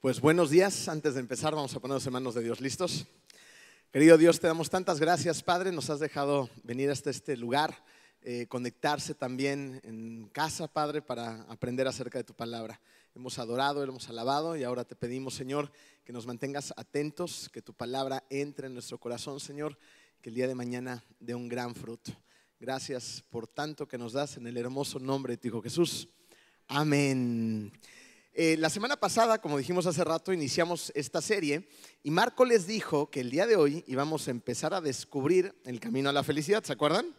Pues 0.00 0.20
buenos 0.20 0.50
días. 0.50 0.88
Antes 0.88 1.14
de 1.14 1.20
empezar, 1.20 1.54
vamos 1.54 1.74
a 1.74 1.80
ponernos 1.80 2.06
en 2.06 2.12
manos 2.12 2.34
de 2.34 2.42
Dios. 2.42 2.60
¿Listos? 2.60 3.06
Querido 3.90 4.18
Dios, 4.18 4.38
te 4.38 4.46
damos 4.46 4.68
tantas 4.68 5.00
gracias, 5.00 5.42
Padre. 5.42 5.72
Nos 5.72 5.88
has 5.88 6.00
dejado 6.00 6.50
venir 6.64 6.90
hasta 6.90 7.08
este 7.08 7.34
lugar, 7.34 7.82
eh, 8.20 8.46
conectarse 8.46 9.14
también 9.14 9.80
en 9.84 10.28
casa, 10.28 10.68
Padre, 10.68 11.00
para 11.00 11.42
aprender 11.44 11.88
acerca 11.88 12.18
de 12.18 12.24
tu 12.24 12.34
palabra. 12.34 12.78
Hemos 13.14 13.38
adorado, 13.38 13.82
hemos 13.82 14.10
alabado 14.10 14.54
y 14.54 14.64
ahora 14.64 14.84
te 14.84 14.94
pedimos, 14.94 15.32
Señor, 15.32 15.72
que 16.04 16.12
nos 16.12 16.26
mantengas 16.26 16.74
atentos, 16.76 17.48
que 17.50 17.62
tu 17.62 17.72
palabra 17.72 18.22
entre 18.28 18.66
en 18.66 18.74
nuestro 18.74 18.98
corazón, 18.98 19.40
Señor, 19.40 19.78
que 20.20 20.28
el 20.28 20.34
día 20.34 20.46
de 20.46 20.54
mañana 20.54 21.02
dé 21.20 21.34
un 21.34 21.48
gran 21.48 21.74
fruto. 21.74 22.12
Gracias 22.60 23.24
por 23.30 23.48
tanto 23.48 23.88
que 23.88 23.96
nos 23.96 24.12
das 24.12 24.36
en 24.36 24.46
el 24.46 24.58
hermoso 24.58 24.98
nombre 24.98 25.32
de 25.32 25.36
tu 25.38 25.48
Hijo 25.48 25.62
Jesús. 25.62 26.06
Amén. 26.68 27.72
Eh, 28.38 28.58
la 28.58 28.68
semana 28.68 28.96
pasada, 28.96 29.40
como 29.40 29.56
dijimos 29.56 29.86
hace 29.86 30.04
rato, 30.04 30.30
iniciamos 30.30 30.92
esta 30.94 31.22
serie 31.22 31.70
y 32.02 32.10
Marco 32.10 32.44
les 32.44 32.66
dijo 32.66 33.10
que 33.10 33.20
el 33.20 33.30
día 33.30 33.46
de 33.46 33.56
hoy 33.56 33.82
íbamos 33.86 34.28
a 34.28 34.30
empezar 34.30 34.74
a 34.74 34.82
descubrir 34.82 35.54
el 35.64 35.80
camino 35.80 36.10
a 36.10 36.12
la 36.12 36.22
felicidad, 36.22 36.62
¿se 36.62 36.74
acuerdan? 36.74 37.14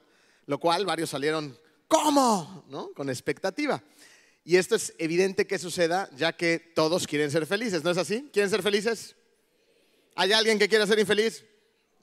Lo 0.45 0.59
cual 0.59 0.85
varios 0.85 1.09
salieron, 1.09 1.58
¿cómo? 1.88 2.66
¿No? 2.70 2.91
Con 2.94 3.09
expectativa. 3.09 3.81
Y 4.44 4.58
esto 4.58 4.75
es 4.75 4.94
evidente 4.99 5.48
que 5.48 5.58
suceda 5.58 6.08
ya 6.16 6.34
que 6.34 6.59
todos 6.59 7.08
quieren 7.08 7.31
ser 7.31 7.47
felices, 7.47 7.84
¿no 7.84 7.89
es 7.89 7.97
así? 7.97 8.30
¿Quieren 8.31 8.52
ser 8.52 8.61
felices? 8.61 9.16
¿Hay 10.13 10.34
alguien 10.34 10.59
que 10.59 10.70
quiera 10.70 10.86
ser 10.86 10.99
infeliz? 10.99 11.44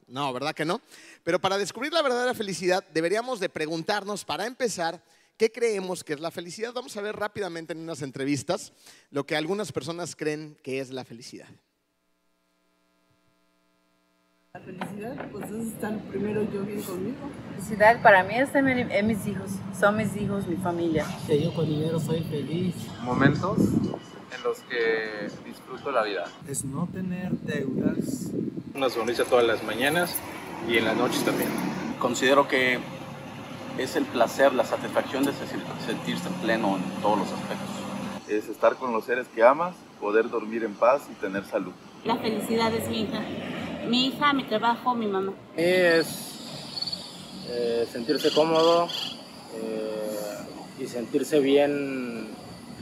No, 0.09 0.33
¿verdad 0.33 0.57
que 0.57 0.65
no? 0.65 0.81
Pero 1.23 1.41
para 1.41 1.57
descubrir 1.57 1.93
la 1.93 2.03
verdadera 2.03 2.35
felicidad 2.35 2.85
deberíamos 2.93 3.39
de 3.39 3.49
preguntarnos, 3.49 4.25
para 4.25 4.45
empezar, 4.45 5.01
¿Qué 5.37 5.51
creemos 5.51 6.05
que 6.05 6.13
es 6.13 6.21
la 6.21 6.31
felicidad? 6.31 6.73
Vamos 6.73 6.97
a 6.97 7.01
ver 7.01 7.17
rápidamente 7.17 7.73
en 7.73 7.81
unas 7.81 8.03
entrevistas 8.03 8.73
lo 9.11 9.27
que 9.27 9.35
algunas 9.35 9.73
personas 9.73 10.15
creen 10.15 10.57
que 10.63 10.79
es 10.79 10.91
la 10.91 11.05
felicidad. 11.05 11.49
La 14.53 14.61
felicidad, 14.61 15.31
pues 15.33 15.51
es 15.51 15.67
estar 15.73 15.99
primero 16.05 16.49
yo 16.53 16.63
bien 16.63 16.81
conmigo. 16.83 17.29
Felicidad 17.57 18.01
para 18.01 18.23
mí 18.23 18.37
es 18.37 18.53
también 18.53 18.89
es 18.93 19.05
mis 19.05 19.27
hijos, 19.27 19.51
son 19.79 19.97
mis 19.97 20.15
hijos, 20.15 20.47
mi 20.47 20.55
familia. 20.55 21.05
Que 21.27 21.43
yo 21.43 21.53
con 21.53 21.67
dinero 21.67 21.99
soy 21.99 22.23
feliz. 22.23 22.77
Momentos 23.03 23.59
en 23.59 24.43
los 24.45 24.61
que 24.61 25.27
disfruto 25.45 25.91
la 25.91 26.05
vida. 26.05 26.27
Es 26.47 26.65
no 26.65 26.87
tener 26.87 27.33
deudas. 27.41 28.31
Una 28.73 28.89
sonrisa 28.89 29.25
todas 29.25 29.45
las 29.45 29.65
mañanas 29.65 30.15
y 30.69 30.77
en 30.77 30.85
las 30.85 30.97
noches 30.97 31.25
también. 31.25 31.49
Considero 31.99 32.47
que 32.47 32.79
es 33.79 33.97
el 33.97 34.05
placer, 34.05 34.53
la 34.53 34.65
satisfacción 34.65 35.25
de 35.25 35.33
sentirse 35.33 36.29
pleno 36.43 36.77
en 36.77 37.03
todos 37.03 37.19
los 37.19 37.29
aspectos. 37.29 37.69
Es 38.29 38.49
estar 38.49 38.77
con 38.77 38.93
los 38.93 39.05
seres 39.05 39.27
que 39.35 39.43
amas, 39.43 39.75
poder 40.01 40.31
dormir 40.31 40.65
en 40.65 40.75
paz 40.75 41.03
y 41.11 41.15
tener 41.15 41.45
salud. 41.45 41.73
La 42.05 42.17
felicidad 42.17 42.73
es 42.75 42.89
mi 42.89 43.03
hija. 43.03 43.21
Mi 43.89 44.07
hija, 44.07 44.33
mi 44.33 44.45
trabajo, 44.45 44.95
mi 44.95 45.07
mamá. 45.07 45.33
Es 45.57 46.35
eh, 47.49 47.87
sentirse 47.91 48.31
cómodo 48.33 48.89
eh, 49.55 50.83
y 50.83 50.87
sentirse 50.87 51.41
bien, 51.41 52.29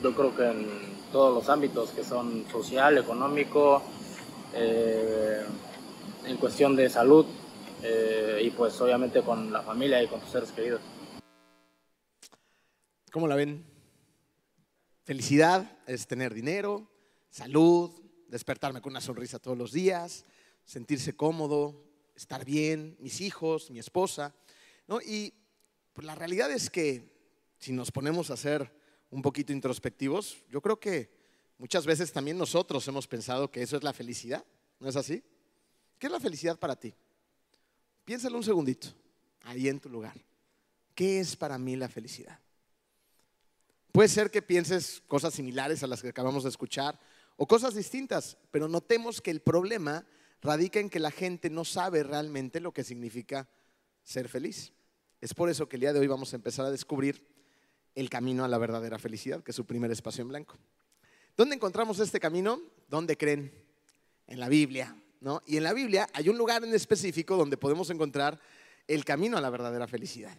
yo 0.03 0.15
creo 0.15 0.37
que 0.37 0.47
en 0.47 0.67
todos 1.11 1.35
los 1.35 1.49
ámbitos 1.49 1.91
que 1.91 2.05
son 2.05 2.45
social, 2.51 2.99
económico, 2.99 3.83
eh, 4.55 5.43
en 6.27 6.37
cuestión 6.37 6.77
de 6.77 6.89
salud, 6.89 7.27
eh, 7.83 8.41
y 8.45 8.51
pues 8.51 8.81
obviamente 8.81 9.23
con 9.23 9.53
la 9.53 9.63
familia 9.63 10.03
y 10.03 10.09
con 10.09 10.21
tus 10.21 10.31
seres 10.31 10.53
queridos. 10.53 10.81
¿Cómo 13.11 13.27
la 13.27 13.37
ven? 13.37 13.65
Felicidad 15.05 15.79
es 15.87 16.07
tener 16.07 16.33
dinero, 16.33 16.89
salud, 17.29 17.91
despertarme 18.29 18.81
con 18.81 18.93
una 18.93 19.01
sonrisa 19.01 19.39
todos 19.39 19.59
los 19.59 19.73
días, 19.73 20.25
sentirse 20.65 21.15
cómodo, 21.15 21.85
estar 22.15 22.45
bien, 22.45 22.97
mis 23.01 23.21
hijos, 23.21 23.71
mi 23.71 23.79
esposa. 23.79 24.35
¿no? 24.87 25.01
Y 25.01 25.35
pues, 25.93 26.07
la 26.07 26.15
realidad 26.15 26.51
es 26.51 26.71
que 26.71 27.13
si 27.59 27.73
nos 27.73 27.91
ponemos 27.91 28.31
a 28.31 28.37
ser 28.37 28.73
un 29.11 29.23
poquito 29.23 29.53
introspectivos, 29.53 30.45
yo 30.49 30.61
creo 30.61 30.81
que 30.81 31.11
muchas 31.59 31.85
veces 31.85 32.13
también 32.13 32.39
nosotros 32.39 32.87
hemos 32.89 33.07
pensado 33.07 33.51
que 33.51 33.63
eso 33.63 33.77
es 33.77 33.83
la 33.83 33.93
felicidad. 33.93 34.45
¿No 34.81 34.89
es 34.89 34.97
así? 34.97 35.23
¿Qué 35.99 36.07
es 36.07 36.13
la 36.13 36.21
felicidad 36.21 36.59
para 36.59 36.77
ti? 36.77 36.95
Piénsalo 38.05 38.37
un 38.37 38.45
segundito, 38.45 38.89
ahí 39.43 39.69
en 39.69 39.81
tu 39.81 39.89
lugar. 39.89 40.15
¿Qué 40.95 41.21
es 41.21 41.37
para 41.37 41.59
mí 41.59 41.77
la 41.77 41.89
felicidad? 41.89 42.39
Puede 43.93 44.09
ser 44.09 44.31
que 44.31 44.43
pienses 44.43 45.03
cosas 45.07 45.35
similares 45.35 45.83
a 45.83 45.87
las 45.87 46.03
que 46.03 46.09
acabamos 46.09 46.43
de 46.43 46.49
escuchar 46.49 46.99
o 47.37 47.47
cosas 47.47 47.75
distintas, 47.75 48.37
pero 48.51 48.69
notemos 48.69 49.21
que 49.21 49.31
el 49.31 49.41
problema 49.41 50.07
radica 50.41 50.81
en 50.81 50.91
que 50.91 50.99
la 50.99 51.11
gente 51.11 51.51
no 51.51 51.65
sabe 51.65 52.03
realmente 52.03 52.61
lo 52.61 52.73
que 52.73 52.85
significa 52.85 53.49
ser 54.03 54.29
feliz. 54.29 54.73
Es 55.21 55.35
por 55.35 55.49
eso 55.49 55.69
que 55.69 55.77
el 55.77 55.81
día 55.81 55.93
de 55.93 56.01
hoy 56.01 56.07
vamos 56.07 56.33
a 56.33 56.37
empezar 56.37 56.67
a 56.67 56.71
descubrir 56.71 57.25
el 57.95 58.11
camino 58.11 58.45
a 58.45 58.49
la 58.49 58.59
verdadera 58.59 58.99
felicidad, 58.99 59.43
que 59.43 59.53
es 59.53 59.57
su 59.57 59.67
primer 59.67 59.91
espacio 59.91 60.23
en 60.23 60.29
blanco. 60.29 60.57
¿Dónde 61.37 61.55
encontramos 61.55 61.99
este 62.01 62.19
camino? 62.19 62.61
¿Dónde 62.89 63.17
creen? 63.17 63.53
En 64.27 64.41
la 64.41 64.49
Biblia. 64.49 64.97
Y 65.47 65.57
en 65.57 65.65
la 65.65 65.73
Biblia 65.73 66.09
hay 66.13 66.29
un 66.29 66.37
lugar 66.37 66.65
en 66.65 66.75
específico 66.75 67.37
donde 67.37 67.57
podemos 67.57 67.91
encontrar 67.91 68.41
el 68.89 69.05
camino 69.05 69.37
a 69.37 69.41
la 69.41 69.51
verdadera 69.51 69.87
felicidad. 69.87 70.37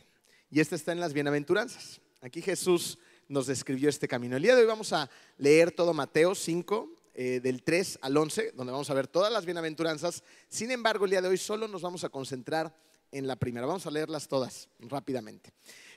Y 0.50 0.60
este 0.60 0.76
está 0.76 0.92
en 0.92 1.00
las 1.00 1.14
bienaventuranzas. 1.14 2.02
Aquí 2.22 2.42
Jesús 2.42 2.98
nos 3.28 3.48
describió 3.48 3.90
este 3.90 4.08
camino. 4.08 4.36
El 4.36 4.44
día 4.44 4.56
de 4.56 4.62
hoy 4.62 4.68
vamos 4.68 4.94
a 4.94 5.10
leer 5.38 5.72
todo 5.72 5.94
Mateo 5.94 6.36
5, 6.36 6.90
eh, 7.16 7.40
del 7.42 7.64
3 7.64 8.00
al 8.02 8.18
11, 8.18 8.52
donde 8.56 8.72
vamos 8.72 8.90
a 8.90 8.94
ver 8.94 9.08
todas 9.08 9.32
las 9.32 9.46
bienaventuranzas. 9.46 10.24
Sin 10.50 10.72
embargo, 10.72 11.06
el 11.06 11.12
día 11.12 11.22
de 11.22 11.30
hoy 11.30 11.38
solo 11.38 11.68
nos 11.68 11.82
vamos 11.82 12.04
a 12.04 12.10
concentrar 12.10 12.76
en 13.12 13.26
la 13.26 13.36
primera. 13.38 13.66
Vamos 13.66 13.86
a 13.86 13.92
leerlas 13.92 14.28
todas 14.28 14.68
rápidamente. 14.80 15.52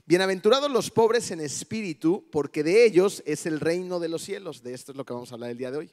Bienaventurados 0.04 0.70
los 0.70 0.90
pobres 0.90 1.30
en 1.32 1.40
espíritu, 1.40 2.28
porque 2.30 2.62
de 2.62 2.84
ellos 2.84 3.22
es 3.26 3.46
el 3.46 3.58
reino 3.58 3.98
de 3.98 4.08
los 4.08 4.22
cielos. 4.22 4.62
De 4.62 4.72
esto 4.72 4.92
es 4.92 4.96
lo 4.96 5.04
que 5.04 5.12
vamos 5.12 5.32
a 5.32 5.34
hablar 5.34 5.50
el 5.50 5.58
día 5.58 5.70
de 5.72 5.78
hoy. 5.78 5.92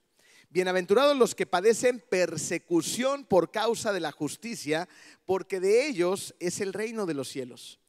Bienaventurados 0.53 1.15
los 1.15 1.33
que 1.33 1.45
padecen 1.45 2.01
persecución 2.01 3.23
por 3.23 3.51
causa 3.51 3.93
de 3.93 4.01
la 4.01 4.11
justicia, 4.11 4.89
porque 5.23 5.61
de 5.61 5.87
ellos 5.87 6.35
es 6.41 6.59
el 6.59 6.73
reino 6.73 7.05
de 7.05 7.13
los 7.13 7.29
cielos. 7.29 7.79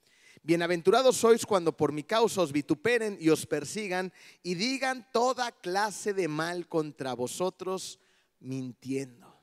Bienaventurados 0.45 1.17
sois 1.17 1.45
cuando 1.45 1.77
por 1.77 1.91
mi 1.91 2.05
causa 2.05 2.41
os 2.41 2.53
vituperen 2.53 3.19
y 3.21 3.31
os 3.31 3.47
persigan 3.47 4.13
y 4.45 4.55
digan 4.55 5.09
toda 5.13 5.51
clase 5.51 6.15
de 6.15 6.29
mal 6.29 6.69
contra 6.69 7.15
vosotros, 7.15 7.99
mintiendo. 8.39 9.37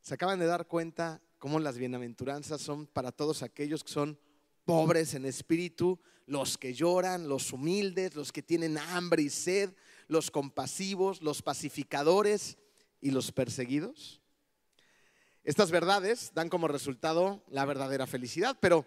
¿Se 0.00 0.14
acaban 0.14 0.40
de 0.40 0.46
dar 0.46 0.66
cuenta 0.66 1.22
cómo 1.38 1.60
las 1.60 1.78
bienaventuranzas 1.78 2.60
son 2.60 2.88
para 2.88 3.12
todos 3.12 3.44
aquellos 3.44 3.84
que 3.84 3.92
son 3.92 4.18
pobres 4.64 5.14
en 5.14 5.24
espíritu, 5.24 6.00
los 6.26 6.58
que 6.58 6.74
lloran, 6.74 7.28
los 7.28 7.52
humildes, 7.52 8.16
los 8.16 8.32
que 8.32 8.42
tienen 8.42 8.76
hambre 8.76 9.22
y 9.22 9.30
sed, 9.30 9.70
los 10.08 10.30
compasivos, 10.30 11.22
los 11.22 11.42
pacificadores 11.42 12.58
y 13.00 13.10
los 13.10 13.32
perseguidos? 13.32 14.20
Estas 15.44 15.70
verdades 15.70 16.32
dan 16.34 16.48
como 16.48 16.68
resultado 16.68 17.44
la 17.48 17.64
verdadera 17.64 18.06
felicidad, 18.06 18.56
pero 18.60 18.84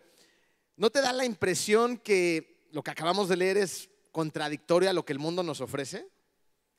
¿no 0.76 0.90
te 0.90 1.02
da 1.02 1.14
la 1.14 1.26
impresión 1.26 1.98
que 1.98 2.68
lo 2.72 2.84
que 2.84 2.92
acabamos 2.92 3.30
de 3.30 3.38
leer 3.38 3.58
es 3.58 3.90
contradictorio 4.12 4.90
a 4.90 4.94
lo 4.94 5.06
que 5.06 5.14
el 5.14 5.20
mundo 5.20 5.42
nos 5.42 5.62
ofrece? 5.62 6.08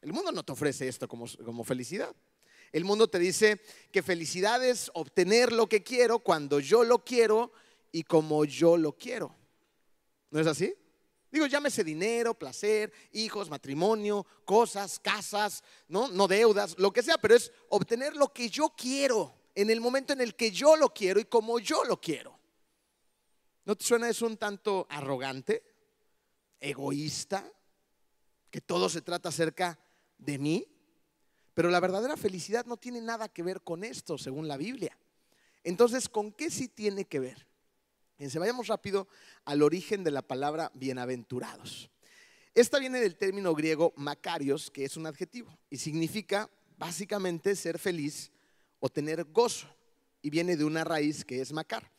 El 0.02 0.12
mundo 0.12 0.32
no 0.32 0.42
te 0.42 0.52
ofrece 0.52 0.88
esto 0.88 1.08
como, 1.08 1.26
como 1.44 1.64
felicidad. 1.64 2.14
El 2.72 2.84
mundo 2.84 3.08
te 3.08 3.18
dice 3.18 3.60
que 3.90 4.02
felicidad 4.02 4.64
es 4.64 4.90
obtener 4.94 5.52
lo 5.52 5.68
que 5.68 5.82
quiero 5.82 6.20
cuando 6.20 6.60
yo 6.60 6.84
lo 6.84 7.04
quiero 7.04 7.52
y 7.90 8.04
como 8.04 8.44
yo 8.44 8.76
lo 8.76 8.92
quiero. 8.92 9.34
¿No 10.30 10.40
es 10.40 10.46
así? 10.46 10.74
Digo, 11.30 11.46
llámese 11.46 11.84
dinero, 11.84 12.34
placer, 12.34 12.92
hijos, 13.12 13.48
matrimonio, 13.48 14.26
cosas, 14.44 14.98
casas, 14.98 15.62
¿no? 15.88 16.08
no 16.08 16.26
deudas, 16.26 16.76
lo 16.78 16.92
que 16.92 17.02
sea, 17.02 17.18
pero 17.18 17.36
es 17.36 17.52
obtener 17.68 18.16
lo 18.16 18.32
que 18.32 18.48
yo 18.48 18.74
quiero 18.76 19.34
en 19.54 19.70
el 19.70 19.80
momento 19.80 20.12
en 20.12 20.20
el 20.20 20.34
que 20.34 20.50
yo 20.50 20.76
lo 20.76 20.92
quiero 20.92 21.20
y 21.20 21.24
como 21.24 21.60
yo 21.60 21.84
lo 21.84 22.00
quiero. 22.00 22.38
¿No 23.64 23.76
te 23.76 23.84
suena 23.84 24.08
eso 24.08 24.26
un 24.26 24.36
tanto 24.36 24.86
arrogante, 24.90 25.62
egoísta, 26.58 27.44
que 28.50 28.60
todo 28.60 28.88
se 28.88 29.02
trata 29.02 29.28
acerca 29.28 29.78
de 30.18 30.38
mí? 30.38 30.66
Pero 31.54 31.70
la 31.70 31.78
verdadera 31.78 32.16
felicidad 32.16 32.64
no 32.66 32.76
tiene 32.76 33.00
nada 33.00 33.28
que 33.28 33.42
ver 33.42 33.62
con 33.62 33.84
esto, 33.84 34.18
según 34.18 34.48
la 34.48 34.56
Biblia. 34.56 34.96
Entonces, 35.62 36.08
¿con 36.08 36.32
qué 36.32 36.50
sí 36.50 36.68
tiene 36.68 37.04
que 37.04 37.20
ver? 37.20 37.49
Fíjense, 38.20 38.38
vayamos 38.38 38.66
rápido 38.66 39.08
al 39.46 39.62
origen 39.62 40.04
de 40.04 40.10
la 40.10 40.20
palabra 40.20 40.70
bienaventurados. 40.74 41.90
Esta 42.54 42.78
viene 42.78 43.00
del 43.00 43.16
término 43.16 43.54
griego 43.54 43.94
makarios, 43.96 44.70
que 44.70 44.84
es 44.84 44.98
un 44.98 45.06
adjetivo, 45.06 45.56
y 45.70 45.78
significa 45.78 46.50
básicamente 46.76 47.56
ser 47.56 47.78
feliz 47.78 48.30
o 48.78 48.90
tener 48.90 49.24
gozo, 49.24 49.74
y 50.20 50.28
viene 50.28 50.58
de 50.58 50.66
una 50.66 50.84
raíz 50.84 51.24
que 51.24 51.40
es 51.40 51.50
macar, 51.50 51.90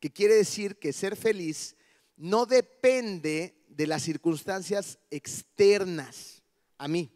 que 0.00 0.10
quiere 0.10 0.36
decir 0.36 0.78
que 0.78 0.94
ser 0.94 1.14
feliz 1.14 1.76
no 2.16 2.46
depende 2.46 3.54
de 3.68 3.86
las 3.86 4.02
circunstancias 4.02 4.98
externas 5.10 6.42
a 6.78 6.88
mí, 6.88 7.12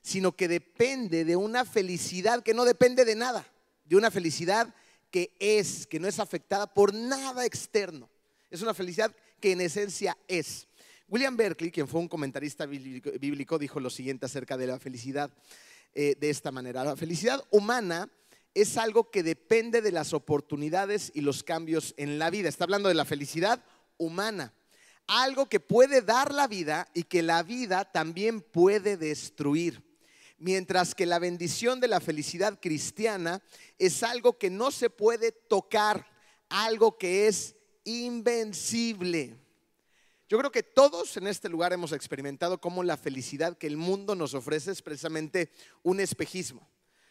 sino 0.00 0.30
que 0.30 0.46
depende 0.46 1.24
de 1.24 1.34
una 1.34 1.64
felicidad 1.64 2.44
que 2.44 2.54
no 2.54 2.64
depende 2.64 3.04
de 3.04 3.16
nada, 3.16 3.44
de 3.84 3.96
una 3.96 4.12
felicidad 4.12 4.72
que 5.16 5.34
es, 5.38 5.86
que 5.86 5.98
no 5.98 6.08
es 6.08 6.20
afectada 6.20 6.66
por 6.66 6.92
nada 6.92 7.46
externo. 7.46 8.10
Es 8.50 8.60
una 8.60 8.74
felicidad 8.74 9.16
que 9.40 9.52
en 9.52 9.62
esencia 9.62 10.14
es. 10.28 10.68
William 11.08 11.34
Berkeley, 11.34 11.70
quien 11.70 11.88
fue 11.88 12.00
un 12.00 12.08
comentarista 12.08 12.66
bíblico, 12.66 13.58
dijo 13.58 13.80
lo 13.80 13.88
siguiente 13.88 14.26
acerca 14.26 14.58
de 14.58 14.66
la 14.66 14.78
felicidad 14.78 15.30
eh, 15.94 16.16
de 16.20 16.28
esta 16.28 16.52
manera. 16.52 16.84
La 16.84 16.96
felicidad 16.96 17.42
humana 17.50 18.10
es 18.52 18.76
algo 18.76 19.10
que 19.10 19.22
depende 19.22 19.80
de 19.80 19.90
las 19.90 20.12
oportunidades 20.12 21.10
y 21.14 21.22
los 21.22 21.42
cambios 21.42 21.94
en 21.96 22.18
la 22.18 22.28
vida. 22.28 22.50
Está 22.50 22.64
hablando 22.64 22.90
de 22.90 22.94
la 22.94 23.06
felicidad 23.06 23.64
humana. 23.96 24.52
Algo 25.06 25.48
que 25.48 25.60
puede 25.60 26.02
dar 26.02 26.34
la 26.34 26.46
vida 26.46 26.88
y 26.92 27.04
que 27.04 27.22
la 27.22 27.42
vida 27.42 27.90
también 27.90 28.42
puede 28.42 28.98
destruir. 28.98 29.82
Mientras 30.38 30.94
que 30.94 31.06
la 31.06 31.18
bendición 31.18 31.80
de 31.80 31.88
la 31.88 32.00
felicidad 32.00 32.58
cristiana 32.60 33.42
es 33.78 34.02
algo 34.02 34.38
que 34.38 34.50
no 34.50 34.70
se 34.70 34.90
puede 34.90 35.32
tocar, 35.32 36.06
algo 36.48 36.98
que 36.98 37.26
es 37.26 37.56
invencible. 37.84 39.38
Yo 40.28 40.38
creo 40.38 40.50
que 40.50 40.64
todos 40.64 41.16
en 41.16 41.28
este 41.28 41.48
lugar 41.48 41.72
hemos 41.72 41.92
experimentado 41.92 42.60
cómo 42.60 42.82
la 42.82 42.96
felicidad 42.96 43.56
que 43.56 43.68
el 43.68 43.76
mundo 43.76 44.16
nos 44.16 44.34
ofrece 44.34 44.72
es 44.72 44.82
precisamente 44.82 45.50
un 45.82 46.00
espejismo. 46.00 46.68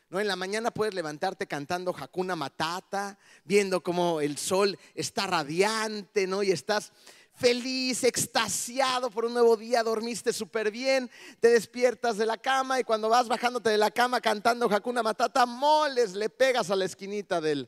¿No? 0.09 0.19
En 0.19 0.27
la 0.27 0.35
mañana 0.35 0.69
puedes 0.69 0.93
levantarte 0.93 1.47
cantando 1.47 1.95
Hakuna 1.97 2.35
Matata, 2.35 3.17
viendo 3.43 3.81
cómo 3.81 4.21
el 4.21 4.37
sol 4.37 4.77
está 4.93 5.25
radiante, 5.25 6.27
¿no? 6.27 6.43
Y 6.43 6.51
estás 6.51 6.91
feliz, 7.35 8.03
extasiado 8.03 9.11
por 9.11 9.25
un 9.25 9.33
nuevo 9.33 9.57
día, 9.57 9.83
dormiste 9.83 10.33
súper 10.33 10.71
bien, 10.71 11.09
te 11.39 11.49
despiertas 11.49 12.17
de 12.17 12.25
la 12.25 12.37
cama 12.37 12.79
y 12.79 12.83
cuando 12.83 13.09
vas 13.09 13.27
bajándote 13.27 13.69
de 13.69 13.77
la 13.77 13.91
cama 13.91 14.21
cantando 14.21 14.65
Hakuna 14.65 15.03
Matata, 15.03 15.45
moles, 15.45 16.13
le 16.13 16.29
pegas 16.29 16.69
a 16.71 16.75
la 16.75 16.85
esquinita 16.85 17.41
de 17.41 17.67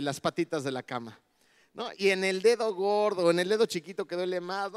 las 0.00 0.20
patitas 0.20 0.64
de 0.64 0.72
la 0.72 0.82
cama. 0.82 1.20
Y 1.98 2.08
en 2.08 2.24
el 2.24 2.40
dedo 2.40 2.74
gordo, 2.74 3.30
en 3.30 3.38
el 3.38 3.50
dedo 3.50 3.66
chiquito 3.66 4.06
que 4.06 4.16
duele 4.16 4.40
más. 4.40 4.72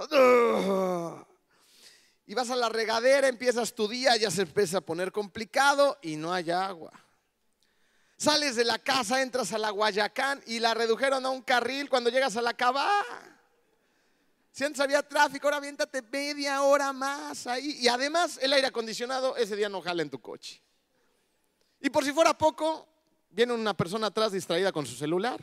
Y 2.25 2.33
vas 2.33 2.49
a 2.49 2.55
la 2.55 2.69
regadera, 2.69 3.27
empiezas 3.27 3.73
tu 3.73 3.87
día, 3.87 4.17
ya 4.17 4.29
se 4.29 4.41
empieza 4.41 4.79
a 4.79 4.81
poner 4.81 5.11
complicado 5.11 5.97
y 6.01 6.17
no 6.17 6.33
hay 6.33 6.51
agua. 6.51 6.91
Sales 8.17 8.57
de 8.57 8.65
la 8.65 8.77
casa, 8.79 9.21
entras 9.21 9.53
a 9.53 9.57
la 9.57 9.69
Guayacán 9.69 10.43
y 10.45 10.59
la 10.59 10.73
redujeron 10.73 11.25
a 11.25 11.29
un 11.29 11.41
carril 11.41 11.89
cuando 11.89 12.09
llegas 12.09 12.35
a 12.35 12.41
la 12.41 12.53
Cabá. 12.53 12.91
Si 14.51 14.63
antes 14.63 14.79
había 14.79 15.01
tráfico, 15.03 15.47
ahora 15.47 15.57
aviéntate 15.57 16.01
media 16.01 16.61
hora 16.63 16.91
más 16.91 17.47
ahí. 17.47 17.77
Y 17.79 17.87
además 17.87 18.39
el 18.41 18.53
aire 18.53 18.67
acondicionado 18.67 19.37
ese 19.37 19.55
día 19.55 19.69
no 19.69 19.81
jala 19.81 20.01
en 20.01 20.09
tu 20.09 20.19
coche. 20.19 20.61
Y 21.79 21.89
por 21.89 22.03
si 22.03 22.11
fuera 22.11 22.37
poco, 22.37 22.87
viene 23.29 23.53
una 23.53 23.73
persona 23.73 24.07
atrás 24.07 24.31
distraída 24.31 24.71
con 24.71 24.85
su 24.85 24.95
celular 24.95 25.39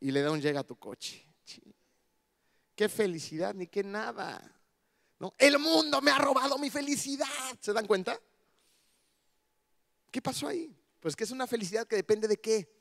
y 0.00 0.10
le 0.10 0.22
da 0.22 0.30
un 0.30 0.40
llega 0.40 0.60
a 0.60 0.64
tu 0.64 0.76
coche. 0.76 1.24
Qué 2.74 2.88
felicidad, 2.90 3.54
ni 3.54 3.66
qué 3.66 3.82
nada. 3.82 4.52
¿No? 5.18 5.32
El 5.38 5.58
mundo 5.58 6.02
me 6.02 6.10
ha 6.10 6.18
robado 6.18 6.58
mi 6.58 6.68
felicidad. 6.68 7.26
¿Se 7.58 7.72
dan 7.72 7.86
cuenta? 7.86 8.20
¿Qué 10.10 10.20
pasó 10.20 10.46
ahí? 10.46 10.76
Pues 11.00 11.16
que 11.16 11.24
es 11.24 11.30
una 11.30 11.46
felicidad 11.46 11.86
que 11.86 11.96
depende 11.96 12.28
de 12.28 12.36
qué? 12.36 12.75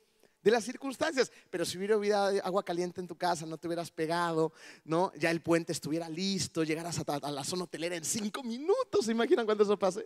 De 0.45 0.51
las 0.51 0.63
circunstancias. 0.63 1.31
Pero 1.49 1.65
si 1.65 1.75
hubiera 1.79 2.27
agua 2.43 2.63
caliente 2.63 3.01
en 3.01 3.07
tu 3.07 3.17
casa, 3.17 3.47
no 3.47 3.57
te 3.57 3.65
hubieras 3.65 3.89
pegado, 3.89 4.53
¿no? 4.83 5.11
Ya 5.15 5.31
el 5.31 5.41
puente 5.41 5.71
estuviera 5.71 6.07
listo, 6.07 6.63
llegaras 6.63 6.99
a, 6.99 7.31
la 7.31 7.43
zona 7.43 7.63
hotelera 7.63 7.95
en 7.95 8.05
cinco 8.05 8.43
minutos. 8.43 9.05
¿Se 9.05 9.11
imaginan 9.11 9.47
cuando 9.47 9.63
eso 9.63 9.77
pase? 9.77 10.05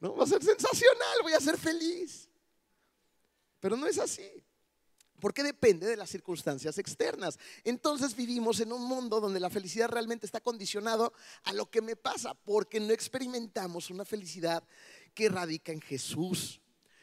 ¿No? 0.00 0.16
Va 0.16 0.24
a 0.24 0.26
ser 0.26 0.42
sensacional, 0.42 1.18
voy 1.22 1.32
a 1.32 1.38
ser 1.38 1.56
feliz. 1.56 2.28
Pero 3.60 3.76
no 3.76 3.86
es 3.86 3.98
así 4.00 4.28
porque 5.20 5.42
depende 5.42 5.86
de 5.86 5.96
las 5.96 6.10
circunstancias 6.10 6.78
externas. 6.78 7.38
Entonces 7.62 8.16
vivimos 8.16 8.58
en 8.58 8.72
un 8.72 8.82
mundo 8.82 9.20
donde 9.20 9.38
la 9.38 9.50
felicidad 9.50 9.90
realmente 9.90 10.26
está 10.26 10.40
condicionado 10.40 11.12
a 11.44 11.52
lo 11.52 11.70
que 11.70 11.82
me 11.82 11.94
pasa, 11.94 12.34
porque 12.34 12.80
no 12.80 12.92
experimentamos 12.92 13.90
una 13.90 14.06
felicidad 14.06 14.64
que 15.14 15.28
radica 15.28 15.72
en 15.72 15.82
Jesús. 15.82 16.60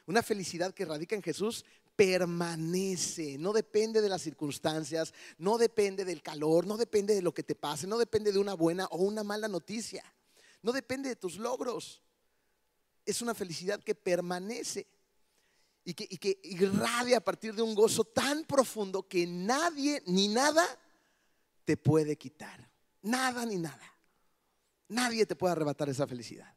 Una 0.08 0.24
felicidad 0.24 0.74
que 0.74 0.86
radica 0.86 1.16
en 1.16 1.22
Jesús 1.22 1.64
permanece, 1.98 3.38
no 3.40 3.52
depende 3.52 4.02
de 4.02 4.08
las 4.08 4.22
circunstancias, 4.22 5.14
no 5.40 5.58
depende 5.58 6.06
del 6.06 6.22
calor, 6.22 6.66
no 6.68 6.78
depende 6.78 7.16
de 7.16 7.24
lo 7.24 7.34
que 7.34 7.44
te 7.44 7.56
pase, 7.56 7.88
no 7.88 7.98
depende 7.98 8.32
de 8.32 8.38
una 8.38 8.54
buena 8.54 8.86
o 8.92 8.98
una 8.98 9.24
mala 9.24 9.48
noticia, 9.48 10.04
no 10.62 10.72
depende 10.72 11.10
de 11.10 11.16
tus 11.16 11.38
logros. 11.38 12.04
Es 13.04 13.22
una 13.22 13.34
felicidad 13.34 13.84
que 13.84 13.96
permanece 13.96 14.88
y 15.84 15.94
que, 15.94 16.40
irradia 16.44 17.18
a 17.18 17.22
partir 17.22 17.56
de 17.56 17.62
un 17.62 17.74
gozo 17.74 18.04
tan 18.04 18.44
profundo 18.44 19.08
que 19.08 19.26
nadie 19.26 20.04
ni 20.06 20.28
nada 20.28 20.66
te 21.66 21.78
puede 21.78 22.16
quitar. 22.16 22.70
Nada 23.02 23.46
ni 23.46 23.58
nada. 23.58 23.94
Nadie 24.90 25.26
te 25.26 25.36
puede 25.36 25.54
arrebatar 25.54 25.90
esa 25.90 26.06
felicidad. 26.06 26.54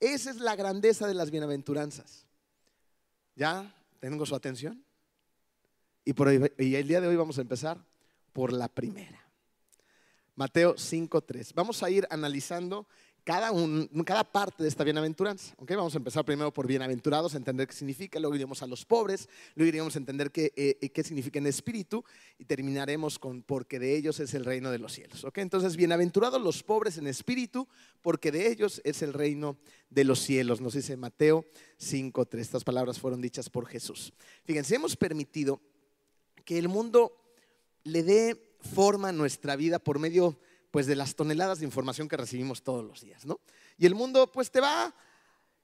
Esa 0.00 0.30
es 0.30 0.36
la 0.36 0.56
grandeza 0.56 1.06
de 1.08 1.14
las 1.14 1.30
bienaventuranzas. 1.30 2.24
¿Ya 3.34 3.75
tengo 3.98 4.26
su 4.26 4.34
atención? 4.34 4.84
Y, 6.04 6.12
por 6.12 6.32
y 6.32 6.74
el 6.76 6.86
día 6.88 7.00
de 7.00 7.08
hoy 7.08 7.16
vamos 7.16 7.38
a 7.38 7.42
empezar 7.42 7.84
por 8.32 8.52
la 8.52 8.68
primera. 8.68 9.26
Mateo 10.36 10.74
5.3. 10.74 11.54
Vamos 11.54 11.82
a 11.82 11.90
ir 11.90 12.06
analizando 12.10 12.86
cada, 13.26 13.50
cada 14.04 14.22
parte 14.22 14.62
de 14.62 14.68
esta 14.68 14.84
bienaventuranza. 14.84 15.52
¿okay? 15.58 15.74
Vamos 15.74 15.92
a 15.94 15.98
empezar 15.98 16.24
primero 16.24 16.52
por 16.52 16.68
bienaventurados, 16.68 17.34
entender 17.34 17.66
qué 17.66 17.74
significa, 17.74 18.20
luego 18.20 18.36
iremos 18.36 18.62
a 18.62 18.68
los 18.68 18.84
pobres, 18.84 19.28
luego 19.56 19.68
iremos 19.68 19.96
a 19.96 19.98
entender 19.98 20.30
qué, 20.30 20.52
eh, 20.54 20.78
eh, 20.80 20.90
qué 20.90 21.02
significa 21.02 21.40
en 21.40 21.48
espíritu 21.48 22.04
y 22.38 22.44
terminaremos 22.44 23.18
con 23.18 23.42
porque 23.42 23.80
de 23.80 23.96
ellos 23.96 24.20
es 24.20 24.32
el 24.34 24.44
reino 24.44 24.70
de 24.70 24.78
los 24.78 24.92
cielos. 24.92 25.24
¿okay? 25.24 25.42
Entonces, 25.42 25.76
bienaventurados 25.76 26.40
los 26.40 26.62
pobres 26.62 26.98
en 26.98 27.08
espíritu, 27.08 27.66
porque 28.00 28.30
de 28.30 28.48
ellos 28.48 28.80
es 28.84 29.02
el 29.02 29.12
reino 29.12 29.56
de 29.90 30.04
los 30.04 30.20
cielos, 30.20 30.60
nos 30.60 30.74
dice 30.74 30.96
Mateo 30.96 31.44
5.3. 31.80 32.38
Estas 32.38 32.62
palabras 32.62 33.00
fueron 33.00 33.20
dichas 33.20 33.50
por 33.50 33.66
Jesús. 33.66 34.12
Fíjense, 34.44 34.76
hemos 34.76 34.96
permitido 34.96 35.60
que 36.44 36.58
el 36.58 36.68
mundo 36.68 37.12
le 37.82 38.04
dé 38.04 38.56
forma 38.60 39.08
a 39.08 39.12
nuestra 39.12 39.56
vida 39.56 39.80
por 39.80 39.98
medio 39.98 40.38
pues 40.70 40.86
de 40.86 40.96
las 40.96 41.14
toneladas 41.14 41.58
de 41.60 41.64
información 41.64 42.08
que 42.08 42.16
recibimos 42.16 42.62
todos 42.62 42.84
los 42.84 43.00
días, 43.00 43.24
¿no? 43.24 43.40
Y 43.78 43.86
el 43.86 43.94
mundo 43.94 44.30
pues 44.30 44.50
te 44.50 44.60
va 44.60 44.94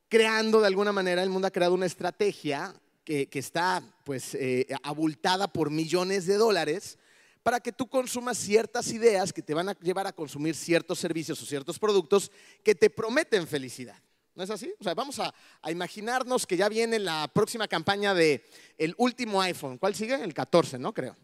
creando 0.08 0.60
de 0.60 0.66
alguna 0.66 0.92
manera, 0.92 1.22
el 1.22 1.30
mundo 1.30 1.48
ha 1.48 1.52
creado 1.52 1.74
una 1.74 1.86
estrategia 1.86 2.74
que, 3.04 3.28
está 3.32 3.82
pues 4.04 4.34
eh, 4.34 4.66
abultada 4.82 5.52
por 5.52 5.70
millones 5.70 6.26
de 6.26 6.36
dólares 6.36 6.98
para 7.42 7.60
que 7.60 7.72
tú 7.72 7.88
consumas 7.88 8.38
ciertas 8.38 8.92
ideas 8.92 9.32
que 9.32 9.42
te 9.42 9.54
van 9.54 9.70
a 9.70 9.78
llevar 9.80 10.06
a 10.06 10.12
consumir 10.12 10.54
ciertos 10.54 10.98
servicios 10.98 11.42
o 11.42 11.46
ciertos 11.46 11.78
productos 11.78 12.30
que 12.62 12.74
te 12.74 12.90
prometen 12.90 13.46
felicidad. 13.46 13.96
¿No 14.34 14.44
es 14.44 14.50
así? 14.50 14.72
O 14.80 14.84
sea, 14.84 14.94
vamos 14.94 15.18
a, 15.18 15.34
imaginarnos 15.70 16.46
que 16.46 16.56
ya 16.56 16.68
viene 16.68 16.98
la 16.98 17.28
próxima 17.32 17.68
campaña 17.68 18.14
de 18.14 18.44
el 18.78 18.94
último 18.96 19.42
iPhone. 19.42 19.76
¿Cuál 19.76 19.94
sigue? 19.94 20.14
El 20.14 20.32
14, 20.32 20.78
¿no? 20.78 20.94
Creo. 20.94 21.16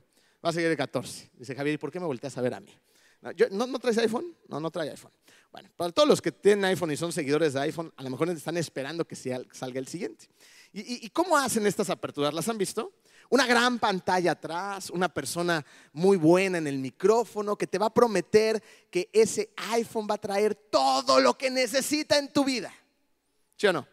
Va 0.44 0.50
a 0.50 0.52
seguir 0.52 0.70
el 0.70 0.76
14. 0.76 1.30
Dice 1.34 1.54
Javier, 1.54 1.74
¿y 1.74 1.78
por 1.78 1.90
qué 1.90 2.00
me 2.00 2.06
volteas 2.06 2.36
a 2.36 2.42
ver 2.42 2.54
a 2.54 2.60
mí? 2.60 2.72
¿No, 3.20 3.78
traes 3.78 3.98
iPhone? 3.98 4.36
No, 4.48 4.60
no 4.60 4.70
trae 4.70 4.90
iPhone. 4.90 5.12
Bueno, 5.50 5.70
para 5.76 5.92
todos 5.92 6.08
los 6.08 6.20
que 6.20 6.30
tienen 6.30 6.64
iPhone 6.66 6.92
y 6.92 6.96
son 6.96 7.12
seguidores 7.12 7.54
de 7.54 7.60
iPhone, 7.60 7.92
a 7.96 8.02
lo 8.02 8.10
mejor 8.10 8.28
están 8.30 8.56
esperando 8.56 9.06
que 9.06 9.16
salga 9.16 9.78
el 9.78 9.88
siguiente. 9.88 10.28
¿Y, 10.72 11.08
cómo 11.10 11.36
hacen 11.36 11.66
estas 11.66 11.88
aperturas? 11.88 12.34
¿Las 12.34 12.48
han 12.48 12.58
visto? 12.58 12.92
Una 13.30 13.46
gran 13.46 13.78
pantalla 13.78 14.32
atrás, 14.32 14.90
una 14.90 15.08
persona 15.08 15.64
muy 15.92 16.16
buena 16.16 16.58
en 16.58 16.66
el 16.66 16.78
micrófono 16.78 17.56
que 17.56 17.66
te 17.66 17.78
va 17.78 17.86
a 17.86 17.94
prometer 17.94 18.62
que 18.90 19.08
ese 19.12 19.52
iPhone 19.70 20.06
va 20.08 20.14
a 20.14 20.18
traer 20.18 20.54
todo 20.54 21.20
lo 21.20 21.36
que 21.36 21.50
necesita 21.50 22.18
en 22.18 22.32
tu 22.32 22.44
vida. 22.44 22.72
¿Sí 23.56 23.66
o 23.66 23.72
no? 23.72 23.86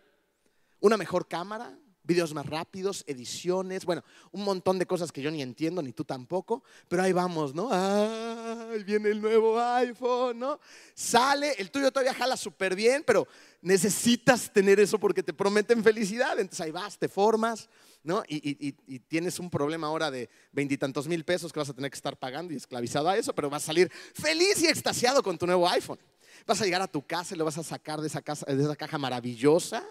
Una 0.81 0.97
mejor 0.97 1.27
cámara, 1.27 1.77
videos 2.05 2.33
más 2.33 2.45
rápidos, 2.45 3.03
ediciones, 3.07 3.85
bueno, 3.85 4.03
un 4.31 4.43
montón 4.43 4.79
de 4.79 4.85
cosas 4.85 5.11
que 5.11 5.21
yo 5.21 5.31
ni 5.31 5.41
entiendo, 5.41 5.81
ni 5.81 5.91
tú 5.91 6.05
tampoco, 6.05 6.63
pero 6.87 7.03
ahí 7.03 7.13
vamos, 7.13 7.53
¿no? 7.53 7.69
Ah, 7.71 8.67
viene 8.85 9.09
el 9.09 9.21
nuevo 9.21 9.59
iPhone, 9.59 10.39
¿no? 10.39 10.59
Sale, 10.93 11.53
el 11.57 11.71
tuyo 11.71 11.91
todavía 11.91 12.13
jala 12.13 12.37
súper 12.37 12.75
bien, 12.75 13.03
pero 13.05 13.27
necesitas 13.61 14.51
tener 14.53 14.79
eso 14.79 14.99
porque 14.99 15.23
te 15.23 15.33
prometen 15.33 15.83
felicidad, 15.83 16.39
entonces 16.39 16.61
ahí 16.61 16.71
vas, 16.71 16.97
te 16.97 17.09
formas, 17.09 17.67
¿no? 18.03 18.23
Y- 18.27 18.67
y- 18.67 18.75
y 18.87 18.99
tienes 18.99 19.39
un 19.39 19.49
problema 19.49 19.87
ahora 19.87 20.11
de 20.11 20.29
veintitantos 20.51 21.07
mil 21.07 21.25
pesos 21.25 21.51
que 21.51 21.59
vas 21.59 21.69
a 21.69 21.73
tener 21.73 21.89
que 21.89 21.95
estar 21.95 22.15
pagando 22.17 22.53
y 22.53 22.57
esclavizado 22.57 23.09
a 23.09 23.17
eso, 23.17 23.33
pero 23.33 23.49
vas 23.49 23.63
a 23.63 23.67
salir 23.67 23.91
feliz 24.13 24.61
y 24.61 24.67
extasiado 24.67 25.23
con 25.23 25.37
tu 25.37 25.47
nuevo 25.47 25.67
iPhone. 25.67 25.99
Vas 26.45 26.61
a 26.61 26.65
llegar 26.65 26.81
a 26.83 26.87
tu 26.87 27.01
casa 27.01 27.33
y 27.33 27.37
lo 27.37 27.45
vas 27.45 27.57
a 27.57 27.63
sacar 27.63 27.99
de 27.99 28.07
esa, 28.07 28.21
casa, 28.21 28.45
de 28.45 28.61
esa 28.61 28.75
caja 28.75 28.99
maravillosa. 28.99 29.83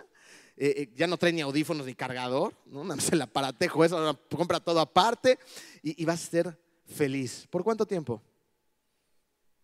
Eh, 0.57 0.75
eh, 0.77 0.93
ya 0.95 1.07
no 1.07 1.17
trae 1.17 1.33
ni 1.33 1.41
audífonos 1.41 1.85
ni 1.87 1.95
cargador, 1.95 2.55
¿no? 2.67 2.85
Nada 2.85 2.97
más 2.97 3.11
el 3.11 3.21
aparatejo, 3.21 3.85
eso, 3.85 4.21
compra 4.37 4.61
todo 4.61 4.81
aparte 4.81 5.39
y, 5.83 6.01
y 6.01 6.05
vas 6.05 6.23
a 6.23 6.31
ser 6.31 6.59
feliz. 6.87 7.47
¿Por 7.51 7.65
cuánto 7.65 7.85
tiempo? 7.87 8.23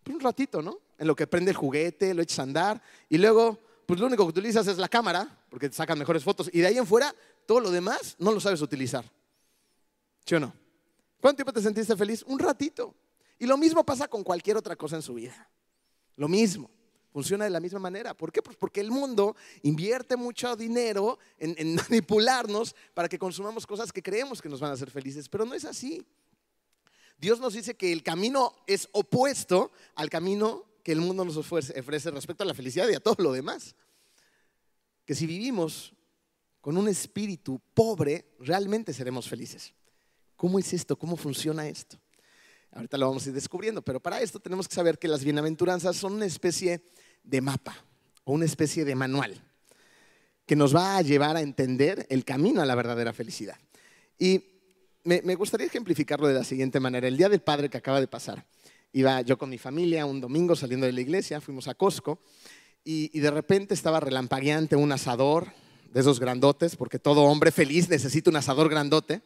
Por 0.03 0.15
un 0.15 0.19
ratito, 0.19 0.61
¿no? 0.61 0.79
En 0.97 1.07
lo 1.07 1.15
que 1.15 1.27
prende 1.27 1.51
el 1.51 1.57
juguete, 1.57 2.13
lo 2.13 2.21
echas 2.21 2.39
a 2.39 2.43
andar 2.43 2.81
y 3.07 3.17
luego, 3.17 3.57
pues 3.85 3.99
lo 3.99 4.07
único 4.07 4.23
que 4.25 4.29
utilizas 4.29 4.67
es 4.67 4.77
la 4.77 4.89
cámara, 4.89 5.45
porque 5.49 5.69
te 5.69 5.75
sacan 5.75 5.97
mejores 5.97 6.23
fotos 6.23 6.49
y 6.51 6.59
de 6.59 6.67
ahí 6.67 6.77
en 6.77 6.85
fuera, 6.87 7.15
todo 7.45 7.59
lo 7.59 7.71
demás 7.71 8.15
no 8.19 8.31
lo 8.31 8.39
sabes 8.39 8.61
utilizar. 8.61 9.05
¿Sí 10.25 10.35
o 10.35 10.39
no? 10.39 10.53
¿Cuánto 11.19 11.37
tiempo 11.37 11.53
te 11.53 11.61
sentiste 11.61 11.95
feliz? 11.95 12.23
Un 12.27 12.39
ratito. 12.39 12.95
Y 13.39 13.45
lo 13.45 13.57
mismo 13.57 13.83
pasa 13.83 14.07
con 14.07 14.23
cualquier 14.23 14.57
otra 14.57 14.75
cosa 14.75 14.95
en 14.95 15.01
su 15.01 15.13
vida. 15.13 15.49
Lo 16.15 16.27
mismo. 16.27 16.69
Funciona 17.11 17.43
de 17.43 17.49
la 17.49 17.59
misma 17.59 17.79
manera. 17.79 18.13
¿Por 18.13 18.31
qué? 18.31 18.41
Pues 18.41 18.55
porque 18.55 18.79
el 18.79 18.89
mundo 18.89 19.35
invierte 19.63 20.15
mucho 20.15 20.55
dinero 20.55 21.19
en, 21.37 21.75
manipularnos 21.89 22.75
para 22.93 23.09
que 23.09 23.19
consumamos 23.19 23.67
cosas 23.67 23.91
que 23.91 24.01
creemos 24.01 24.41
que 24.41 24.49
nos 24.49 24.61
van 24.61 24.71
a 24.71 24.75
hacer 24.75 24.89
felices, 24.89 25.27
pero 25.27 25.45
no 25.45 25.53
es 25.53 25.65
así. 25.65 26.05
Dios 27.17 27.39
nos 27.39 27.53
dice 27.53 27.75
que 27.75 27.91
el 27.91 28.01
camino 28.01 28.53
es 28.65 28.87
opuesto 28.93 29.71
al 29.95 30.09
camino 30.09 30.65
que 30.83 30.93
el 30.93 31.01
mundo 31.01 31.25
nos 31.25 31.37
ofrece 31.37 32.11
respecto 32.11 32.43
a 32.43 32.47
la 32.47 32.53
felicidad 32.53 32.87
y 32.89 32.95
a 32.95 32.99
todo 32.99 33.15
lo 33.19 33.33
demás. 33.33 33.75
Que 35.05 35.13
si 35.13 35.27
vivimos 35.27 35.93
con 36.61 36.77
un 36.77 36.87
espíritu 36.87 37.61
pobre, 37.73 38.33
realmente 38.39 38.93
seremos 38.93 39.27
felices. 39.27 39.73
¿Cómo 40.35 40.57
es 40.57 40.73
esto? 40.73 40.97
¿Cómo 40.97 41.17
funciona 41.17 41.67
esto? 41.67 41.99
Ahorita 42.71 42.97
lo 42.97 43.07
vamos 43.07 43.25
a 43.25 43.29
ir 43.29 43.35
descubriendo, 43.35 43.81
pero 43.81 43.99
para 43.99 44.21
esto 44.21 44.39
tenemos 44.39 44.67
que 44.67 44.75
saber 44.75 44.97
que 44.97 45.09
las 45.09 45.23
bienaventuranzas 45.23 45.97
son 45.97 46.13
una 46.13 46.25
especie 46.25 46.81
de 47.23 47.41
mapa 47.41 47.75
o 48.23 48.33
una 48.33 48.45
especie 48.45 48.85
de 48.85 48.95
manual 48.95 49.41
que 50.45 50.55
nos 50.55 50.75
va 50.75 50.97
a 50.97 51.01
llevar 51.01 51.37
a 51.37 51.41
entender 51.41 52.05
el 52.09 52.25
camino 52.25 52.61
a 52.61 52.65
la 52.65 52.75
verdadera 52.75 53.13
felicidad. 53.13 53.57
Y 54.19 54.43
me, 55.03 55.35
gustaría 55.35 55.67
ejemplificarlo 55.67 56.27
de 56.27 56.33
la 56.33 56.43
siguiente 56.43 56.79
manera. 56.79 57.07
El 57.07 57.17
Día 57.17 57.29
del 57.29 57.41
Padre 57.41 57.69
que 57.69 57.77
acaba 57.77 57.99
de 57.99 58.07
pasar, 58.07 58.45
iba 58.93 59.21
yo 59.21 59.37
con 59.37 59.49
mi 59.49 59.57
familia 59.57 60.05
un 60.05 60.21
domingo 60.21 60.55
saliendo 60.55 60.85
de 60.85 60.91
la 60.91 61.01
iglesia, 61.01 61.41
fuimos 61.41 61.67
a 61.67 61.73
Costco 61.73 62.19
y, 62.83 63.09
y 63.17 63.19
de 63.21 63.31
repente 63.31 63.73
estaba 63.73 63.99
relampagueante 63.99 64.75
un 64.75 64.91
asador 64.91 65.47
de 65.91 66.01
esos 66.01 66.19
grandotes, 66.19 66.75
porque 66.75 66.99
todo 66.99 67.23
hombre 67.23 67.51
feliz 67.51 67.89
necesita 67.89 68.29
un 68.29 68.35
asador 68.35 68.69
grandote. 68.69 69.21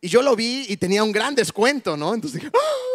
Y 0.00 0.08
yo 0.08 0.22
lo 0.22 0.36
vi 0.36 0.66
y 0.68 0.76
tenía 0.76 1.02
un 1.02 1.12
gran 1.12 1.34
descuento, 1.34 1.96
¿no? 1.96 2.14
Entonces 2.14 2.40
dije, 2.40 2.52
¡Ah! 2.54 2.85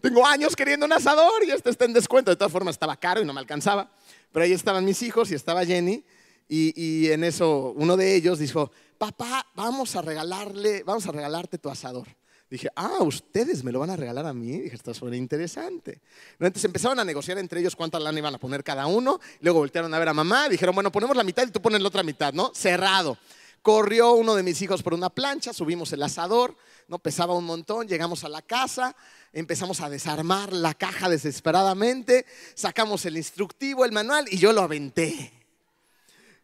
Tengo 0.00 0.26
años 0.26 0.54
queriendo 0.54 0.86
un 0.86 0.92
asador 0.92 1.44
y 1.44 1.50
este 1.50 1.70
está 1.70 1.84
en 1.84 1.92
descuento. 1.92 2.30
De 2.30 2.36
todas 2.36 2.52
formas 2.52 2.74
estaba 2.74 2.96
caro 2.96 3.22
y 3.22 3.24
no 3.24 3.32
me 3.32 3.40
alcanzaba. 3.40 3.90
Pero 4.32 4.44
ahí 4.44 4.52
estaban 4.52 4.84
mis 4.84 5.02
hijos 5.02 5.30
y 5.30 5.34
estaba 5.34 5.64
Jenny. 5.64 6.04
Y, 6.48 7.08
en 7.10 7.24
eso 7.24 7.72
uno 7.76 7.96
de 7.96 8.14
ellos 8.14 8.38
dijo, 8.38 8.70
papá, 8.98 9.46
vamos 9.54 9.96
a 9.96 10.02
regalarle, 10.02 10.82
vamos 10.84 11.06
a 11.06 11.12
regalarte 11.12 11.58
tu 11.58 11.68
asador. 11.68 12.06
Dije, 12.48 12.68
ah, 12.76 12.98
ustedes 13.00 13.64
me 13.64 13.72
lo 13.72 13.80
van 13.80 13.90
a 13.90 13.96
regalar 13.96 14.24
a 14.26 14.32
mí. 14.32 14.60
Dije, 14.60 14.76
esto 14.76 14.94
suena 14.94 15.16
interesante. 15.16 16.00
Entonces 16.34 16.64
empezaron 16.64 17.00
a 17.00 17.04
negociar 17.04 17.38
entre 17.38 17.58
ellos 17.60 17.74
cuánta 17.74 17.98
lana 17.98 18.18
iban 18.18 18.34
a 18.34 18.38
poner 18.38 18.62
cada 18.62 18.86
uno. 18.86 19.18
Luego 19.40 19.58
voltearon 19.58 19.92
a 19.92 19.98
ver 19.98 20.08
a 20.08 20.14
mamá. 20.14 20.48
Dijeron, 20.48 20.72
bueno, 20.72 20.92
ponemos 20.92 21.16
la 21.16 21.24
mitad 21.24 21.44
y 21.46 21.50
tú 21.50 21.60
pones 21.60 21.80
la 21.80 21.88
otra 21.88 22.04
mitad, 22.04 22.32
¿no? 22.32 22.52
Cerrado. 22.54 23.18
Corrió 23.66 24.12
uno 24.12 24.36
de 24.36 24.44
mis 24.44 24.62
hijos 24.62 24.80
por 24.80 24.94
una 24.94 25.10
plancha, 25.10 25.52
subimos 25.52 25.92
el 25.92 26.00
asador, 26.00 26.56
no 26.86 27.00
pesaba 27.00 27.34
un 27.34 27.44
montón, 27.44 27.88
llegamos 27.88 28.22
a 28.22 28.28
la 28.28 28.40
casa, 28.40 28.94
empezamos 29.32 29.80
a 29.80 29.90
desarmar 29.90 30.52
la 30.52 30.72
caja 30.72 31.08
desesperadamente, 31.08 32.26
sacamos 32.54 33.04
el 33.06 33.16
instructivo, 33.16 33.84
el 33.84 33.90
manual 33.90 34.26
y 34.30 34.38
yo 34.38 34.52
lo 34.52 34.62
aventé. 34.62 35.32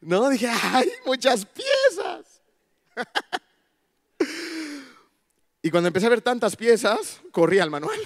No, 0.01 0.31
dije, 0.31 0.49
¡ay, 0.49 0.91
muchas 1.07 1.47
piezas! 1.47 2.43
y 5.63 5.71
cuando 5.71 5.87
empecé 5.87 6.07
a 6.07 6.11
ver 6.11 6.23
tantas 6.23 6.57
piezas, 6.57 7.21
corrí 7.31 7.61
al 7.61 7.71
manual. 7.71 8.01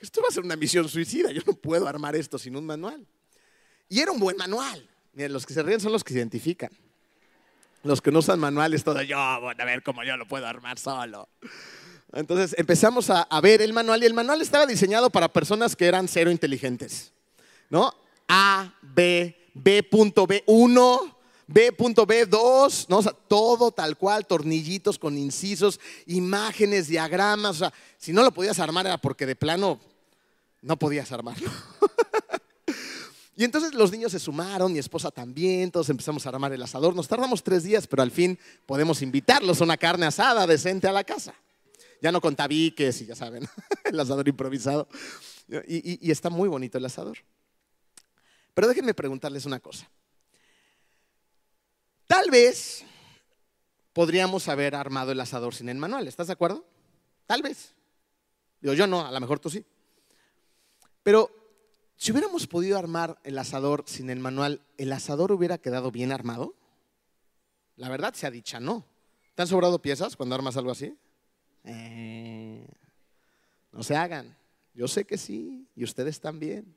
Esto 0.00 0.22
va 0.22 0.28
a 0.28 0.32
ser 0.32 0.44
una 0.44 0.56
misión 0.56 0.88
suicida, 0.88 1.30
yo 1.30 1.42
no 1.46 1.52
puedo 1.52 1.86
armar 1.86 2.16
esto 2.16 2.38
sin 2.38 2.56
un 2.56 2.64
manual. 2.64 3.06
Y 3.86 4.00
era 4.00 4.12
un 4.12 4.18
buen 4.18 4.38
manual. 4.38 4.88
Miren, 5.12 5.34
los 5.34 5.44
que 5.44 5.52
se 5.52 5.62
ríen 5.62 5.80
son 5.80 5.92
los 5.92 6.02
que 6.02 6.14
se 6.14 6.20
identifican. 6.20 6.70
Los 7.84 8.00
que 8.00 8.10
no 8.10 8.18
usan 8.18 8.40
manuales, 8.40 8.84
todo 8.84 9.02
yo, 9.02 9.16
bueno, 9.40 9.62
a 9.62 9.66
ver 9.66 9.82
cómo 9.82 10.02
yo 10.04 10.16
lo 10.16 10.26
puedo 10.26 10.46
armar 10.46 10.78
solo. 10.78 11.28
Entonces 12.12 12.54
empezamos 12.58 13.10
a, 13.10 13.22
a, 13.22 13.40
ver 13.40 13.62
el 13.62 13.72
manual 13.72 14.02
y 14.02 14.06
el 14.06 14.14
manual 14.14 14.40
estaba 14.40 14.66
diseñado 14.66 15.10
para 15.10 15.28
personas 15.28 15.76
que 15.76 15.86
eran 15.86 16.08
cero 16.08 16.30
inteligentes. 16.30 17.12
¿No? 17.70 17.94
A, 18.28 18.72
B, 18.82 19.50
B.B1, 19.54 21.14
B.B2, 21.46 22.86
¿no? 22.88 22.98
O 22.98 23.02
sea, 23.02 23.12
todo 23.12 23.70
tal 23.72 23.96
cual, 23.96 24.26
tornillitos 24.26 24.98
con 24.98 25.16
incisos, 25.16 25.80
imágenes, 26.06 26.88
diagramas. 26.88 27.56
O 27.56 27.58
sea, 27.58 27.72
si 27.96 28.12
no 28.12 28.22
lo 28.22 28.32
podías 28.32 28.58
armar 28.58 28.86
era 28.86 28.98
porque 28.98 29.26
de 29.26 29.34
plano 29.34 29.80
no 30.62 30.78
podías 30.78 31.10
armarlo. 31.12 31.50
Y 33.38 33.44
entonces 33.44 33.72
los 33.72 33.92
niños 33.92 34.10
se 34.10 34.18
sumaron, 34.18 34.72
mi 34.72 34.80
esposa 34.80 35.12
también, 35.12 35.70
todos 35.70 35.88
empezamos 35.90 36.26
a 36.26 36.30
armar 36.30 36.52
el 36.52 36.60
asador. 36.60 36.96
Nos 36.96 37.06
tardamos 37.06 37.40
tres 37.44 37.62
días, 37.62 37.86
pero 37.86 38.02
al 38.02 38.10
fin 38.10 38.36
podemos 38.66 39.00
invitarlos 39.00 39.60
a 39.60 39.64
una 39.64 39.76
carne 39.76 40.06
asada 40.06 40.44
decente 40.44 40.88
a 40.88 40.92
la 40.92 41.04
casa. 41.04 41.32
Ya 42.02 42.10
no 42.10 42.20
con 42.20 42.34
tabiques 42.34 43.00
y 43.00 43.06
ya 43.06 43.14
saben, 43.14 43.48
el 43.84 44.00
asador 44.00 44.26
improvisado. 44.26 44.88
Y, 45.68 46.04
y, 46.04 46.10
está 46.10 46.30
muy 46.30 46.48
bonito 46.48 46.78
el 46.78 46.84
asador. 46.84 47.18
Pero 48.54 48.66
déjenme 48.66 48.92
preguntarles 48.92 49.46
una 49.46 49.60
cosa. 49.60 49.88
Tal 52.08 52.32
vez 52.32 52.84
podríamos 53.92 54.48
haber 54.48 54.74
armado 54.74 55.12
el 55.12 55.20
asador 55.20 55.54
sin 55.54 55.68
el 55.68 55.78
manual, 55.78 56.08
¿estás 56.08 56.26
de 56.26 56.32
acuerdo? 56.32 56.66
Tal 57.28 57.42
vez. 57.42 57.72
Digo, 58.60 58.74
yo 58.74 58.88
no, 58.88 59.06
a 59.06 59.12
lo 59.12 59.20
mejor 59.20 59.38
tú 59.38 59.48
sí. 59.48 59.64
Pero 61.04 61.37
si 61.98 62.12
hubiéramos 62.12 62.46
podido 62.46 62.78
armar 62.78 63.18
el 63.24 63.36
asador 63.38 63.82
sin 63.86 64.08
el 64.08 64.20
manual, 64.20 64.62
¿el 64.76 64.92
asador 64.92 65.32
hubiera 65.32 65.58
quedado 65.58 65.90
bien 65.90 66.12
armado? 66.12 66.54
La 67.74 67.88
verdad 67.88 68.14
sea 68.14 68.30
dicha, 68.30 68.60
no. 68.60 68.86
¿Te 69.34 69.42
han 69.42 69.48
sobrado 69.48 69.82
piezas 69.82 70.14
cuando 70.14 70.36
armas 70.36 70.56
algo 70.56 70.70
así? 70.70 70.96
Eh, 71.64 72.64
no 73.72 73.82
se 73.82 73.96
hagan. 73.96 74.36
Yo 74.74 74.86
sé 74.86 75.04
que 75.04 75.18
sí, 75.18 75.66
y 75.74 75.82
ustedes 75.82 76.20
también. 76.20 76.72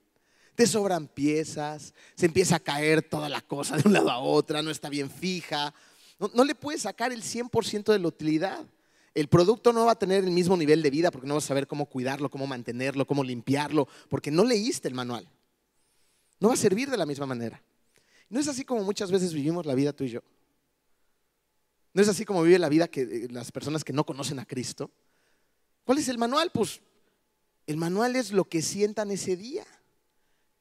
Te 0.55 0.65
sobran 0.65 1.07
piezas, 1.07 1.93
se 2.15 2.25
empieza 2.25 2.55
a 2.55 2.59
caer 2.59 3.03
toda 3.03 3.29
la 3.29 3.41
cosa 3.41 3.77
de 3.77 3.83
un 3.87 3.93
lado 3.93 4.09
a 4.09 4.17
otra, 4.17 4.63
no 4.63 4.71
está 4.71 4.89
bien 4.89 5.11
fija. 5.11 5.71
No, 6.19 6.31
no 6.33 6.43
le 6.43 6.55
puedes 6.55 6.81
sacar 6.81 7.11
el 7.11 7.21
100% 7.21 7.91
de 7.91 7.99
la 7.99 8.07
utilidad. 8.07 8.65
El 9.13 9.27
producto 9.27 9.73
no 9.73 9.85
va 9.85 9.91
a 9.91 9.99
tener 9.99 10.23
el 10.23 10.31
mismo 10.31 10.55
nivel 10.55 10.81
de 10.81 10.89
vida 10.89 11.11
porque 11.11 11.27
no 11.27 11.35
vas 11.35 11.43
a 11.43 11.49
saber 11.49 11.67
cómo 11.67 11.85
cuidarlo, 11.85 12.29
cómo 12.29 12.47
mantenerlo, 12.47 13.05
cómo 13.05 13.23
limpiarlo, 13.23 13.87
porque 14.09 14.31
no 14.31 14.45
leíste 14.45 14.87
el 14.87 14.93
manual. 14.93 15.27
No 16.39 16.47
va 16.47 16.53
a 16.53 16.57
servir 16.57 16.89
de 16.89 16.97
la 16.97 17.05
misma 17.05 17.25
manera. 17.25 17.61
No 18.29 18.39
es 18.39 18.47
así 18.47 18.63
como 18.63 18.83
muchas 18.83 19.11
veces 19.11 19.33
vivimos 19.33 19.65
la 19.65 19.75
vida 19.75 19.91
tú 19.91 20.05
y 20.05 20.09
yo. 20.09 20.21
No 21.93 22.01
es 22.01 22.07
así 22.07 22.23
como 22.23 22.43
vive 22.43 22.57
la 22.57 22.69
vida 22.69 22.87
que 22.87 23.27
las 23.29 23.51
personas 23.51 23.83
que 23.83 23.91
no 23.91 24.05
conocen 24.05 24.39
a 24.39 24.45
Cristo. 24.45 24.89
¿Cuál 25.83 25.97
es 25.97 26.07
el 26.07 26.17
manual? 26.17 26.49
Pues 26.53 26.81
el 27.67 27.75
manual 27.77 28.15
es 28.15 28.31
lo 28.31 28.45
que 28.45 28.61
sientan 28.61 29.11
ese 29.11 29.35
día. 29.35 29.65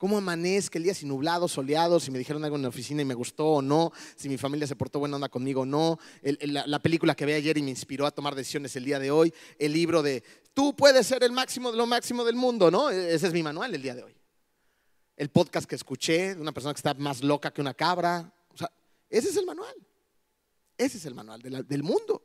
Cómo 0.01 0.17
amanezca 0.17 0.79
el 0.79 0.85
día, 0.85 0.95
si 0.95 1.05
nublado, 1.05 1.47
soleado, 1.47 2.01
si 2.01 2.11
me 2.11 2.19
dijeron 2.19 2.43
algo 2.43 2.57
en 2.57 2.63
la 2.63 2.71
oficina 2.71 3.03
y 3.03 3.05
me 3.05 3.13
gustó 3.13 3.47
o 3.49 3.61
no, 3.61 3.93
si 4.17 4.31
mi 4.31 4.39
familia 4.39 4.67
se 4.67 4.75
portó 4.75 4.99
buena 4.99 5.17
onda 5.17 5.29
conmigo 5.29 5.61
o 5.61 5.67
no, 5.67 5.99
la, 6.23 6.67
la, 6.67 6.79
película 6.79 7.15
que 7.15 7.27
vi 7.27 7.35
ayer 7.35 7.59
y 7.59 7.63
me 7.63 7.69
inspiró 7.69 8.07
a 8.07 8.11
tomar 8.11 8.35
decisiones 8.35 8.75
el 8.77 8.87
día 8.87 8.99
de 8.99 9.11
hoy, 9.11 9.31
el 9.59 9.75
libro 9.75 10.03
de 10.03 10.25
tú 10.55 10.75
puedes 10.75 11.07
ser 11.07 11.23
el 11.23 11.33
máximo 11.33 11.71
lo 11.71 11.85
máximo 11.85 12.25
del 12.25 12.35
mundo, 12.35 12.71
¿no? 12.71 12.89
Ese 12.89 13.27
es 13.27 13.35
mi 13.35 13.43
manual 13.43 13.75
el 13.75 13.83
día 13.83 13.95
de 13.95 14.05
hoy. 14.05 14.17
El 15.19 15.29
podcast 15.29 15.69
que 15.69 15.75
escuché 15.75 16.35
de 16.35 16.41
una 16.41 16.53
persona 16.53 16.73
que 16.73 16.79
está 16.79 16.95
más 16.95 17.23
loca 17.23 17.53
que 17.53 17.61
una 17.61 17.75
cabra, 17.75 18.33
o 18.55 18.57
sea, 18.57 18.73
ese 19.11 19.29
es 19.29 19.37
el 19.37 19.45
manual. 19.45 19.75
Ese 20.79 20.97
es 20.97 21.05
el 21.05 21.15
manual 21.15 21.43
del 21.43 21.83
mundo. 21.83 22.23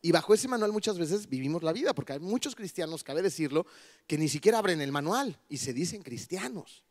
Y 0.00 0.12
bajo 0.12 0.32
ese 0.32 0.46
manual 0.46 0.70
muchas 0.70 0.96
veces 0.96 1.28
vivimos 1.28 1.64
la 1.64 1.72
vida, 1.72 1.92
porque 1.92 2.12
hay 2.12 2.20
muchos 2.20 2.54
cristianos, 2.54 3.02
cabe 3.02 3.20
decirlo, 3.20 3.66
que 4.06 4.16
ni 4.16 4.28
siquiera 4.28 4.58
abren 4.58 4.80
el 4.80 4.92
manual 4.92 5.40
y 5.48 5.56
se 5.56 5.72
dicen 5.72 6.02
cristianos. 6.02 6.84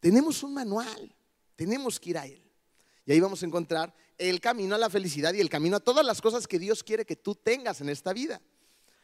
Tenemos 0.00 0.42
un 0.42 0.54
manual, 0.54 1.14
tenemos 1.56 2.00
que 2.00 2.10
ir 2.10 2.18
a 2.18 2.26
él. 2.26 2.42
Y 3.06 3.12
ahí 3.12 3.20
vamos 3.20 3.42
a 3.42 3.46
encontrar 3.46 3.94
el 4.18 4.40
camino 4.40 4.74
a 4.74 4.78
la 4.78 4.90
felicidad 4.90 5.32
y 5.34 5.40
el 5.40 5.48
camino 5.48 5.76
a 5.76 5.80
todas 5.80 6.04
las 6.04 6.20
cosas 6.20 6.46
que 6.46 6.58
Dios 6.58 6.82
quiere 6.82 7.04
que 7.04 7.16
tú 7.16 7.34
tengas 7.34 7.80
en 7.80 7.88
esta 7.88 8.12
vida. 8.12 8.40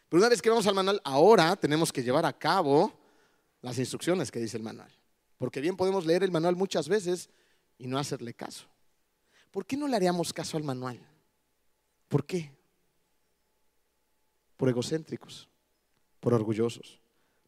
Pero 0.08 0.20
una 0.20 0.28
vez 0.28 0.40
que 0.40 0.50
vamos 0.50 0.66
al 0.66 0.74
manual, 0.74 1.00
ahora 1.04 1.56
tenemos 1.56 1.92
que 1.92 2.02
llevar 2.02 2.24
a 2.24 2.32
cabo 2.32 2.92
las 3.62 3.78
instrucciones 3.78 4.30
que 4.30 4.38
dice 4.38 4.56
el 4.56 4.62
manual. 4.62 4.90
Porque 5.38 5.60
bien 5.60 5.76
podemos 5.76 6.06
leer 6.06 6.22
el 6.22 6.30
manual 6.30 6.56
muchas 6.56 6.88
veces 6.88 7.28
y 7.78 7.86
no 7.86 7.98
hacerle 7.98 8.34
caso. 8.34 8.66
¿Por 9.50 9.66
qué 9.66 9.76
no 9.76 9.88
le 9.88 9.96
haríamos 9.96 10.32
caso 10.32 10.56
al 10.56 10.64
manual? 10.64 11.00
¿Por 12.08 12.24
qué? 12.24 12.52
Por 14.56 14.68
egocéntricos, 14.68 15.48
por 16.20 16.32
orgullosos, 16.32 17.00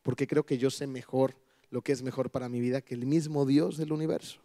porque 0.03 0.27
creo 0.27 0.45
que 0.45 0.59
yo 0.59 0.71
sé 0.71 0.87
mejor 0.87 1.37
lo 1.71 1.83
que 1.83 1.93
es 1.93 2.03
mejor 2.03 2.31
para 2.31 2.49
mi 2.49 2.61
vida 2.61 2.81
que 2.81 2.95
el 2.95 3.07
mismo 3.07 3.47
Dios 3.47 3.77
del 3.77 3.93
universo. 3.93 4.39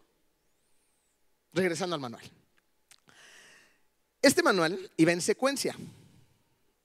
Regresando 1.52 1.94
al 1.94 2.00
manual. 2.00 2.22
Este 4.22 4.42
manual 4.42 4.90
iba 4.96 5.12
en 5.12 5.20
secuencia. 5.20 5.76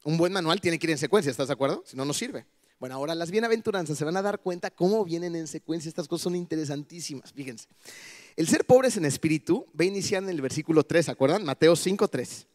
Un 0.03 0.17
buen 0.17 0.31
manual 0.31 0.61
tiene 0.61 0.79
que 0.79 0.87
ir 0.87 0.91
en 0.91 0.97
secuencia, 0.97 1.29
¿estás 1.29 1.47
de 1.47 1.53
acuerdo? 1.53 1.83
Si 1.85 1.97
no, 1.97 2.05
no 2.05 2.13
sirve. 2.13 2.45
Bueno, 2.79 2.95
ahora 2.95 3.13
las 3.13 3.29
bienaventuranzas 3.29 3.97
se 3.97 4.05
van 4.05 4.15
a 4.15 4.21
dar 4.21 4.39
cuenta 4.39 4.71
cómo 4.71 5.03
vienen 5.03 5.35
en 5.35 5.47
secuencia. 5.47 5.89
Estas 5.89 6.07
cosas 6.07 6.23
son 6.23 6.35
interesantísimas. 6.35 7.33
Fíjense. 7.33 7.67
El 8.37 8.47
ser 8.47 8.65
pobres 8.65 8.95
en 8.95 9.03
espíritu 9.03 9.65
va 9.77 9.83
a 9.83 9.87
iniciar 9.87 10.23
en 10.23 10.29
el 10.29 10.41
versículo 10.41 10.85
3, 10.85 11.05
¿se 11.05 11.11
acuerdan? 11.11 11.43
Mateo 11.43 11.75
5, 11.75 12.07
3. 12.07 12.47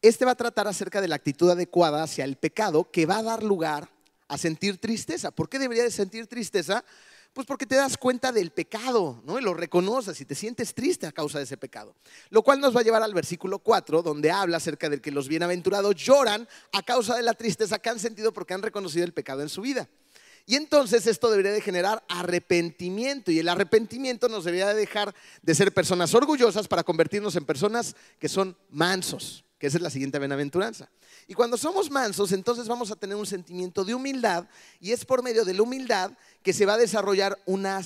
Este 0.00 0.24
va 0.24 0.30
a 0.30 0.36
tratar 0.36 0.66
acerca 0.66 1.02
de 1.02 1.08
la 1.08 1.16
actitud 1.16 1.50
adecuada 1.50 2.02
hacia 2.02 2.24
el 2.24 2.36
pecado 2.36 2.90
que 2.90 3.04
va 3.04 3.18
a 3.18 3.22
dar 3.22 3.42
lugar 3.42 3.90
a 4.32 4.38
sentir 4.38 4.78
tristeza. 4.78 5.30
¿Por 5.30 5.50
qué 5.50 5.58
debería 5.58 5.84
de 5.84 5.90
sentir 5.90 6.26
tristeza? 6.26 6.82
Pues 7.34 7.46
porque 7.46 7.66
te 7.66 7.76
das 7.76 7.98
cuenta 7.98 8.32
del 8.32 8.50
pecado, 8.50 9.22
¿no? 9.26 9.38
Y 9.38 9.42
lo 9.42 9.52
reconoces 9.52 10.18
y 10.22 10.24
te 10.24 10.34
sientes 10.34 10.74
triste 10.74 11.06
a 11.06 11.12
causa 11.12 11.36
de 11.36 11.44
ese 11.44 11.58
pecado. 11.58 11.94
Lo 12.30 12.42
cual 12.42 12.58
nos 12.58 12.74
va 12.74 12.80
a 12.80 12.82
llevar 12.82 13.02
al 13.02 13.12
versículo 13.12 13.58
4, 13.58 14.00
donde 14.02 14.30
habla 14.30 14.56
acerca 14.56 14.88
de 14.88 15.02
que 15.02 15.10
los 15.10 15.28
bienaventurados 15.28 15.94
lloran 15.96 16.48
a 16.72 16.82
causa 16.82 17.14
de 17.14 17.22
la 17.22 17.34
tristeza 17.34 17.78
que 17.78 17.90
han 17.90 17.98
sentido 17.98 18.32
porque 18.32 18.54
han 18.54 18.62
reconocido 18.62 19.04
el 19.04 19.12
pecado 19.12 19.42
en 19.42 19.50
su 19.50 19.60
vida. 19.60 19.86
Y 20.46 20.56
entonces 20.56 21.06
esto 21.06 21.30
debería 21.30 21.52
de 21.52 21.60
generar 21.60 22.02
arrepentimiento 22.08 23.30
y 23.30 23.38
el 23.38 23.50
arrepentimiento 23.50 24.30
nos 24.30 24.44
debería 24.44 24.68
de 24.68 24.74
dejar 24.74 25.14
de 25.42 25.54
ser 25.54 25.74
personas 25.74 26.14
orgullosas 26.14 26.68
para 26.68 26.84
convertirnos 26.84 27.36
en 27.36 27.44
personas 27.44 27.94
que 28.18 28.30
son 28.30 28.56
mansos, 28.70 29.44
que 29.62 29.68
esa 29.68 29.78
es 29.78 29.82
la 29.84 29.90
siguiente 29.90 30.18
bienaventuranza. 30.18 30.88
Y 31.28 31.34
cuando 31.34 31.56
somos 31.56 31.88
mansos, 31.88 32.32
entonces 32.32 32.66
vamos 32.66 32.90
a 32.90 32.96
tener 32.96 33.14
un 33.14 33.26
sentimiento 33.26 33.84
de 33.84 33.94
humildad 33.94 34.44
y 34.80 34.90
es 34.90 35.04
por 35.04 35.22
medio 35.22 35.44
de 35.44 35.54
la 35.54 35.62
humildad 35.62 36.10
que 36.42 36.52
se 36.52 36.66
va 36.66 36.74
a 36.74 36.78
desarrollar 36.78 37.38
una, 37.46 37.80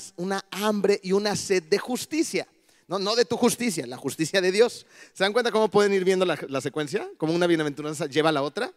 hambre 0.52 0.98
y 1.02 1.12
una 1.12 1.36
sed 1.36 1.64
de 1.64 1.76
justicia. 1.76 2.48
No, 2.88 2.98
no 2.98 3.14
de 3.14 3.26
tu 3.26 3.36
justicia, 3.36 3.86
la 3.86 3.98
justicia 3.98 4.40
de 4.40 4.52
Dios. 4.52 4.86
¿Se 5.12 5.22
dan 5.22 5.34
cuenta 5.34 5.52
cómo 5.52 5.68
pueden 5.68 5.92
ir 5.92 6.02
viendo 6.02 6.24
la, 6.24 6.38
la 6.48 6.62
secuencia? 6.62 7.06
Como 7.18 7.34
una 7.34 7.46
bienaventuranza 7.46 8.06
lleva 8.06 8.30
a 8.30 8.32
la 8.32 8.40
otra. 8.40 8.72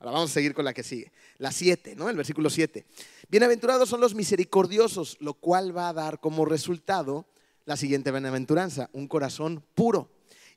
Ahora 0.00 0.10
vamos 0.10 0.32
a 0.32 0.34
seguir 0.34 0.52
con 0.52 0.64
la 0.64 0.74
que 0.74 0.82
sigue. 0.82 1.12
La 1.38 1.52
7, 1.52 1.94
¿no? 1.94 2.08
El 2.08 2.16
versículo 2.16 2.50
7. 2.50 2.84
Bienaventurados 3.28 3.88
son 3.88 4.00
los 4.00 4.16
misericordiosos, 4.16 5.18
lo 5.20 5.34
cual 5.34 5.76
va 5.76 5.90
a 5.90 5.92
dar 5.92 6.18
como 6.18 6.44
resultado 6.44 7.26
la 7.64 7.76
siguiente 7.76 8.10
bienaventuranza, 8.10 8.90
un 8.92 9.06
corazón 9.06 9.62
puro. 9.76 10.08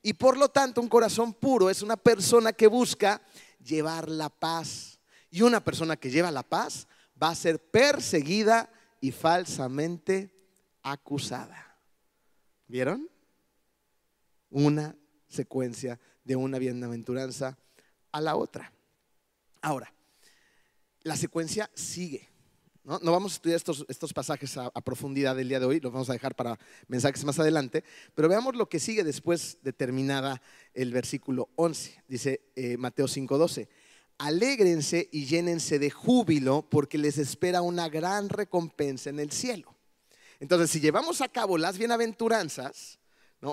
Y 0.05 0.13
por 0.13 0.37
lo 0.37 0.49
tanto, 0.49 0.81
un 0.81 0.89
corazón 0.89 1.33
puro 1.33 1.69
es 1.69 1.81
una 1.81 1.95
persona 1.95 2.51
que 2.51 2.67
busca 2.67 3.21
llevar 3.63 4.09
la 4.09 4.29
paz. 4.29 4.99
Y 5.31 5.41
una 5.41 5.63
persona 5.63 5.95
que 5.95 6.11
lleva 6.11 6.29
la 6.29 6.43
paz 6.43 6.87
va 7.21 7.29
a 7.29 7.35
ser 7.35 7.57
perseguida 7.71 8.69
y 8.99 9.11
falsamente 9.11 10.35
acusada. 10.83 11.77
¿Vieron? 12.67 13.09
Una 14.49 14.95
secuencia 15.29 15.99
de 16.25 16.35
una 16.35 16.59
bienaventuranza 16.59 17.57
a 18.11 18.19
la 18.19 18.35
otra. 18.35 18.73
Ahora, 19.61 19.93
la 21.01 21.15
secuencia 21.15 21.71
sigue. 21.73 22.29
No, 22.83 22.99
vamos 22.99 23.31
a 23.31 23.35
estudiar 23.35 23.55
estos, 23.55 23.85
estos 23.87 24.11
pasajes 24.11 24.57
a, 24.57 24.69
profundidad 24.81 25.37
del 25.37 25.47
día 25.47 25.59
de 25.61 25.65
hoy, 25.65 25.79
los 25.79 25.93
vamos 25.93 26.09
a 26.09 26.13
dejar 26.13 26.35
para 26.35 26.59
mensajes 26.87 27.23
más 27.23 27.39
adelante, 27.39 27.81
pero 28.13 28.27
veamos 28.27 28.55
lo 28.57 28.67
que 28.67 28.77
sigue 28.77 29.05
después 29.05 29.57
de 29.61 29.71
terminada 29.71 30.41
el 30.73 30.91
versículo 30.91 31.47
11. 31.55 32.03
Dice 32.09 32.41
eh, 32.57 32.75
Mateo 32.75 33.07
5:12, 33.07 33.69
alégrense 34.17 35.07
y 35.13 35.25
llénense 35.25 35.79
de 35.79 35.91
júbilo 35.91 36.67
porque 36.69 36.97
les 36.97 37.17
espera 37.17 37.61
una 37.61 37.87
gran 37.87 38.27
recompensa 38.27 39.09
en 39.09 39.19
el 39.19 39.31
cielo. 39.31 39.73
Entonces, 40.41 40.69
si 40.69 40.81
llevamos 40.81 41.21
a 41.21 41.29
cabo 41.29 41.57
las 41.57 41.77
bienaventuranzas, 41.77 42.99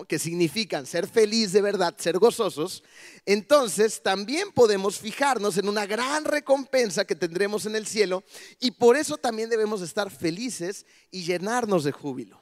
que 0.07 0.19
significan 0.19 0.87
ser 0.87 1.09
feliz 1.09 1.53
de 1.53 1.63
verdad, 1.63 1.95
ser 1.99 2.19
gozosos, 2.19 2.85
entonces 3.27 4.03
también 4.03 4.53
podemos 4.53 4.99
fijarnos 4.99 5.59
en 5.59 5.69
una 5.69 5.87
gran 5.87 6.25
recompensa 6.25 7.05
que 7.05 7.17
tendremos 7.17 7.67
en 7.67 7.77
el 7.77 7.87
cielo 7.87 8.23
y 8.61 8.71
por 8.71 8.97
eso 8.97 9.17
también 9.17 9.51
debemos 9.51 9.83
estar 9.83 10.11
felices 10.11 10.87
y 11.11 11.25
llenarnos 11.25 11.85
de 11.85 11.93
júbilo. 11.93 12.41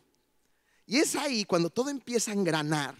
Y 0.86 0.98
es 0.98 1.16
ahí 1.16 1.44
cuando 1.44 1.70
todo 1.70 1.90
empieza 1.90 2.30
a 2.30 2.34
engranar, 2.34 2.94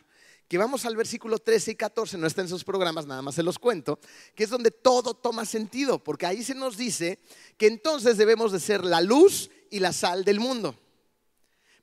que 0.49 0.57
vamos 0.57 0.87
al 0.87 0.97
versículo 0.97 1.39
13 1.39 1.73
y 1.73 1.75
14, 1.75 2.17
no 2.17 2.27
está 2.27 2.41
en 2.41 2.49
sus 2.49 2.65
programas, 2.65 3.07
nada 3.07 3.21
más 3.21 3.35
se 3.35 3.43
los 3.43 3.59
cuento, 3.59 4.01
que 4.35 4.45
es 4.45 4.51
donde 4.51 4.71
todo 4.71 5.13
toma 5.13 5.45
sentido, 5.45 6.03
porque 6.03 6.25
ahí 6.25 6.43
se 6.43 6.55
nos 6.55 6.79
dice 6.79 7.19
que 7.59 7.67
entonces 7.67 8.17
debemos 8.17 8.51
de 8.51 8.61
ser 8.61 8.83
la 8.85 9.03
luz 9.03 9.51
y 9.71 9.81
la 9.81 9.93
sal 9.93 10.25
del 10.25 10.41
mundo. 10.41 10.75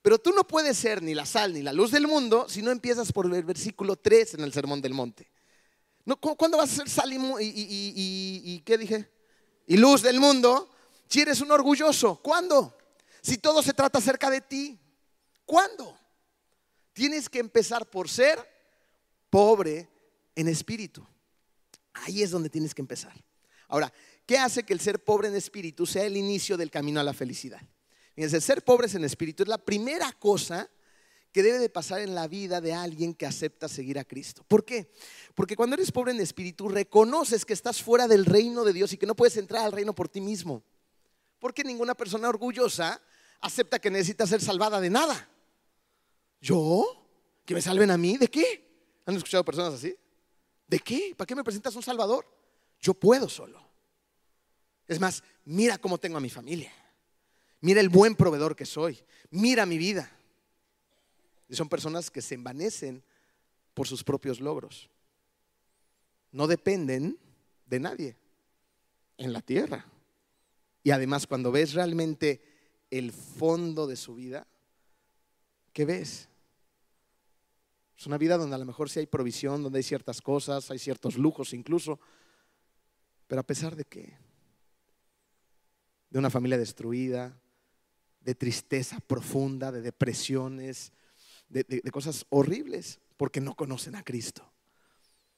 Pero 0.06 0.20
tú 0.20 0.34
no 0.34 0.48
puedes 0.48 0.78
ser 0.78 1.02
ni 1.02 1.16
la 1.16 1.26
sal 1.26 1.52
ni 1.52 1.64
la 1.64 1.74
luz 1.74 1.90
del 1.90 2.06
mundo 2.06 2.48
si 2.48 2.62
no 2.62 2.70
empiezas 2.70 3.12
por 3.12 3.26
el 3.26 3.44
versículo 3.44 3.96
3 3.96 4.36
en 4.36 4.42
el 4.42 4.54
Sermón 4.54 4.80
del 4.80 4.94
Monte. 4.94 5.32
¿Cuándo 6.38 6.60
vas 6.60 6.72
a 6.72 6.76
ser 6.76 6.90
sal 6.92 7.12
y, 7.12 8.62
qué 8.64 8.78
dije? 8.78 9.10
Y 9.66 9.78
luz 9.78 10.04
del 10.04 10.20
mundo 10.20 10.70
si 11.08 11.22
eres 11.22 11.42
un 11.42 11.50
orgulloso. 11.50 12.22
¿Cuándo? 12.22 12.78
Si 13.20 13.40
todo 13.40 13.64
se 13.64 13.74
trata 13.74 13.98
acerca 13.98 14.30
de 14.30 14.42
ti. 14.42 14.80
¿Cuándo? 15.44 15.98
Tienes 16.94 17.28
que 17.28 17.40
empezar 17.40 17.90
por 17.90 18.08
ser 18.08 18.38
pobre 19.32 19.90
en 20.36 20.48
espíritu. 20.50 21.04
Ahí 21.94 22.22
es 22.22 22.30
donde 22.30 22.52
tienes 22.52 22.76
que 22.76 22.84
empezar. 22.84 23.16
Ahora, 23.70 23.92
¿qué 24.28 24.38
hace 24.38 24.62
que 24.62 24.74
el 24.74 24.82
ser 24.82 25.04
pobre 25.04 25.30
en 25.30 25.36
espíritu 25.36 25.88
sea 25.88 26.04
el 26.04 26.16
inicio 26.16 26.58
del 26.58 26.70
camino 26.70 27.00
a 27.00 27.04
la 27.04 27.16
felicidad? 27.16 27.68
Fíjense, 28.16 28.40
ser 28.42 28.64
pobres 28.64 28.96
en 28.96 29.04
espíritu 29.04 29.44
es 29.44 29.50
la 29.50 29.58
primera 29.58 30.12
cosa 30.14 30.70
que 31.36 31.44
debe 31.44 31.60
de 31.60 31.68
pasar 31.68 32.00
en 32.00 32.16
la 32.16 32.30
vida 32.30 32.62
de 32.62 32.74
alguien 32.74 33.14
que 33.14 33.26
acepta 33.26 33.68
seguir 33.68 34.00
a 34.00 34.06
Cristo. 34.06 34.46
¿Por 34.48 34.64
qué? 34.64 34.90
Porque 35.34 35.58
cuando 35.58 35.74
eres 35.74 35.92
pobre 35.92 36.14
en 36.14 36.22
espíritu, 36.22 36.70
reconoces 36.70 37.44
que 37.44 37.52
estás 37.52 37.84
fuera 37.84 38.08
del 38.08 38.26
reino 38.26 38.64
de 38.64 38.72
Dios 38.72 38.94
y 38.94 38.98
que 38.98 39.06
no 39.06 39.18
puedes 39.18 39.36
entrar 39.36 39.66
al 39.66 39.74
reino 39.74 39.94
por 39.94 40.08
ti 40.08 40.22
mismo. 40.22 40.64
Porque 41.40 41.66
ninguna 41.66 41.94
persona 41.94 42.30
orgullosa 42.30 43.02
acepta 43.42 43.80
que 43.80 43.92
necesita 43.92 44.26
ser 44.26 44.42
salvada 44.42 44.80
de 44.80 44.90
nada. 44.90 45.30
¿Yo? 46.40 47.06
¿Que 47.46 47.54
me 47.54 47.62
salven 47.62 47.92
a 47.92 47.98
mí? 47.98 48.16
¿De 48.16 48.30
qué? 48.30 49.02
¿Han 49.06 49.18
escuchado 49.18 49.44
personas 49.44 49.74
así? 49.74 49.94
¿De 50.68 50.80
qué? 50.80 51.14
¿Para 51.18 51.28
qué 51.28 51.36
me 51.36 51.44
presentas 51.44 51.76
un 51.76 51.84
salvador? 51.84 52.26
Yo 52.80 52.94
puedo 52.94 53.28
solo. 53.28 53.62
Es 54.88 55.02
más, 55.02 55.22
mira 55.44 55.78
cómo 55.78 55.98
tengo 55.98 56.16
a 56.16 56.22
mi 56.22 56.30
familia. 56.30 56.72
Mira 57.66 57.82
el 57.82 57.90
buen 57.90 58.14
proveedor 58.14 58.56
que 58.56 58.64
soy. 58.64 59.04
Mira 59.32 59.66
mi 59.66 59.80
vida. 59.80 60.12
Y 61.50 61.56
son 61.56 61.68
personas 61.68 62.12
que 62.12 62.22
se 62.22 62.36
envanecen 62.36 63.02
por 63.74 63.88
sus 63.88 64.04
propios 64.04 64.40
logros. 64.40 64.88
No 66.32 66.46
dependen 66.46 67.18
de 67.66 67.80
nadie 67.80 68.18
en 69.18 69.34
la 69.34 69.42
tierra. 69.42 69.84
Y 70.84 70.92
además 70.92 71.26
cuando 71.26 71.52
ves 71.52 71.74
realmente 71.74 72.40
el 72.92 73.12
fondo 73.12 73.88
de 73.88 73.96
su 73.96 74.14
vida, 74.14 74.46
¿qué 75.74 75.86
ves? 75.86 76.30
Es 77.98 78.06
una 78.06 78.20
vida 78.20 78.38
donde 78.38 78.58
a 78.58 78.60
lo 78.60 78.66
mejor 78.66 78.92
sí 78.92 79.00
hay 79.00 79.08
provisión, 79.08 79.64
donde 79.64 79.78
hay 79.78 79.84
ciertas 79.84 80.22
cosas, 80.22 80.70
hay 80.70 80.78
ciertos 80.78 81.18
lujos 81.18 81.52
incluso, 81.52 82.00
pero 83.26 83.42
a 83.42 83.44
pesar 83.44 83.76
de 83.76 83.86
qué? 83.86 84.20
De 86.12 86.20
una 86.20 86.30
familia 86.30 86.60
destruida, 86.60 87.36
de 88.26 88.34
tristeza 88.34 89.00
profunda, 89.00 89.72
de 89.72 89.82
depresiones, 89.82 90.92
de, 91.48 91.64
de, 91.64 91.92
cosas 91.92 92.26
horribles, 92.30 93.00
porque 93.18 93.40
no 93.40 93.56
conocen 93.56 93.96
a 93.96 94.04
Cristo. 94.04 94.52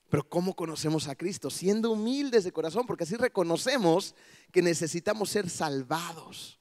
Pero 0.09 0.27
¿cómo 0.27 0.55
conocemos 0.55 1.09
a 1.09 1.15
Cristo? 1.15 1.49
Siendo 1.49 1.91
humildes 1.91 2.45
de 2.45 2.53
corazón, 2.53 2.87
porque 2.87 3.03
así 3.03 3.17
reconocemos 3.17 4.15
que 4.53 4.61
necesitamos 4.61 5.29
ser 5.29 5.49
salvados. 5.49 6.59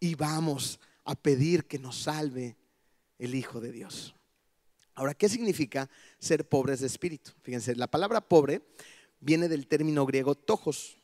Y 0.00 0.16
vamos 0.16 0.80
a 1.04 1.14
pedir 1.14 1.66
que 1.66 1.78
nos 1.78 2.02
salve 2.02 2.56
el 3.20 3.36
Hijo 3.36 3.60
de 3.60 3.70
Dios. 3.70 4.16
Ahora, 4.96 5.14
¿qué 5.14 5.28
significa 5.28 5.88
ser 6.18 6.48
pobres 6.48 6.80
de 6.80 6.88
espíritu? 6.88 7.30
Fíjense, 7.42 7.76
la 7.76 7.86
palabra 7.86 8.20
pobre 8.20 8.62
viene 9.20 9.48
del 9.48 9.68
término 9.68 10.04
griego 10.06 10.34
tojos. 10.34 10.98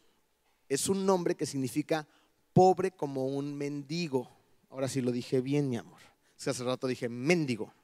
Es 0.68 0.88
un 0.88 1.06
nombre 1.06 1.36
que 1.36 1.46
significa 1.46 2.08
pobre 2.54 2.92
como 2.92 3.26
un 3.26 3.54
mendigo. 3.54 4.30
Ahora 4.70 4.88
sí 4.88 5.02
lo 5.02 5.12
dije 5.12 5.42
bien, 5.42 5.68
mi 5.68 5.76
amor. 5.76 6.00
Es 6.38 6.44
que 6.44 6.50
hace 6.50 6.64
rato 6.64 6.86
dije 6.86 7.10
mendigo. 7.10 7.74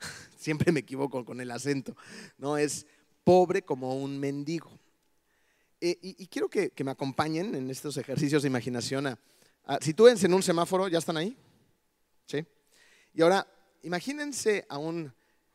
siempre 0.36 0.72
me 0.72 0.80
equivoco 0.80 1.24
con 1.24 1.40
el 1.40 1.50
acento, 1.52 1.96
¿no? 2.38 2.56
Es 2.56 2.86
pobre 3.22 3.62
como 3.62 3.96
un 3.96 4.18
mendigo. 4.18 4.76
Eh, 5.80 5.98
y, 6.00 6.26
quiero 6.28 6.48
que, 6.48 6.70
que 6.70 6.84
me 6.84 6.90
acompañen 6.92 7.54
en 7.54 7.70
estos 7.70 7.96
ejercicios 7.96 8.42
de 8.42 8.48
imaginación. 8.48 9.06
a- 9.06 9.18
a- 9.64 9.78
sitúense 9.80 10.26
en 10.26 10.34
un 10.34 10.42
semáforo, 10.42 10.88
¿ya 10.88 10.98
están 10.98 11.16
ahí? 11.16 11.36
¿Sí? 12.26 12.44
Y 13.14 13.22
ahora, 13.22 13.46
imagínense 13.82 14.64
a 14.68 14.78
un 14.78 15.12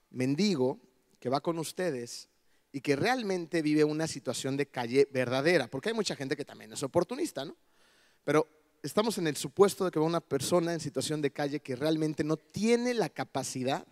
mendigo 0.10 0.80
que 1.19 1.30
va 1.30 1.41
con 1.41 1.60
ustedes 1.60 2.30
y 2.71 2.82
que 2.82 2.95
realmente 2.95 3.62
vive 3.62 3.84
una 3.84 4.06
situación 4.08 4.58
de 4.58 4.67
calle 4.67 5.08
verdadera, 5.12 5.67
porque 5.67 5.89
hay 5.89 5.95
mucha 5.95 6.15
gente 6.15 6.36
que 6.36 6.45
también 6.45 6.71
es 6.73 6.84
oportunista, 6.84 7.43
¿no? 7.45 7.56
Pero 8.28 8.46
estamos 8.84 9.18
en 9.20 9.28
el 9.28 9.38
supuesto 9.38 9.86
de 9.86 9.92
que 9.92 10.02
va 10.02 10.06
una 10.06 10.20
persona 10.20 10.74
en 10.74 10.82
situación 10.82 11.22
de 11.22 11.32
calle 11.32 11.62
que 11.62 11.78
realmente 11.78 12.26
no 12.26 12.36
tiene 12.36 12.94
la 12.94 13.08
capacidad 13.08 13.88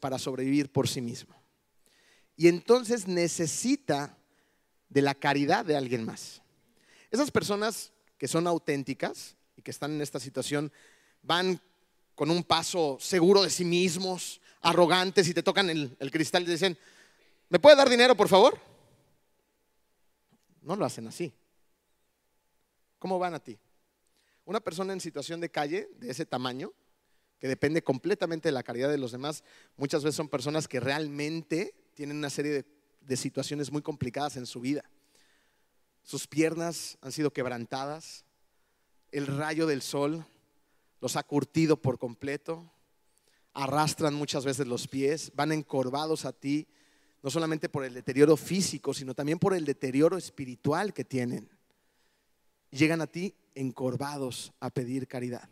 para 0.00 0.18
sobrevivir 0.18 0.70
por 0.70 0.86
sí 0.86 1.00
mismo. 1.00 1.34
Y 2.36 2.48
entonces 2.48 3.08
necesita 3.08 4.18
de 4.90 5.00
la 5.00 5.14
caridad 5.14 5.64
de 5.64 5.78
alguien 5.78 6.04
más. 6.04 6.42
Esas 7.10 7.30
personas 7.30 7.90
que 8.18 8.28
son 8.28 8.46
auténticas 8.46 9.34
y 9.56 9.62
que 9.62 9.70
están 9.70 9.92
en 9.92 10.02
esta 10.02 10.20
situación 10.20 10.70
van 11.22 11.58
con 12.14 12.30
un 12.30 12.44
paso 12.44 12.98
seguro 13.00 13.44
de 13.44 13.48
sí 13.48 13.64
mismos, 13.64 14.42
arrogantes 14.60 15.26
y 15.26 15.32
te 15.32 15.42
tocan 15.42 15.70
el, 15.70 15.96
el 16.00 16.10
cristal 16.10 16.42
y 16.42 16.46
te 16.46 16.52
dicen, 16.52 16.76
¿me 17.48 17.58
puede 17.58 17.76
dar 17.76 17.88
dinero, 17.88 18.14
por 18.14 18.28
favor? 18.28 18.60
No 20.60 20.76
lo 20.76 20.84
hacen 20.84 21.06
así. 21.06 21.32
¿Cómo 22.98 23.18
van 23.18 23.34
a 23.34 23.40
ti? 23.40 23.58
Una 24.44 24.60
persona 24.60 24.92
en 24.92 25.00
situación 25.00 25.40
de 25.40 25.50
calle 25.50 25.88
de 25.98 26.10
ese 26.10 26.24
tamaño, 26.24 26.72
que 27.38 27.48
depende 27.48 27.82
completamente 27.82 28.48
de 28.48 28.52
la 28.52 28.62
caridad 28.62 28.90
de 28.90 28.98
los 28.98 29.12
demás, 29.12 29.44
muchas 29.76 30.02
veces 30.02 30.16
son 30.16 30.28
personas 30.28 30.68
que 30.68 30.80
realmente 30.80 31.74
tienen 31.94 32.16
una 32.16 32.30
serie 32.30 32.52
de, 32.52 32.64
de 33.00 33.16
situaciones 33.16 33.70
muy 33.70 33.82
complicadas 33.82 34.36
en 34.36 34.46
su 34.46 34.60
vida. 34.60 34.84
Sus 36.02 36.26
piernas 36.26 36.98
han 37.00 37.12
sido 37.12 37.32
quebrantadas, 37.32 38.24
el 39.10 39.26
rayo 39.26 39.66
del 39.66 39.82
sol 39.82 40.24
los 41.00 41.16
ha 41.16 41.22
curtido 41.22 41.76
por 41.80 41.98
completo, 41.98 42.70
arrastran 43.52 44.14
muchas 44.14 44.44
veces 44.44 44.66
los 44.66 44.86
pies, 44.86 45.32
van 45.34 45.52
encorvados 45.52 46.24
a 46.24 46.32
ti, 46.32 46.68
no 47.22 47.30
solamente 47.30 47.68
por 47.68 47.84
el 47.84 47.94
deterioro 47.94 48.36
físico, 48.36 48.94
sino 48.94 49.14
también 49.14 49.38
por 49.38 49.54
el 49.54 49.64
deterioro 49.64 50.16
espiritual 50.16 50.92
que 50.92 51.04
tienen. 51.04 51.48
Llegan 52.70 53.00
a 53.00 53.06
ti 53.06 53.34
encorvados 53.54 54.52
a 54.60 54.70
pedir 54.70 55.08
caridad. 55.08 55.48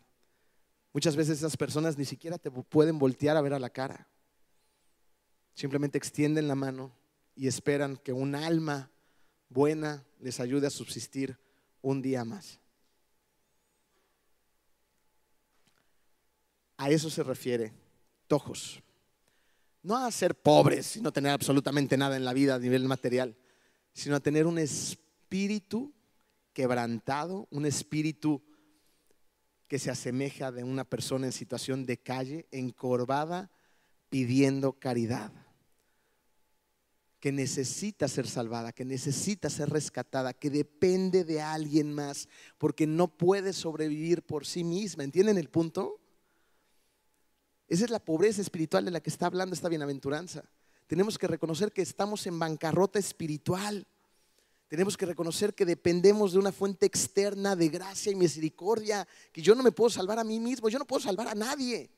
Muchas 0.93 1.17
veces 1.17 1.39
esas 1.39 1.57
personas 1.57 1.99
ni 1.99 2.05
siquiera 2.05 2.39
te 2.39 2.51
pueden 2.51 2.99
voltear 2.99 3.37
a 3.37 3.41
ver 3.41 3.55
a 3.55 3.59
la 3.59 3.71
cara. 3.71 4.07
Simplemente 5.55 5.99
extienden 5.99 6.49
la 6.49 6.55
mano 6.55 6.95
y 7.35 7.49
esperan 7.49 7.97
que 7.97 8.13
un 8.13 8.35
alma 8.35 8.91
buena 9.49 10.05
les 10.21 10.41
ayude 10.41 10.67
a 10.67 10.71
subsistir 10.71 11.39
un 11.83 12.01
día 12.01 12.25
más. 12.25 12.61
A 16.77 16.91
eso 16.91 17.11
se 17.11 17.23
refiere 17.23 17.73
tojos. 18.27 18.83
No 19.83 19.97
a 19.97 20.11
ser 20.11 20.35
pobres 20.35 20.97
y 20.97 21.01
no 21.01 21.13
tener 21.13 21.33
absolutamente 21.33 21.97
nada 21.97 22.17
en 22.17 22.25
la 22.25 22.33
vida 22.33 22.55
a 22.55 22.59
nivel 22.59 22.85
material, 22.87 23.37
sino 23.93 24.17
a 24.17 24.21
tener 24.21 24.47
un 24.47 24.59
espíritu 24.59 25.93
quebrantado, 26.55 27.47
un 27.51 27.67
espíritu 27.67 28.43
que 29.69 29.79
se 29.79 29.91
asemeja 29.91 30.53
de 30.53 30.65
una 30.65 30.85
persona 30.85 31.27
en 31.27 31.33
situación 31.33 31.85
de 31.85 31.99
calle, 31.99 32.47
encorvada, 32.51 33.51
pidiendo 34.09 34.79
caridad, 34.79 35.33
que 37.21 37.33
necesita 37.33 38.07
ser 38.07 38.27
salvada, 38.27 38.73
que 38.73 38.85
necesita 38.85 39.51
ser 39.51 39.71
rescatada, 39.71 40.33
que 40.33 40.51
depende 40.51 41.25
de 41.25 41.43
alguien 41.43 41.93
más, 41.93 42.29
porque 42.59 42.87
no 42.87 43.09
puede 43.09 43.53
sobrevivir 43.53 44.23
por 44.23 44.47
sí 44.47 44.63
misma. 44.63 45.05
¿Entienden 45.05 45.39
el 45.39 45.51
punto? 45.51 46.01
Esa 47.67 47.85
es 47.85 47.91
la 47.91 47.99
pobreza 47.99 48.43
espiritual 48.43 48.85
de 48.85 48.91
la 48.91 49.01
que 49.01 49.11
está 49.11 49.27
hablando 49.27 49.55
esta 49.55 49.69
bienaventuranza. 49.69 50.45
Tenemos 50.87 51.19
que 51.19 51.27
reconocer 51.27 51.73
que 51.73 51.83
estamos 51.83 52.27
en 52.27 52.39
bancarrota 52.39 52.99
espiritual. 52.99 53.87
Tenemos 54.69 54.97
que 54.97 55.07
reconocer 55.07 55.55
que 55.55 55.67
dependemos 55.67 56.33
de 56.33 56.39
una 56.39 56.53
fuente 56.53 56.87
externa 56.87 57.55
de 57.55 57.69
gracia 57.69 58.11
y 58.11 58.15
misericordia, 58.15 59.07
que 59.33 59.43
yo 59.43 59.55
no 59.55 59.63
me 59.63 59.73
puedo 59.73 59.91
salvar 59.91 60.19
a 60.19 60.25
mí 60.25 60.41
mismo, 60.41 60.69
yo 60.69 60.79
no 60.79 60.87
puedo 60.87 61.01
salvar 61.01 61.29
a 61.29 61.35
nadie, 61.35 61.91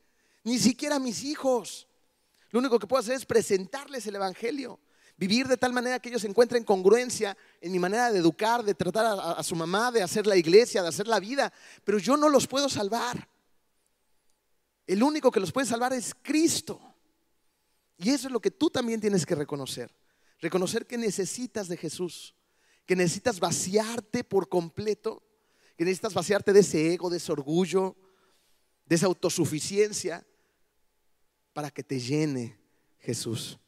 ni 0.45 0.59
siquiera 0.59 0.97
a 0.97 1.01
mis 1.01 1.25
hijos. 1.25 1.87
Lo 2.51 2.59
único 2.59 2.79
que 2.79 2.87
puedo 2.87 3.01
hacer 3.01 3.15
es 3.15 3.25
presentarles 3.25 4.07
el 4.07 4.17
Evangelio, 4.17 4.81
vivir 5.17 5.47
de 5.47 5.57
tal 5.57 5.73
manera 5.73 5.99
que 6.01 6.09
ellos 6.09 6.25
encuentren 6.25 6.65
congruencia 6.65 7.37
en 7.61 7.73
mi 7.73 7.79
manera 7.79 8.11
de 8.11 8.19
educar, 8.19 8.63
de 8.63 8.75
tratar 8.75 9.19
a, 9.37 9.43
su 9.43 9.55
mamá, 9.57 9.91
de 9.91 10.03
hacer 10.03 10.27
la 10.27 10.37
iglesia, 10.37 10.83
de 10.83 10.89
hacer 10.89 11.07
la 11.07 11.21
vida, 11.21 11.53
pero 11.85 11.99
yo 11.99 12.17
no 12.17 12.29
los 12.29 12.47
puedo 12.47 12.69
salvar. 12.69 13.29
El 14.87 15.03
único 15.03 15.31
que 15.31 15.41
los 15.41 15.53
puede 15.53 15.67
salvar 15.67 15.93
es 15.93 16.15
Cristo. 16.23 16.81
Y 17.99 18.11
eso 18.11 18.29
es 18.29 18.33
lo 18.33 18.41
que 18.41 18.51
tú 18.51 18.71
también 18.71 19.01
tienes 19.01 19.25
que 19.25 19.35
reconocer. 19.35 19.95
Reconocer 20.39 20.87
que 20.87 20.99
necesitas 20.99 21.67
de 21.67 21.77
Jesús, 21.77 22.35
que 22.87 22.96
necesitas 22.96 23.40
vaciarte 23.40 24.25
por 24.25 24.49
completo, 24.49 25.22
que 25.77 25.85
necesitas 25.85 26.14
vaciarte 26.14 26.53
de 26.53 26.61
ese 26.61 26.92
ego, 26.94 27.11
de 27.11 27.18
ese 27.18 27.33
orgullo, 27.33 27.96
de 28.87 28.94
esa 28.94 29.07
autosuficiencia, 29.07 30.25
para 31.53 31.70
que 31.70 31.83
te 31.83 31.99
llene 31.99 32.59
Jesús. 32.99 33.59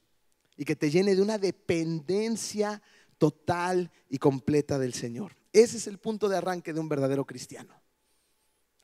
Y 0.57 0.65
que 0.65 0.77
te 0.77 0.91
llene 0.91 1.15
de 1.15 1.23
una 1.23 1.39
dependencia 1.39 2.81
total 3.19 3.91
y 4.09 4.19
completa 4.19 4.79
del 4.79 4.95
Señor. 4.95 5.37
Ese 5.53 5.77
es 5.77 5.87
el 5.87 5.99
punto 5.99 6.29
de 6.29 6.37
arranque 6.37 6.73
de 6.73 6.81
un 6.81 6.89
verdadero 6.89 7.25
cristiano. 7.25 7.75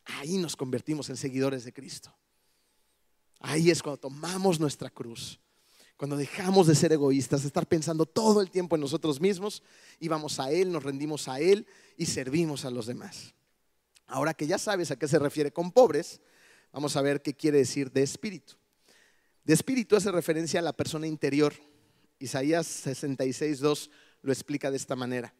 Ahí 0.04 0.36
nos 0.36 0.56
convertimos 0.56 1.08
en 1.10 1.16
seguidores 1.16 1.64
de 1.64 1.72
Cristo. 1.72 2.14
Ahí 3.40 3.70
es 3.70 3.82
cuando 3.82 4.00
tomamos 4.00 4.58
nuestra 4.58 4.90
cruz, 4.90 5.40
cuando 5.96 6.16
dejamos 6.16 6.66
de 6.66 6.74
ser 6.74 6.92
egoístas, 6.92 7.42
de 7.42 7.48
estar 7.48 7.66
pensando 7.66 8.04
todo 8.04 8.40
el 8.40 8.50
tiempo 8.50 8.74
en 8.76 8.80
nosotros 8.80 9.20
mismos 9.20 9.62
y 10.00 10.08
vamos 10.08 10.40
a 10.40 10.50
Él, 10.50 10.72
nos 10.72 10.82
rendimos 10.82 11.28
a 11.28 11.38
Él 11.38 11.66
y 11.96 12.06
servimos 12.06 12.64
a 12.64 12.70
los 12.70 12.86
demás. 12.86 13.34
Ahora 14.06 14.34
que 14.34 14.46
ya 14.46 14.58
sabes 14.58 14.90
a 14.90 14.96
qué 14.96 15.08
se 15.08 15.18
refiere 15.18 15.52
con 15.52 15.70
pobres, 15.70 16.20
vamos 16.72 16.96
a 16.96 17.02
ver 17.02 17.22
qué 17.22 17.34
quiere 17.34 17.58
decir 17.58 17.92
de 17.92 18.02
espíritu. 18.02 18.54
De 19.44 19.54
espíritu 19.54 19.96
hace 19.96 20.10
referencia 20.10 20.60
a 20.60 20.62
la 20.62 20.72
persona 20.72 21.06
interior. 21.06 21.54
Isaías 22.18 22.66
66, 22.66 23.60
2 23.60 23.90
lo 24.22 24.32
explica 24.32 24.70
de 24.70 24.76
esta 24.76 24.96
manera. 24.96 25.34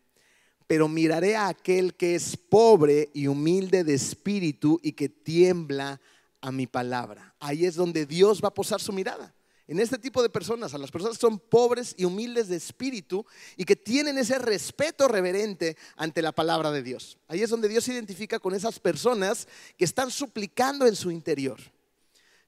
Pero 0.66 0.88
miraré 0.88 1.36
a 1.36 1.48
aquel 1.48 1.94
que 1.94 2.14
es 2.14 2.36
pobre 2.36 3.10
y 3.12 3.26
humilde 3.26 3.84
de 3.84 3.94
espíritu 3.94 4.78
y 4.82 4.92
que 4.92 5.08
tiembla 5.08 6.00
a 6.40 6.52
mi 6.52 6.66
palabra. 6.66 7.34
Ahí 7.40 7.64
es 7.64 7.74
donde 7.74 8.06
Dios 8.06 8.42
va 8.42 8.48
a 8.48 8.54
posar 8.54 8.80
su 8.80 8.92
mirada. 8.92 9.33
En 9.66 9.80
este 9.80 9.98
tipo 9.98 10.22
de 10.22 10.28
personas, 10.28 10.74
a 10.74 10.78
las 10.78 10.90
personas 10.90 11.16
que 11.16 11.22
son 11.22 11.38
pobres 11.38 11.94
y 11.96 12.04
humildes 12.04 12.48
de 12.48 12.56
espíritu 12.56 13.24
y 13.56 13.64
que 13.64 13.76
tienen 13.76 14.18
ese 14.18 14.38
respeto 14.38 15.08
reverente 15.08 15.76
ante 15.96 16.20
la 16.20 16.32
palabra 16.32 16.70
de 16.70 16.82
Dios. 16.82 17.16
Ahí 17.28 17.40
es 17.42 17.48
donde 17.48 17.68
Dios 17.68 17.84
se 17.84 17.94
identifica 17.94 18.38
con 18.38 18.54
esas 18.54 18.78
personas 18.78 19.48
que 19.78 19.86
están 19.86 20.10
suplicando 20.10 20.86
en 20.86 20.94
su 20.94 21.10
interior. 21.10 21.58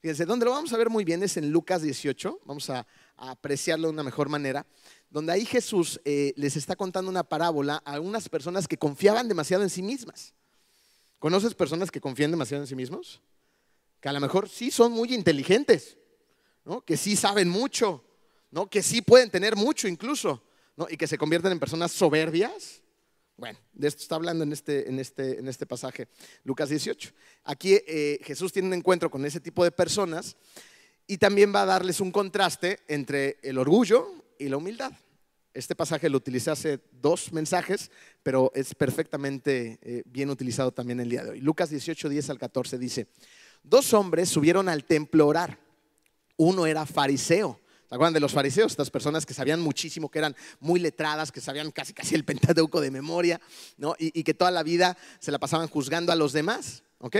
Fíjense, 0.02 0.26
donde 0.26 0.44
lo 0.44 0.52
vamos 0.52 0.72
a 0.74 0.76
ver 0.76 0.90
muy 0.90 1.05
bien 1.05 1.22
es 1.22 1.38
en 1.38 1.50
Lucas 1.50 1.81
18, 1.83 2.40
vamos 2.44 2.68
a, 2.70 2.87
apreciarlo 3.16 3.88
de 3.88 3.94
una 3.94 4.02
mejor 4.02 4.29
manera, 4.29 4.66
donde 5.09 5.33
ahí 5.33 5.46
Jesús 5.46 5.98
eh, 6.05 6.35
les 6.37 6.55
está 6.55 6.76
contando 6.76 7.11
una 7.11 7.24
parábola 7.24 7.81
a 7.87 7.98
unas 7.98 8.29
personas 8.29 8.68
que 8.68 8.76
confiaban 8.76 9.26
demasiado 9.26 9.62
en 9.62 9.70
sí 9.70 9.81
mismas. 9.81 10.35
¿Conoces 11.18 11.55
personas 11.55 11.90
que 11.90 11.98
confían 11.98 12.31
demasiado 12.31 12.62
en 12.62 12.66
sí 12.66 12.76
mismos? 12.76 13.22
Que 14.00 14.11
a 14.11 14.12
lo 14.12 14.20
mejor 14.20 14.50
sí 14.50 14.70
son 14.70 14.92
muy 14.92 15.14
inteligentes, 15.14 15.96
¿no? 16.66 16.85
que 16.85 16.98
sí 16.98 17.16
saben 17.16 17.48
mucho, 17.48 18.05
¿no? 18.50 18.68
que 18.68 18.83
sí 18.83 19.00
pueden 19.00 19.31
tener 19.31 19.57
mucho 19.57 19.88
incluso, 19.88 20.42
¿no? 20.76 20.87
y 20.90 20.96
que 20.98 21.07
se 21.07 21.16
convierten 21.16 21.52
en 21.52 21.61
personas 21.61 21.92
soberbias. 21.92 22.83
Bueno, 23.38 23.59
de 23.72 23.88
esto 23.88 24.02
está 24.02 24.16
hablando 24.16 24.44
en 24.44 24.52
este, 24.52 24.88
en 24.88 24.98
este, 24.98 25.38
en 25.38 25.48
este 25.48 25.66
pasaje, 25.66 26.09
Lucas 26.42 26.68
18. 26.68 27.12
Aquí 27.44 27.74
eh, 27.87 28.18
Jesús 28.24 28.52
tiene 28.52 28.68
un 28.68 28.74
encuentro 28.74 29.11
con 29.11 29.24
ese 29.24 29.40
tipo 29.40 29.62
de 29.62 29.70
personas 29.70 30.37
y 31.07 31.18
también 31.18 31.55
va 31.55 31.62
a 31.62 31.66
darles 31.66 32.00
un 32.00 32.11
contraste 32.11 32.81
entre 32.88 33.38
el 33.42 33.59
orgullo 33.59 34.11
y 34.38 34.48
la 34.48 34.57
humildad. 34.57 34.92
Este 35.55 35.76
pasaje 35.76 36.11
lo 36.11 36.18
utilicé 36.18 36.50
hace 36.50 36.81
dos 37.00 37.33
mensajes, 37.33 37.90
pero 38.22 38.50
es 38.55 38.74
perfectamente 38.74 39.79
eh, 39.83 40.02
bien 40.05 40.31
utilizado 40.31 40.72
también 40.72 41.00
el 41.00 41.11
día 41.11 41.24
de 41.24 41.31
hoy. 41.31 41.40
Lucas 41.40 41.70
18, 41.70 42.09
10 42.09 42.31
al 42.31 42.38
14 42.38 42.79
dice, 42.79 43.07
dos 43.62 43.94
hombres 43.94 44.29
subieron 44.29 44.68
al 44.68 44.85
templo 44.85 45.24
a 45.24 45.26
orar. 45.26 45.65
Uno 46.37 46.66
era 46.66 46.87
fariseo. 46.87 47.61
¿Se 47.88 47.94
acuerdan 47.94 48.14
de 48.14 48.20
los 48.20 48.33
fariseos? 48.33 48.72
Estas 48.72 48.90
personas 48.90 49.25
que 49.25 49.33
sabían 49.33 49.61
muchísimo, 49.61 50.11
que 50.11 50.18
eran 50.18 50.35
muy 50.59 50.81
letradas, 50.81 51.31
que 51.31 51.40
sabían 51.40 51.70
casi 51.70 51.92
casi 51.92 52.16
el 52.16 52.25
Pentateuco 52.25 52.81
de 52.81 52.90
memoria, 52.90 53.40
¿no? 53.77 53.94
Y, 53.99 54.25
que 54.25 54.35
toda 54.35 54.51
la 54.51 54.64
vida 54.64 54.96
se 55.20 55.31
la 55.31 55.38
pasaban 55.38 55.68
juzgando 55.68 56.11
a 56.11 56.16
los 56.16 56.33
demás, 56.33 56.83
¿ok? 56.99 57.16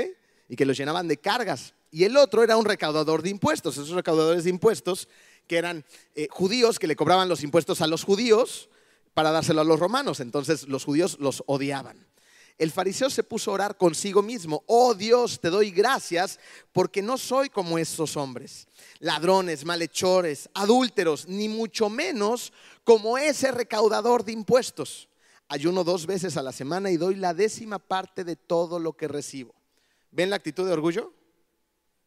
Y 0.48 0.57
que 0.57 0.66
los 0.66 0.76
llenaban 0.76 1.07
de 1.07 1.18
cargas. 1.18 1.74
y 1.92 2.05
el 2.05 2.16
otro 2.16 2.42
era 2.42 2.57
un 2.57 2.64
recaudador 2.64 3.22
de 3.22 3.31
impuestos. 3.31 3.76
Esos 3.76 3.90
recaudadores 3.90 4.44
de 4.44 4.50
impuestos 4.50 5.09
que 5.46 5.57
eran 5.57 5.85
eh, 6.14 6.26
judíos 6.31 6.79
que 6.79 6.88
le 6.88 6.96
cobraban 6.96 7.29
los 7.29 7.44
impuestos 7.44 7.81
a 7.81 7.87
los 7.87 8.02
judíos 8.02 8.68
para 9.14 9.31
dárselo 9.31 9.61
a 9.61 9.64
los 9.64 9.79
romanos. 9.79 10.20
Entonces 10.20 10.68
los 10.68 10.85
judíos 10.85 11.16
los 11.20 11.44
odiaban. 11.46 12.07
El 12.59 12.71
fariseo 12.71 13.11
se 13.11 13.23
puso 13.23 13.51
a 13.51 13.55
orar 13.55 13.77
consigo 13.77 14.23
mismo. 14.23 14.64
Oh 14.66 14.95
Dios, 14.95 15.40
te 15.40 15.51
doy 15.51 15.71
gracias 15.71 16.40
porque 16.73 17.03
no 17.03 17.19
soy 17.19 17.51
como 17.51 17.79
estos 17.79 18.16
hombres, 18.16 18.66
ladrones, 18.99 19.64
malhechores, 19.66 20.49
adúlteros, 20.55 21.29
ni 21.29 21.51
mucho 21.51 21.90
menos 21.90 22.55
como 22.83 23.19
ese 23.19 23.51
recaudador 23.51 24.25
de 24.25 24.33
impuestos. 24.33 25.09
Ayuno 25.49 25.85
dos 25.85 26.07
veces 26.07 26.38
a 26.38 26.42
la 26.42 26.53
semana 26.53 26.90
y 26.90 26.97
doy 26.97 27.14
la 27.14 27.35
décima 27.35 27.79
parte 27.79 28.25
de 28.25 28.37
todo 28.37 28.79
lo 28.79 28.95
que 28.95 29.07
recibo. 29.07 29.55
¿Ven 30.11 30.31
la 30.31 30.37
actitud 30.37 30.66
de 30.66 30.73
orgullo? 30.73 31.12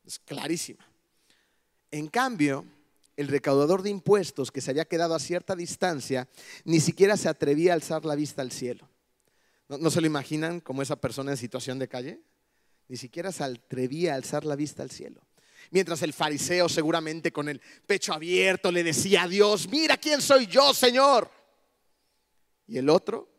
Es 0.04 0.18
clarísima. 0.18 0.84
En 1.92 2.08
cambio, 2.08 2.66
el 3.16 3.28
recaudador 3.28 3.84
de 3.84 3.92
impuestos 3.92 4.52
que 4.52 4.62
se 4.62 4.72
había 4.72 4.86
quedado 4.86 5.14
a 5.14 5.20
cierta 5.20 5.56
distancia 5.56 6.28
ni 6.64 6.80
siquiera 6.80 7.18
se 7.18 7.30
atrevía 7.30 7.72
a 7.72 7.76
alzar 7.76 8.04
la 8.04 8.16
vista 8.16 8.42
al 8.42 8.52
cielo. 8.52 8.89
¿No, 9.70 9.92
se 9.92 10.02
lo 10.02 10.08
imaginan 10.08 10.62
como 10.62 10.82
esa 10.82 10.96
persona 10.96 11.32
en 11.32 11.38
situación 11.38 11.78
de 11.78 11.88
calle? 11.88 12.24
Ni 12.88 12.98
siquiera 12.98 13.32
se 13.32 13.44
atrevía 13.44 14.14
a 14.14 14.16
alzar 14.16 14.44
la 14.44 14.56
vista 14.56 14.82
al 14.82 14.90
cielo. 14.90 15.22
Mientras 15.70 16.02
el 16.02 16.12
fariseo 16.12 16.68
seguramente 16.68 17.32
con 17.32 17.48
el 17.48 17.62
pecho 17.86 18.14
abierto 18.14 18.72
le 18.72 18.84
decía 18.84 19.24
a 19.24 19.28
Dios, 19.28 19.70
mira 19.70 19.98
quién 19.98 20.22
soy 20.22 20.48
yo, 20.48 20.74
Señor. 20.74 21.30
Y 22.66 22.80
el 22.80 22.90
otro 22.90 23.30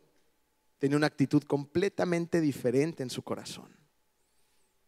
tenía 0.79 0.95
una 0.95 1.07
actitud 1.07 1.43
completamente 1.43 2.39
diferente 2.39 3.03
en 3.03 3.09
su 3.09 3.23
corazón. 3.23 3.75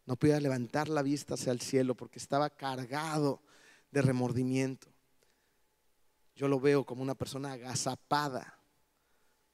No 0.06 0.16
podía 0.16 0.40
levantar 0.40 0.88
la 0.88 1.02
vista 1.02 1.34
hacia 1.34 1.52
el 1.52 1.60
cielo 1.60 1.96
porque 1.96 2.20
estaba 2.20 2.50
cargado 2.50 3.42
de 3.92 4.02
remordimiento. 4.02 4.88
Yo 6.36 6.48
lo 6.48 6.62
veo 6.62 6.86
como 6.86 7.04
una 7.04 7.16
persona 7.16 7.52
agazapada 7.52 8.63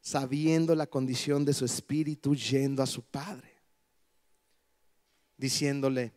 sabiendo 0.02 0.76
la 0.76 0.88
condición 0.88 1.46
de 1.46 1.54
su 1.54 1.66
espíritu, 1.66 2.36
yendo 2.36 2.82
a 2.82 2.88
su 2.88 3.04
padre, 3.04 3.54
diciéndole, 5.38 6.14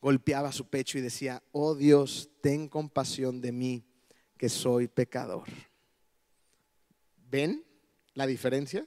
golpeaba 0.00 0.50
su 0.52 0.66
pecho 0.66 0.98
y 0.98 1.00
decía, 1.00 1.42
oh 1.52 1.74
Dios, 1.74 2.30
ten 2.40 2.68
compasión 2.68 3.40
de 3.40 3.52
mí, 3.52 3.84
que 4.36 4.48
soy 4.48 4.88
pecador. 4.88 5.48
¿Ven 7.30 7.64
la 8.14 8.26
diferencia? 8.26 8.86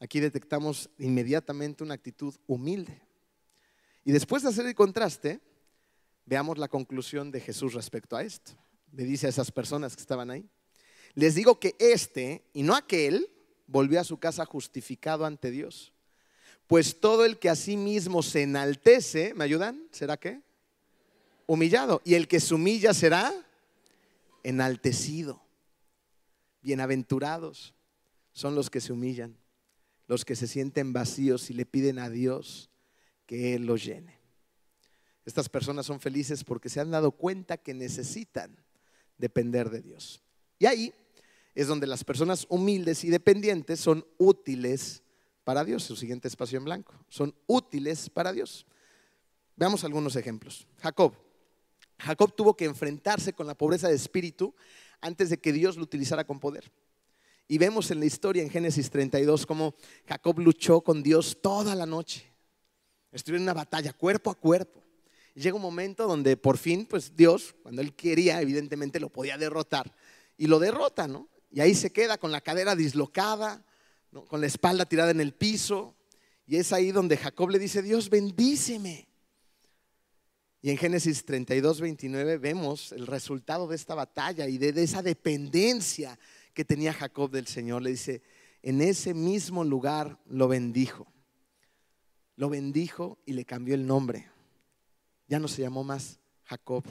Aquí 0.00 0.18
detectamos 0.18 0.88
inmediatamente 0.98 1.84
una 1.84 1.94
actitud 1.94 2.34
humilde. 2.46 3.02
Y 4.02 4.12
después 4.12 4.42
de 4.42 4.48
hacer 4.48 4.66
el 4.66 4.74
contraste, 4.74 5.40
veamos 6.24 6.56
la 6.56 6.68
conclusión 6.68 7.30
de 7.30 7.40
Jesús 7.40 7.74
respecto 7.74 8.16
a 8.16 8.22
esto. 8.22 8.52
Le 8.92 9.04
dice 9.04 9.26
a 9.26 9.30
esas 9.30 9.52
personas 9.52 9.94
que 9.94 10.00
estaban 10.00 10.30
ahí, 10.30 10.48
les 11.14 11.34
digo 11.34 11.58
que 11.58 11.76
este 11.78 12.44
y 12.52 12.62
no 12.62 12.74
aquel 12.74 13.30
volvió 13.66 14.00
a 14.00 14.04
su 14.04 14.18
casa 14.18 14.44
justificado 14.44 15.24
ante 15.24 15.50
Dios. 15.50 15.92
Pues 16.66 17.00
todo 17.00 17.24
el 17.24 17.38
que 17.38 17.48
a 17.48 17.56
sí 17.56 17.76
mismo 17.76 18.22
se 18.22 18.42
enaltece, 18.42 19.34
¿me 19.34 19.44
ayudan? 19.44 19.88
¿Será 19.90 20.16
qué? 20.16 20.40
Humillado. 21.46 22.00
Y 22.04 22.14
el 22.14 22.28
que 22.28 22.38
se 22.38 22.54
humilla 22.54 22.94
será 22.94 23.32
enaltecido. 24.42 25.42
Bienaventurados 26.62 27.74
son 28.32 28.54
los 28.54 28.70
que 28.70 28.80
se 28.80 28.92
humillan, 28.92 29.36
los 30.06 30.24
que 30.24 30.36
se 30.36 30.46
sienten 30.46 30.92
vacíos 30.92 31.50
y 31.50 31.54
le 31.54 31.66
piden 31.66 31.98
a 31.98 32.08
Dios 32.08 32.70
que 33.26 33.54
Él 33.54 33.66
los 33.66 33.84
llene. 33.84 34.20
Estas 35.24 35.48
personas 35.48 35.86
son 35.86 36.00
felices 36.00 36.44
porque 36.44 36.68
se 36.68 36.80
han 36.80 36.90
dado 36.90 37.12
cuenta 37.12 37.56
que 37.56 37.74
necesitan 37.74 38.56
depender 39.18 39.70
de 39.70 39.82
Dios. 39.82 40.22
Y 40.60 40.66
ahí 40.66 40.94
es 41.54 41.66
donde 41.66 41.86
las 41.86 42.04
personas 42.04 42.46
humildes 42.48 43.02
y 43.02 43.08
dependientes 43.08 43.80
son 43.80 44.06
útiles 44.18 45.02
para 45.42 45.64
Dios. 45.64 45.82
Su 45.82 45.96
siguiente 45.96 46.28
espacio 46.28 46.58
en 46.58 46.66
blanco. 46.66 46.94
Son 47.08 47.34
útiles 47.46 48.10
para 48.10 48.32
Dios. 48.32 48.66
Veamos 49.56 49.82
algunos 49.82 50.14
ejemplos. 50.14 50.68
Jacob. 50.78 51.14
Jacob 51.98 52.34
tuvo 52.36 52.54
que 52.54 52.66
enfrentarse 52.66 53.32
con 53.32 53.46
la 53.46 53.54
pobreza 53.54 53.88
de 53.88 53.94
espíritu 53.94 54.54
antes 55.00 55.30
de 55.30 55.38
que 55.38 55.52
Dios 55.52 55.76
lo 55.76 55.82
utilizara 55.82 56.24
con 56.24 56.38
poder. 56.38 56.70
Y 57.48 57.58
vemos 57.58 57.90
en 57.90 57.98
la 57.98 58.06
historia 58.06 58.42
en 58.42 58.50
Génesis 58.50 58.90
32 58.90 59.46
cómo 59.46 59.74
Jacob 60.06 60.38
luchó 60.38 60.82
con 60.82 61.02
Dios 61.02 61.38
toda 61.42 61.74
la 61.74 61.86
noche. 61.86 62.30
Estuvo 63.12 63.36
en 63.36 63.42
una 63.42 63.54
batalla 63.54 63.94
cuerpo 63.94 64.30
a 64.30 64.34
cuerpo. 64.34 64.82
Llega 65.34 65.56
un 65.56 65.62
momento 65.62 66.06
donde 66.06 66.36
por 66.36 66.58
fin, 66.58 66.86
pues 66.86 67.16
Dios, 67.16 67.54
cuando 67.62 67.80
él 67.80 67.94
quería, 67.94 68.42
evidentemente 68.42 69.00
lo 69.00 69.08
podía 69.08 69.38
derrotar 69.38 69.94
y 70.40 70.46
lo 70.46 70.58
derrota, 70.58 71.06
¿no? 71.06 71.28
Y 71.50 71.60
ahí 71.60 71.74
se 71.74 71.92
queda 71.92 72.16
con 72.16 72.32
la 72.32 72.40
cadera 72.40 72.74
dislocada, 72.74 73.62
con 74.26 74.40
la 74.40 74.46
espalda 74.46 74.86
tirada 74.86 75.10
en 75.10 75.20
el 75.20 75.34
piso. 75.34 75.94
Y 76.46 76.56
es 76.56 76.72
ahí 76.72 76.92
donde 76.92 77.18
Jacob 77.18 77.50
le 77.50 77.58
dice, 77.58 77.82
Dios, 77.82 78.08
bendíceme. 78.08 79.06
Y 80.62 80.70
en 80.70 80.78
Génesis 80.78 81.26
32, 81.26 81.82
29 81.82 82.38
vemos 82.38 82.92
el 82.92 83.06
resultado 83.06 83.68
de 83.68 83.76
esta 83.76 83.94
batalla 83.94 84.48
y 84.48 84.56
de, 84.56 84.72
de 84.72 84.82
esa 84.82 85.02
dependencia 85.02 86.18
que 86.54 86.64
tenía 86.64 86.94
Jacob 86.94 87.30
del 87.30 87.46
Señor. 87.46 87.82
Le 87.82 87.90
dice, 87.90 88.22
en 88.62 88.80
ese 88.80 89.12
mismo 89.12 89.62
lugar 89.62 90.18
lo 90.24 90.48
bendijo. 90.48 91.06
Lo 92.36 92.48
bendijo 92.48 93.18
y 93.26 93.34
le 93.34 93.44
cambió 93.44 93.74
el 93.74 93.86
nombre. 93.86 94.26
Ya 95.28 95.38
no 95.38 95.48
se 95.48 95.60
llamó 95.60 95.84
más 95.84 96.18
Jacob, 96.44 96.82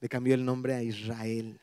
le 0.00 0.08
cambió 0.10 0.34
el 0.34 0.44
nombre 0.44 0.74
a 0.74 0.82
Israel. 0.82 1.58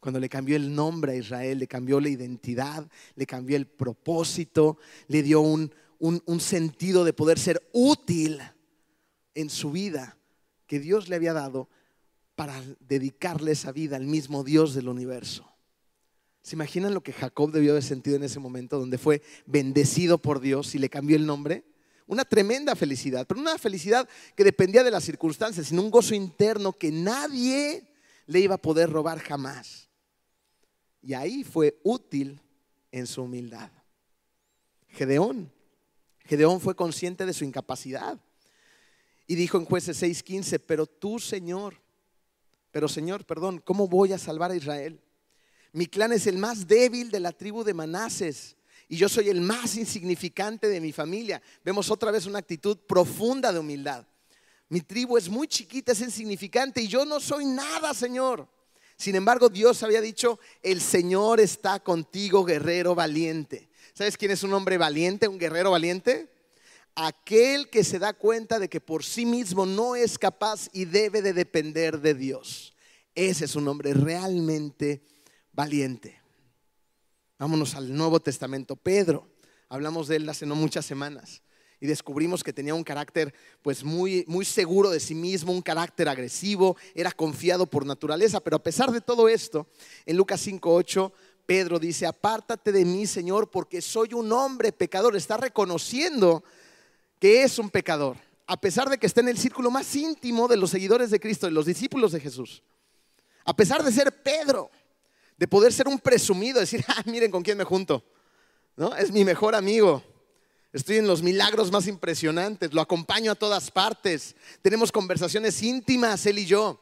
Cuando 0.00 0.20
le 0.20 0.28
cambió 0.28 0.56
el 0.56 0.74
nombre 0.74 1.12
a 1.12 1.16
Israel, 1.16 1.58
le 1.58 1.66
cambió 1.66 2.00
la 2.00 2.08
identidad, 2.08 2.88
le 3.14 3.26
cambió 3.26 3.56
el 3.56 3.66
propósito, 3.66 4.78
le 5.08 5.22
dio 5.22 5.40
un, 5.40 5.70
sentido 6.40 7.04
de 7.04 7.12
poder 7.12 7.38
ser 7.38 7.68
útil 7.72 8.40
en 9.34 9.50
su 9.50 9.72
vida 9.72 10.16
que 10.66 10.80
Dios 10.80 11.08
le 11.08 11.16
había 11.16 11.32
dado 11.32 11.68
para 12.34 12.62
dedicarle 12.80 13.52
esa 13.52 13.72
vida 13.72 13.96
al 13.96 14.06
mismo 14.06 14.44
Dios 14.44 14.74
del 14.74 14.88
universo. 14.88 15.50
¿Se 16.42 16.54
imaginan 16.54 16.94
lo 16.94 17.02
que 17.02 17.12
Jacob 17.12 17.50
debió 17.50 17.72
haber 17.72 17.82
sentido 17.82 18.16
en 18.16 18.22
ese 18.22 18.38
momento 18.38 18.78
donde 18.78 18.98
fue 18.98 19.22
bendecido 19.46 20.18
por 20.18 20.40
Dios 20.40 20.74
y 20.74 20.78
le 20.78 20.90
cambió 20.90 21.16
el 21.16 21.26
nombre? 21.26 21.64
Una 22.06 22.24
tremenda 22.24 22.76
felicidad, 22.76 23.26
pero 23.26 23.40
una 23.40 23.58
felicidad 23.58 24.08
que 24.36 24.44
dependía 24.44 24.84
de 24.84 24.92
las 24.92 25.02
circunstancias, 25.02 25.66
sino 25.66 25.82
un 25.82 25.90
gozo 25.90 26.14
interno 26.14 26.72
que 26.72 26.92
nadie 26.92 27.88
le 28.26 28.40
iba 28.40 28.54
a 28.54 28.62
poder 28.62 28.90
robar 28.90 29.18
jamás. 29.18 29.85
Y 31.06 31.14
ahí 31.14 31.44
fue 31.44 31.78
útil 31.84 32.40
en 32.90 33.06
su 33.06 33.22
humildad. 33.22 33.70
Gedeón. 34.88 35.52
Gedeón 36.24 36.60
fue 36.60 36.74
consciente 36.74 37.24
de 37.24 37.32
su 37.32 37.44
incapacidad. 37.44 38.18
Y 39.28 39.36
dijo 39.36 39.56
en 39.56 39.66
jueces 39.66 40.02
6:15, 40.02 40.58
pero 40.58 40.84
tú, 40.84 41.20
Señor, 41.20 41.80
pero 42.72 42.88
Señor, 42.88 43.24
perdón, 43.24 43.62
¿cómo 43.64 43.86
voy 43.86 44.12
a 44.14 44.18
salvar 44.18 44.50
a 44.50 44.56
Israel? 44.56 45.00
Mi 45.72 45.86
clan 45.86 46.12
es 46.12 46.26
el 46.26 46.38
más 46.38 46.66
débil 46.66 47.12
de 47.12 47.20
la 47.20 47.30
tribu 47.30 47.62
de 47.62 47.72
Manases 47.72 48.56
y 48.88 48.96
yo 48.96 49.08
soy 49.08 49.28
el 49.28 49.40
más 49.40 49.76
insignificante 49.76 50.68
de 50.68 50.80
mi 50.80 50.90
familia. 50.90 51.40
Vemos 51.64 51.88
otra 51.88 52.10
vez 52.10 52.26
una 52.26 52.40
actitud 52.40 52.78
profunda 52.78 53.52
de 53.52 53.60
humildad. 53.60 54.04
Mi 54.68 54.80
tribu 54.80 55.16
es 55.16 55.28
muy 55.28 55.46
chiquita, 55.46 55.92
es 55.92 56.00
insignificante 56.00 56.82
y 56.82 56.88
yo 56.88 57.04
no 57.04 57.20
soy 57.20 57.44
nada, 57.44 57.94
Señor. 57.94 58.55
Sin 58.96 59.14
embargo, 59.14 59.48
Dios 59.48 59.82
había 59.82 60.00
dicho, 60.00 60.38
el 60.62 60.80
Señor 60.80 61.40
está 61.40 61.80
contigo, 61.80 62.44
guerrero 62.44 62.94
valiente. 62.94 63.68
¿Sabes 63.92 64.16
quién 64.16 64.30
es 64.30 64.42
un 64.42 64.54
hombre 64.54 64.78
valiente, 64.78 65.28
un 65.28 65.38
guerrero 65.38 65.70
valiente? 65.70 66.30
Aquel 66.94 67.68
que 67.68 67.84
se 67.84 67.98
da 67.98 68.14
cuenta 68.14 68.58
de 68.58 68.68
que 68.68 68.80
por 68.80 69.04
sí 69.04 69.26
mismo 69.26 69.66
no 69.66 69.96
es 69.96 70.18
capaz 70.18 70.68
y 70.72 70.86
debe 70.86 71.20
de 71.20 71.34
depender 71.34 72.00
de 72.00 72.14
Dios. 72.14 72.74
Ese 73.14 73.44
es 73.44 73.54
un 73.54 73.68
hombre 73.68 73.92
realmente 73.92 75.02
valiente. 75.52 76.20
Vámonos 77.38 77.74
al 77.74 77.94
Nuevo 77.94 78.20
Testamento. 78.20 78.76
Pedro, 78.76 79.28
hablamos 79.68 80.08
de 80.08 80.16
él 80.16 80.28
hace 80.28 80.46
no 80.46 80.54
muchas 80.54 80.86
semanas 80.86 81.42
y 81.80 81.86
descubrimos 81.86 82.42
que 82.42 82.52
tenía 82.52 82.74
un 82.74 82.84
carácter 82.84 83.34
pues 83.62 83.84
muy, 83.84 84.24
muy 84.26 84.44
seguro 84.44 84.90
de 84.90 85.00
sí 85.00 85.14
mismo, 85.14 85.52
un 85.52 85.62
carácter 85.62 86.08
agresivo, 86.08 86.76
era 86.94 87.12
confiado 87.12 87.66
por 87.66 87.84
naturaleza, 87.84 88.40
pero 88.40 88.56
a 88.56 88.62
pesar 88.62 88.90
de 88.90 89.00
todo 89.00 89.28
esto, 89.28 89.66
en 90.06 90.16
Lucas 90.16 90.46
5.8, 90.46 91.12
Pedro 91.44 91.78
dice, 91.78 92.06
apártate 92.06 92.72
de 92.72 92.84
mí, 92.84 93.06
Señor, 93.06 93.50
porque 93.50 93.80
soy 93.80 94.14
un 94.14 94.32
hombre 94.32 94.72
pecador. 94.72 95.14
Está 95.14 95.36
reconociendo 95.36 96.42
que 97.20 97.44
es 97.44 97.58
un 97.58 97.70
pecador, 97.70 98.16
a 98.46 98.60
pesar 98.60 98.90
de 98.90 98.98
que 98.98 99.06
está 99.06 99.20
en 99.20 99.28
el 99.28 99.38
círculo 99.38 99.70
más 99.70 99.94
íntimo 99.94 100.48
de 100.48 100.56
los 100.56 100.70
seguidores 100.70 101.10
de 101.10 101.20
Cristo, 101.20 101.46
de 101.46 101.52
los 101.52 101.66
discípulos 101.66 102.12
de 102.12 102.20
Jesús. 102.20 102.62
A 103.44 103.54
pesar 103.54 103.84
de 103.84 103.92
ser 103.92 104.22
Pedro, 104.22 104.70
de 105.36 105.46
poder 105.46 105.72
ser 105.72 105.86
un 105.86 105.98
presumido, 105.98 106.58
decir, 106.58 106.84
ah, 106.88 107.02
miren 107.06 107.30
con 107.30 107.42
quién 107.42 107.58
me 107.58 107.64
junto, 107.64 108.04
¿no? 108.76 108.94
Es 108.96 109.12
mi 109.12 109.24
mejor 109.24 109.54
amigo 109.54 110.02
Estoy 110.76 110.98
en 110.98 111.06
los 111.06 111.22
milagros 111.22 111.72
más 111.72 111.86
impresionantes, 111.86 112.74
lo 112.74 112.82
acompaño 112.82 113.32
a 113.32 113.34
todas 113.34 113.70
partes. 113.70 114.36
Tenemos 114.60 114.92
conversaciones 114.92 115.62
íntimas, 115.62 116.26
él 116.26 116.38
y 116.38 116.44
yo. 116.44 116.78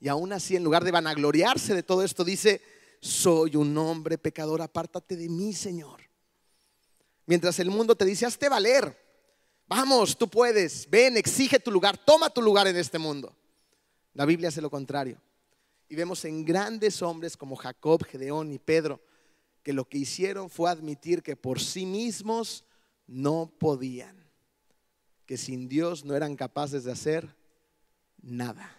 Y 0.00 0.08
aún 0.08 0.32
así, 0.32 0.56
en 0.56 0.64
lugar 0.64 0.82
de 0.82 0.90
vanagloriarse 0.90 1.74
de 1.74 1.82
todo 1.82 2.02
esto, 2.02 2.24
dice, 2.24 2.62
soy 3.02 3.54
un 3.54 3.76
hombre 3.76 4.16
pecador, 4.16 4.62
apártate 4.62 5.14
de 5.14 5.28
mí, 5.28 5.52
Señor. 5.52 6.00
Mientras 7.26 7.58
el 7.58 7.68
mundo 7.68 7.94
te 7.94 8.06
dice, 8.06 8.24
hazte 8.24 8.48
valer, 8.48 8.96
vamos, 9.66 10.16
tú 10.16 10.26
puedes, 10.26 10.88
ven, 10.88 11.18
exige 11.18 11.60
tu 11.60 11.70
lugar, 11.70 11.98
toma 11.98 12.30
tu 12.30 12.40
lugar 12.40 12.66
en 12.66 12.78
este 12.78 12.98
mundo. 12.98 13.36
La 14.14 14.24
Biblia 14.24 14.48
hace 14.48 14.62
lo 14.62 14.70
contrario. 14.70 15.20
Y 15.86 15.96
vemos 15.96 16.24
en 16.24 16.46
grandes 16.46 17.02
hombres 17.02 17.36
como 17.36 17.56
Jacob, 17.56 18.06
Gedeón 18.06 18.52
y 18.52 18.58
Pedro, 18.58 19.02
que 19.68 19.74
lo 19.74 19.86
que 19.86 19.98
hicieron 19.98 20.48
fue 20.48 20.70
admitir 20.70 21.22
que 21.22 21.36
por 21.36 21.60
sí 21.60 21.84
mismos 21.84 22.64
no 23.06 23.52
podían, 23.58 24.16
que 25.26 25.36
sin 25.36 25.68
Dios 25.68 26.06
no 26.06 26.16
eran 26.16 26.36
capaces 26.36 26.84
de 26.84 26.92
hacer 26.92 27.36
nada, 28.22 28.74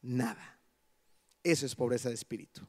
nada. 0.00 0.58
Eso 1.42 1.66
es 1.66 1.74
pobreza 1.74 2.08
de 2.08 2.14
espíritu. 2.14 2.66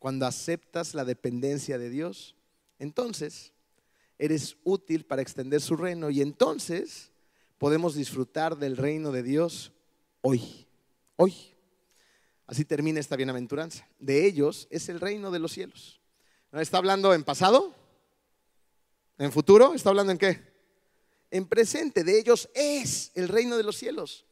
Cuando 0.00 0.26
aceptas 0.26 0.92
la 0.92 1.04
dependencia 1.04 1.78
de 1.78 1.88
Dios, 1.88 2.34
entonces 2.80 3.52
eres 4.18 4.56
útil 4.64 5.04
para 5.06 5.22
extender 5.22 5.60
su 5.60 5.76
reino 5.76 6.10
y 6.10 6.20
entonces 6.20 7.12
podemos 7.58 7.94
disfrutar 7.94 8.58
del 8.58 8.76
reino 8.76 9.12
de 9.12 9.22
Dios 9.22 9.70
hoy, 10.20 10.66
hoy. 11.14 11.51
Así 12.52 12.66
termina 12.66 13.00
esta 13.00 13.16
bienaventuranza. 13.16 13.88
De 13.98 14.26
ellos 14.26 14.68
es 14.68 14.90
el 14.90 15.00
reino 15.00 15.30
de 15.30 15.38
los 15.38 15.52
cielos. 15.52 16.02
¿No 16.50 16.60
¿Está 16.60 16.76
hablando 16.76 17.14
en 17.14 17.24
pasado? 17.24 17.74
¿En 19.16 19.32
futuro? 19.32 19.72
¿Está 19.72 19.88
hablando 19.88 20.12
en 20.12 20.18
qué? 20.18 20.52
En 21.30 21.46
presente. 21.46 22.04
De 22.04 22.18
ellos 22.18 22.50
es 22.52 23.10
el 23.14 23.28
reino 23.28 23.56
de 23.56 23.62
los 23.62 23.78
cielos. 23.78 24.26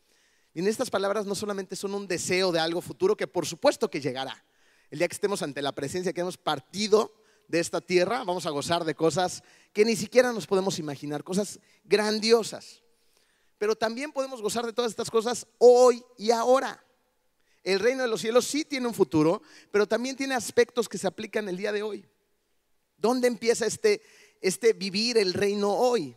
Y 0.52 0.58
en 0.58 0.66
estas 0.66 0.90
palabras 0.90 1.24
no 1.24 1.34
solamente 1.34 1.76
son 1.76 1.94
un 1.94 2.06
deseo 2.06 2.52
de 2.52 2.60
algo 2.60 2.82
futuro, 2.82 3.16
que 3.16 3.26
por 3.26 3.46
supuesto 3.46 3.90
que 3.90 4.02
llegará. 4.02 4.44
El 4.90 4.98
día 4.98 5.08
que 5.08 5.14
estemos 5.14 5.40
ante 5.40 5.62
la 5.62 5.72
presencia, 5.72 6.12
que 6.12 6.20
hemos 6.20 6.36
partido 6.36 7.14
de 7.48 7.60
esta 7.60 7.80
tierra, 7.80 8.22
vamos 8.24 8.44
a 8.44 8.50
gozar 8.50 8.84
de 8.84 8.94
cosas 8.94 9.42
que 9.72 9.86
ni 9.86 9.96
siquiera 9.96 10.30
nos 10.30 10.46
podemos 10.46 10.78
imaginar, 10.78 11.24
cosas 11.24 11.58
grandiosas. 11.84 12.82
Pero 13.56 13.74
también 13.74 14.12
podemos 14.12 14.42
gozar 14.42 14.66
de 14.66 14.74
todas 14.74 14.90
estas 14.90 15.10
cosas 15.10 15.46
hoy 15.56 16.04
y 16.18 16.32
ahora. 16.32 16.84
El 17.62 17.78
reino 17.80 18.02
de 18.02 18.08
los 18.08 18.20
cielos 18.20 18.46
sí 18.46 18.64
tiene 18.64 18.86
un 18.86 18.94
futuro, 18.94 19.42
pero 19.70 19.86
también 19.86 20.16
tiene 20.16 20.34
aspectos 20.34 20.88
que 20.88 20.98
se 20.98 21.06
aplican 21.06 21.48
el 21.48 21.56
día 21.56 21.72
de 21.72 21.82
hoy. 21.82 22.06
¿Dónde 22.96 23.28
empieza 23.28 23.66
este, 23.66 24.02
este 24.40 24.72
vivir 24.72 25.18
el 25.18 25.34
reino 25.34 25.72
hoy? 25.72 26.16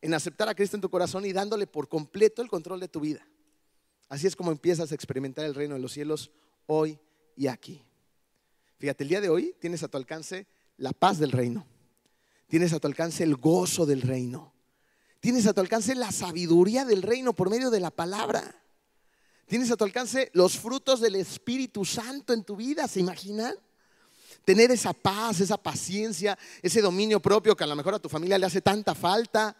En 0.00 0.14
aceptar 0.14 0.48
a 0.48 0.54
Cristo 0.54 0.76
en 0.76 0.80
tu 0.80 0.90
corazón 0.90 1.24
y 1.24 1.32
dándole 1.32 1.66
por 1.66 1.88
completo 1.88 2.42
el 2.42 2.48
control 2.48 2.80
de 2.80 2.88
tu 2.88 3.00
vida. 3.00 3.26
Así 4.08 4.26
es 4.26 4.36
como 4.36 4.50
empiezas 4.50 4.92
a 4.92 4.94
experimentar 4.94 5.44
el 5.44 5.54
reino 5.54 5.74
de 5.74 5.80
los 5.80 5.92
cielos 5.92 6.30
hoy 6.66 6.98
y 7.36 7.46
aquí. 7.46 7.82
Fíjate, 8.78 9.04
el 9.04 9.08
día 9.08 9.20
de 9.20 9.28
hoy 9.28 9.54
tienes 9.60 9.82
a 9.82 9.88
tu 9.88 9.96
alcance 9.96 10.46
la 10.76 10.92
paz 10.92 11.18
del 11.18 11.32
reino. 11.32 11.66
Tienes 12.48 12.72
a 12.72 12.80
tu 12.80 12.88
alcance 12.88 13.24
el 13.24 13.36
gozo 13.36 13.86
del 13.86 14.02
reino. 14.02 14.52
Tienes 15.20 15.46
a 15.46 15.54
tu 15.54 15.60
alcance 15.60 15.94
la 15.94 16.10
sabiduría 16.12 16.84
del 16.84 17.02
reino 17.02 17.32
por 17.32 17.48
medio 17.48 17.70
de 17.70 17.80
la 17.80 17.90
palabra. 17.90 18.61
Tienes 19.46 19.70
a 19.70 19.76
tu 19.76 19.84
alcance 19.84 20.30
los 20.32 20.58
frutos 20.58 21.00
del 21.00 21.16
Espíritu 21.16 21.84
Santo 21.84 22.32
en 22.32 22.44
tu 22.44 22.56
vida, 22.56 22.88
¿se 22.88 23.00
imaginan? 23.00 23.54
Tener 24.44 24.70
esa 24.70 24.92
paz, 24.92 25.40
esa 25.40 25.56
paciencia, 25.56 26.38
ese 26.62 26.80
dominio 26.80 27.20
propio 27.20 27.56
que 27.56 27.64
a 27.64 27.66
lo 27.66 27.76
mejor 27.76 27.94
a 27.94 27.98
tu 27.98 28.08
familia 28.08 28.38
le 28.38 28.46
hace 28.46 28.60
tanta 28.60 28.94
falta. 28.94 29.56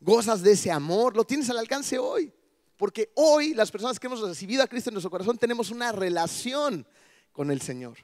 Gozas 0.00 0.42
de 0.42 0.52
ese 0.52 0.70
amor, 0.70 1.16
lo 1.16 1.24
tienes 1.24 1.50
al 1.50 1.58
alcance 1.58 1.98
hoy. 1.98 2.32
Porque 2.76 3.10
hoy 3.16 3.54
las 3.54 3.70
personas 3.70 3.98
que 3.98 4.06
hemos 4.06 4.20
recibido 4.20 4.62
a 4.62 4.68
Cristo 4.68 4.90
en 4.90 4.94
nuestro 4.94 5.10
corazón 5.10 5.36
tenemos 5.36 5.70
una 5.70 5.90
relación 5.90 6.86
con 7.32 7.50
el 7.50 7.60
Señor. 7.60 7.98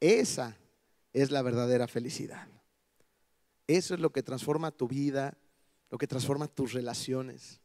Esa 0.00 0.56
es 1.12 1.30
la 1.30 1.42
verdadera 1.42 1.86
felicidad. 1.86 2.48
Eso 3.66 3.94
es 3.94 4.00
lo 4.00 4.10
que 4.10 4.22
transforma 4.22 4.70
tu 4.70 4.88
vida, 4.88 5.36
lo 5.90 5.98
que 5.98 6.06
transforma 6.06 6.48
tus 6.48 6.72
relaciones 6.72 7.59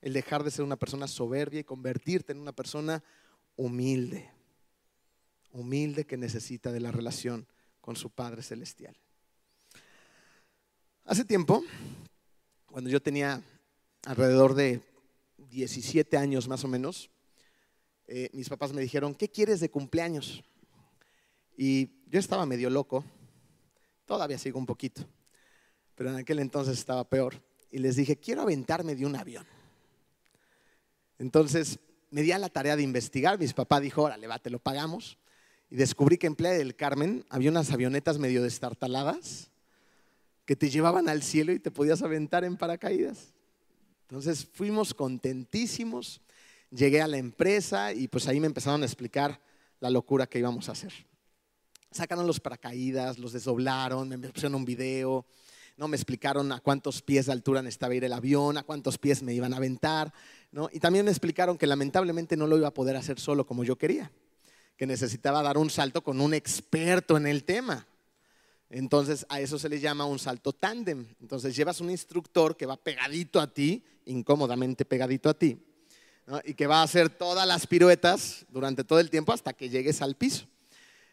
el 0.00 0.12
dejar 0.12 0.44
de 0.44 0.50
ser 0.50 0.64
una 0.64 0.76
persona 0.76 1.06
soberbia 1.06 1.60
y 1.60 1.64
convertirte 1.64 2.32
en 2.32 2.38
una 2.38 2.52
persona 2.52 3.02
humilde, 3.56 4.30
humilde 5.52 6.06
que 6.06 6.16
necesita 6.16 6.72
de 6.72 6.80
la 6.80 6.90
relación 6.90 7.46
con 7.80 7.96
su 7.96 8.10
Padre 8.10 8.42
Celestial. 8.42 8.96
Hace 11.04 11.24
tiempo, 11.24 11.64
cuando 12.66 12.88
yo 12.88 13.02
tenía 13.02 13.42
alrededor 14.04 14.54
de 14.54 14.80
17 15.50 16.16
años 16.16 16.48
más 16.48 16.64
o 16.64 16.68
menos, 16.68 17.10
eh, 18.06 18.30
mis 18.32 18.48
papás 18.48 18.72
me 18.72 18.80
dijeron, 18.80 19.14
¿qué 19.14 19.28
quieres 19.28 19.60
de 19.60 19.70
cumpleaños? 19.70 20.42
Y 21.56 21.90
yo 22.06 22.18
estaba 22.18 22.46
medio 22.46 22.70
loco, 22.70 23.04
todavía 24.06 24.38
sigo 24.38 24.58
un 24.58 24.66
poquito, 24.66 25.02
pero 25.94 26.10
en 26.10 26.16
aquel 26.16 26.38
entonces 26.38 26.78
estaba 26.78 27.08
peor. 27.08 27.34
Y 27.70 27.78
les 27.78 27.96
dije, 27.96 28.16
quiero 28.16 28.42
aventarme 28.42 28.96
de 28.96 29.06
un 29.06 29.14
avión. 29.14 29.46
Entonces 31.20 31.78
me 32.10 32.22
di 32.22 32.32
a 32.32 32.38
la 32.38 32.48
tarea 32.48 32.76
de 32.76 32.82
investigar. 32.82 33.38
Mis 33.38 33.52
papás 33.52 33.82
dijo, 33.82 34.02
órale, 34.02 34.26
va, 34.26 34.38
te 34.38 34.50
lo 34.50 34.58
pagamos. 34.58 35.18
Y 35.70 35.76
descubrí 35.76 36.16
que 36.16 36.26
en 36.26 36.34
Playa 36.34 36.58
del 36.58 36.74
Carmen 36.74 37.24
había 37.28 37.50
unas 37.50 37.70
avionetas 37.70 38.18
medio 38.18 38.42
destartaladas 38.42 39.50
que 40.46 40.56
te 40.56 40.70
llevaban 40.70 41.08
al 41.08 41.22
cielo 41.22 41.52
y 41.52 41.60
te 41.60 41.70
podías 41.70 42.02
aventar 42.02 42.42
en 42.42 42.56
paracaídas. 42.56 43.34
Entonces 44.08 44.48
fuimos 44.52 44.94
contentísimos. 44.94 46.22
Llegué 46.70 47.02
a 47.02 47.06
la 47.06 47.18
empresa 47.18 47.92
y 47.92 48.08
pues 48.08 48.26
ahí 48.26 48.40
me 48.40 48.46
empezaron 48.46 48.82
a 48.82 48.86
explicar 48.86 49.40
la 49.78 49.90
locura 49.90 50.26
que 50.26 50.38
íbamos 50.38 50.68
a 50.68 50.72
hacer. 50.72 50.92
Sacaron 51.92 52.26
los 52.26 52.40
paracaídas, 52.40 53.18
los 53.18 53.32
desdoblaron, 53.32 54.08
me 54.08 54.18
pusieron 54.18 54.54
un 54.54 54.64
video, 54.64 55.26
no 55.76 55.88
me 55.88 55.96
explicaron 55.96 56.52
a 56.52 56.60
cuántos 56.60 57.02
pies 57.02 57.26
de 57.26 57.32
altura 57.32 57.62
necesitaba 57.62 57.94
ir 57.94 58.04
el 58.04 58.12
avión, 58.12 58.58
a 58.58 58.62
cuántos 58.62 58.98
pies 58.98 59.22
me 59.22 59.32
iban 59.32 59.54
a 59.54 59.56
aventar, 59.56 60.12
y 60.72 60.80
también 60.80 61.04
me 61.04 61.10
explicaron 61.10 61.56
que 61.56 61.66
lamentablemente 61.66 62.36
no 62.36 62.46
lo 62.46 62.56
iba 62.56 62.68
a 62.68 62.74
poder 62.74 62.96
hacer 62.96 63.20
solo 63.20 63.46
como 63.46 63.64
yo 63.64 63.76
quería, 63.76 64.10
que 64.76 64.86
necesitaba 64.86 65.42
dar 65.42 65.58
un 65.58 65.70
salto 65.70 66.02
con 66.02 66.20
un 66.20 66.34
experto 66.34 67.16
en 67.16 67.26
el 67.26 67.44
tema. 67.44 67.86
Entonces 68.68 69.26
a 69.28 69.40
eso 69.40 69.58
se 69.58 69.68
le 69.68 69.80
llama 69.80 70.06
un 70.06 70.18
salto 70.18 70.52
tándem. 70.52 71.06
Entonces 71.20 71.54
llevas 71.56 71.80
un 71.80 71.90
instructor 71.90 72.56
que 72.56 72.66
va 72.66 72.76
pegadito 72.76 73.40
a 73.40 73.52
ti, 73.52 73.84
incómodamente 74.06 74.84
pegadito 74.84 75.28
a 75.28 75.34
ti, 75.34 75.58
y 76.44 76.54
que 76.54 76.66
va 76.66 76.80
a 76.80 76.84
hacer 76.84 77.10
todas 77.10 77.46
las 77.46 77.66
piruetas 77.66 78.46
durante 78.48 78.84
todo 78.84 79.00
el 79.00 79.10
tiempo 79.10 79.32
hasta 79.32 79.52
que 79.52 79.68
llegues 79.68 80.02
al 80.02 80.14
piso. 80.16 80.46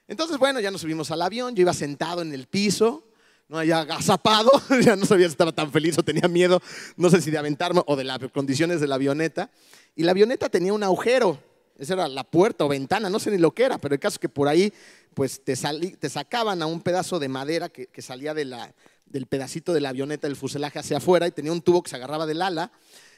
Entonces, 0.08 0.38
bueno, 0.38 0.60
ya 0.60 0.72
nos 0.72 0.82
subimos 0.82 1.12
al 1.12 1.22
avión, 1.22 1.56
yo 1.56 1.62
iba 1.62 1.74
sentado 1.74 2.22
en 2.22 2.34
el 2.34 2.48
piso, 2.48 3.04
no 3.50 3.60
había 3.60 3.80
agazapado, 3.80 4.52
ya 4.84 4.96
no 4.96 5.06
sabía 5.06 5.28
si 5.28 5.32
estaba 5.32 5.52
tan 5.52 5.72
feliz 5.72 5.98
o 5.98 6.04
tenía 6.04 6.28
miedo, 6.28 6.62
no 6.96 7.10
sé 7.10 7.22
si 7.22 7.32
de 7.32 7.38
aventarme 7.38 7.82
o 7.86 7.96
de 7.96 8.04
las 8.04 8.20
condiciones 8.34 8.82
de 8.82 8.88
la 8.88 8.96
avioneta. 8.96 9.50
Y 9.96 10.04
la 10.04 10.12
avioneta 10.12 10.50
tenía 10.50 10.74
un 10.74 10.84
agujero, 10.84 11.40
esa 11.78 11.94
era 11.94 12.08
la 12.08 12.24
puerta 12.24 12.66
o 12.66 12.68
ventana, 12.68 13.10
no 13.10 13.20
sé 13.20 13.32
ni 13.32 13.38
lo 13.38 13.52
que 13.52 13.64
era, 13.64 13.78
pero 13.78 13.94
el 13.94 14.00
caso 14.00 14.16
es 14.16 14.20
que 14.20 14.30
por 14.30 14.48
ahí 14.48 14.74
pues 15.14 15.44
te, 15.44 15.56
te 15.56 16.10
sacaban 16.10 16.62
a 16.62 16.68
un 16.68 16.82
pedazo 16.82 17.20
de 17.20 17.28
madera 17.30 17.70
que, 17.70 18.02
salía 18.02 18.34
de 18.34 18.46
la, 18.46 18.74
del 19.06 19.26
pedacito 19.26 19.74
de 19.74 19.82
la 19.82 19.90
avioneta, 19.90 20.28
del 20.28 20.36
fuselaje 20.36 20.80
hacia 20.80 20.98
afuera 20.98 21.28
y 21.28 21.32
tenía 21.32 21.52
un 21.52 21.62
tubo 21.62 21.82
que 21.82 21.90
se 21.90 21.96
agarraba 21.96 22.26
del 22.26 22.42
ala. 22.42 22.72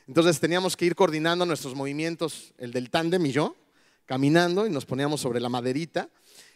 Entonces 0.07 0.39
teníamos 0.39 0.77
que 0.77 0.85
ir 0.85 0.95
coordinando 0.95 1.45
nuestros 1.45 1.75
movimientos, 1.75 2.53
el 2.57 2.71
del 2.71 2.89
tándem 2.89 3.25
y 3.25 3.31
yo, 3.31 3.55
caminando 4.05 4.65
y 4.65 4.69
nos 4.69 4.85
poníamos 4.85 5.21
sobre 5.21 5.39
la 5.39 5.49
maderita. 5.49 6.09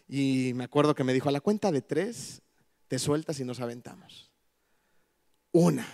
Y 0.08 0.54
me 0.56 0.64
acuerdo 0.64 0.96
que 0.96 1.04
me 1.04 1.14
dijo, 1.14 1.30
a 1.30 1.32
la 1.32 1.42
cuenta 1.42 1.72
de 1.72 1.82
tres, 1.82 2.42
te 2.88 3.00
sueltas 3.00 3.40
y 3.40 3.46
nos 3.46 3.60
aventamos. 3.60 4.32
Una, 5.52 5.88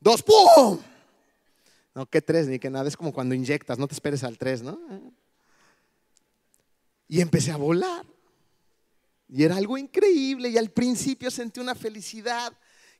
dos, 0.00 0.22
¡pum! 0.22 0.80
No, 1.94 2.06
que 2.06 2.20
tres, 2.20 2.48
ni 2.48 2.58
que 2.58 2.70
nada, 2.70 2.88
es 2.88 2.96
como 2.96 3.12
cuando 3.12 3.34
inyectas, 3.34 3.78
no 3.78 3.86
te 3.86 3.94
esperes 3.94 4.24
al 4.24 4.36
tres, 4.36 4.62
¿no? 4.62 4.80
Y 7.06 7.20
empecé 7.20 7.52
a 7.52 7.56
volar. 7.56 8.04
Y 9.28 9.44
era 9.44 9.56
algo 9.56 9.78
increíble 9.78 10.48
y 10.48 10.58
al 10.58 10.70
principio 10.70 11.30
sentí 11.30 11.60
una 11.60 11.74
felicidad 11.74 12.52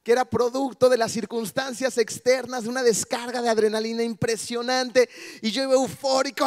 que 0.02 0.12
era 0.12 0.24
producto 0.26 0.88
de 0.90 0.98
las 0.98 1.12
circunstancias 1.12 1.96
externas, 1.96 2.64
de 2.64 2.68
una 2.68 2.82
descarga 2.82 3.40
de 3.40 3.48
adrenalina 3.48 4.02
impresionante. 4.02 5.08
Y 5.40 5.50
yo 5.50 5.62
iba 5.62 5.72
eufórico. 5.72 6.46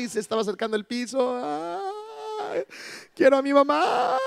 Y 0.00 0.08
se 0.08 0.18
estaba 0.18 0.42
acercando 0.42 0.76
el 0.76 0.84
piso. 0.84 1.40
Quiero 3.14 3.36
a 3.36 3.42
mi 3.42 3.52
mamá. 3.52 4.18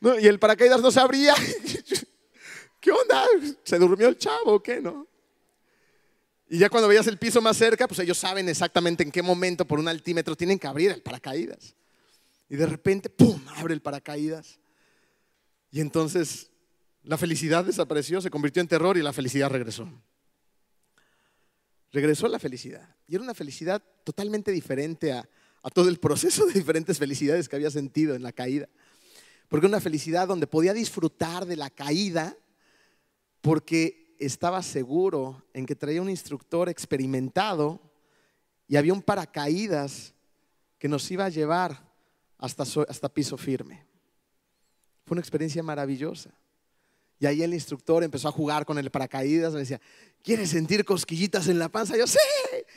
Y 0.00 0.26
el 0.26 0.38
paracaídas 0.38 0.80
no 0.80 0.90
se 0.90 1.00
abría. 1.00 1.34
¿Qué 2.80 2.90
onda? 2.92 3.24
¿Se 3.64 3.78
durmió 3.78 4.08
el 4.08 4.16
chavo 4.16 4.54
o 4.54 4.62
qué, 4.62 4.80
no? 4.80 5.06
Y 6.48 6.58
ya 6.58 6.70
cuando 6.70 6.88
veías 6.88 7.06
el 7.06 7.18
piso 7.18 7.42
más 7.42 7.56
cerca, 7.56 7.86
pues 7.86 8.00
ellos 8.00 8.16
saben 8.16 8.48
exactamente 8.48 9.02
en 9.02 9.10
qué 9.10 9.22
momento 9.22 9.66
por 9.66 9.78
un 9.78 9.88
altímetro 9.88 10.36
tienen 10.36 10.58
que 10.58 10.66
abrir 10.66 10.90
el 10.90 11.02
paracaídas. 11.02 11.74
Y 12.48 12.56
de 12.56 12.66
repente, 12.66 13.10
¡pum!, 13.10 13.40
abre 13.56 13.74
el 13.74 13.82
paracaídas. 13.82 14.58
Y 15.70 15.80
entonces 15.80 16.50
la 17.02 17.18
felicidad 17.18 17.64
desapareció, 17.64 18.20
se 18.20 18.30
convirtió 18.30 18.62
en 18.62 18.68
terror 18.68 18.96
y 18.96 19.02
la 19.02 19.12
felicidad 19.12 19.50
regresó. 19.50 19.90
Regresó 21.92 22.28
la 22.28 22.38
felicidad. 22.38 22.96
Y 23.06 23.16
era 23.16 23.24
una 23.24 23.34
felicidad 23.34 23.82
totalmente 24.04 24.50
diferente 24.50 25.12
a, 25.12 25.28
a 25.62 25.70
todo 25.70 25.88
el 25.88 25.98
proceso 25.98 26.46
de 26.46 26.54
diferentes 26.54 26.98
felicidades 26.98 27.48
que 27.48 27.56
había 27.56 27.70
sentido 27.70 28.14
en 28.14 28.22
la 28.22 28.32
caída. 28.32 28.68
Porque 29.48 29.66
una 29.66 29.80
felicidad 29.80 30.28
donde 30.28 30.46
podía 30.46 30.74
disfrutar 30.74 31.46
de 31.46 31.56
la 31.56 31.70
caída 31.70 32.36
porque 33.40 34.14
estaba 34.18 34.62
seguro 34.62 35.42
en 35.54 35.64
que 35.64 35.74
traía 35.74 36.02
un 36.02 36.10
instructor 36.10 36.68
experimentado 36.68 37.80
y 38.66 38.76
había 38.76 38.92
un 38.92 39.02
paracaídas 39.02 40.12
que 40.78 40.88
nos 40.88 41.10
iba 41.10 41.24
a 41.24 41.30
llevar 41.30 41.82
hasta, 42.36 42.64
hasta 42.88 43.08
piso 43.08 43.38
firme. 43.38 43.86
Fue 45.06 45.14
una 45.14 45.22
experiencia 45.22 45.62
maravillosa. 45.62 46.30
Y 47.20 47.26
ahí 47.26 47.42
el 47.42 47.54
instructor 47.54 48.04
empezó 48.04 48.28
a 48.28 48.32
jugar 48.32 48.64
con 48.64 48.78
el 48.78 48.90
paracaídas, 48.90 49.52
me 49.52 49.60
decía, 49.60 49.80
¿quieres 50.22 50.50
sentir 50.50 50.84
cosquillitas 50.84 51.48
en 51.48 51.58
la 51.58 51.68
panza? 51.68 51.96
Yo, 51.96 52.06
sí. 52.06 52.18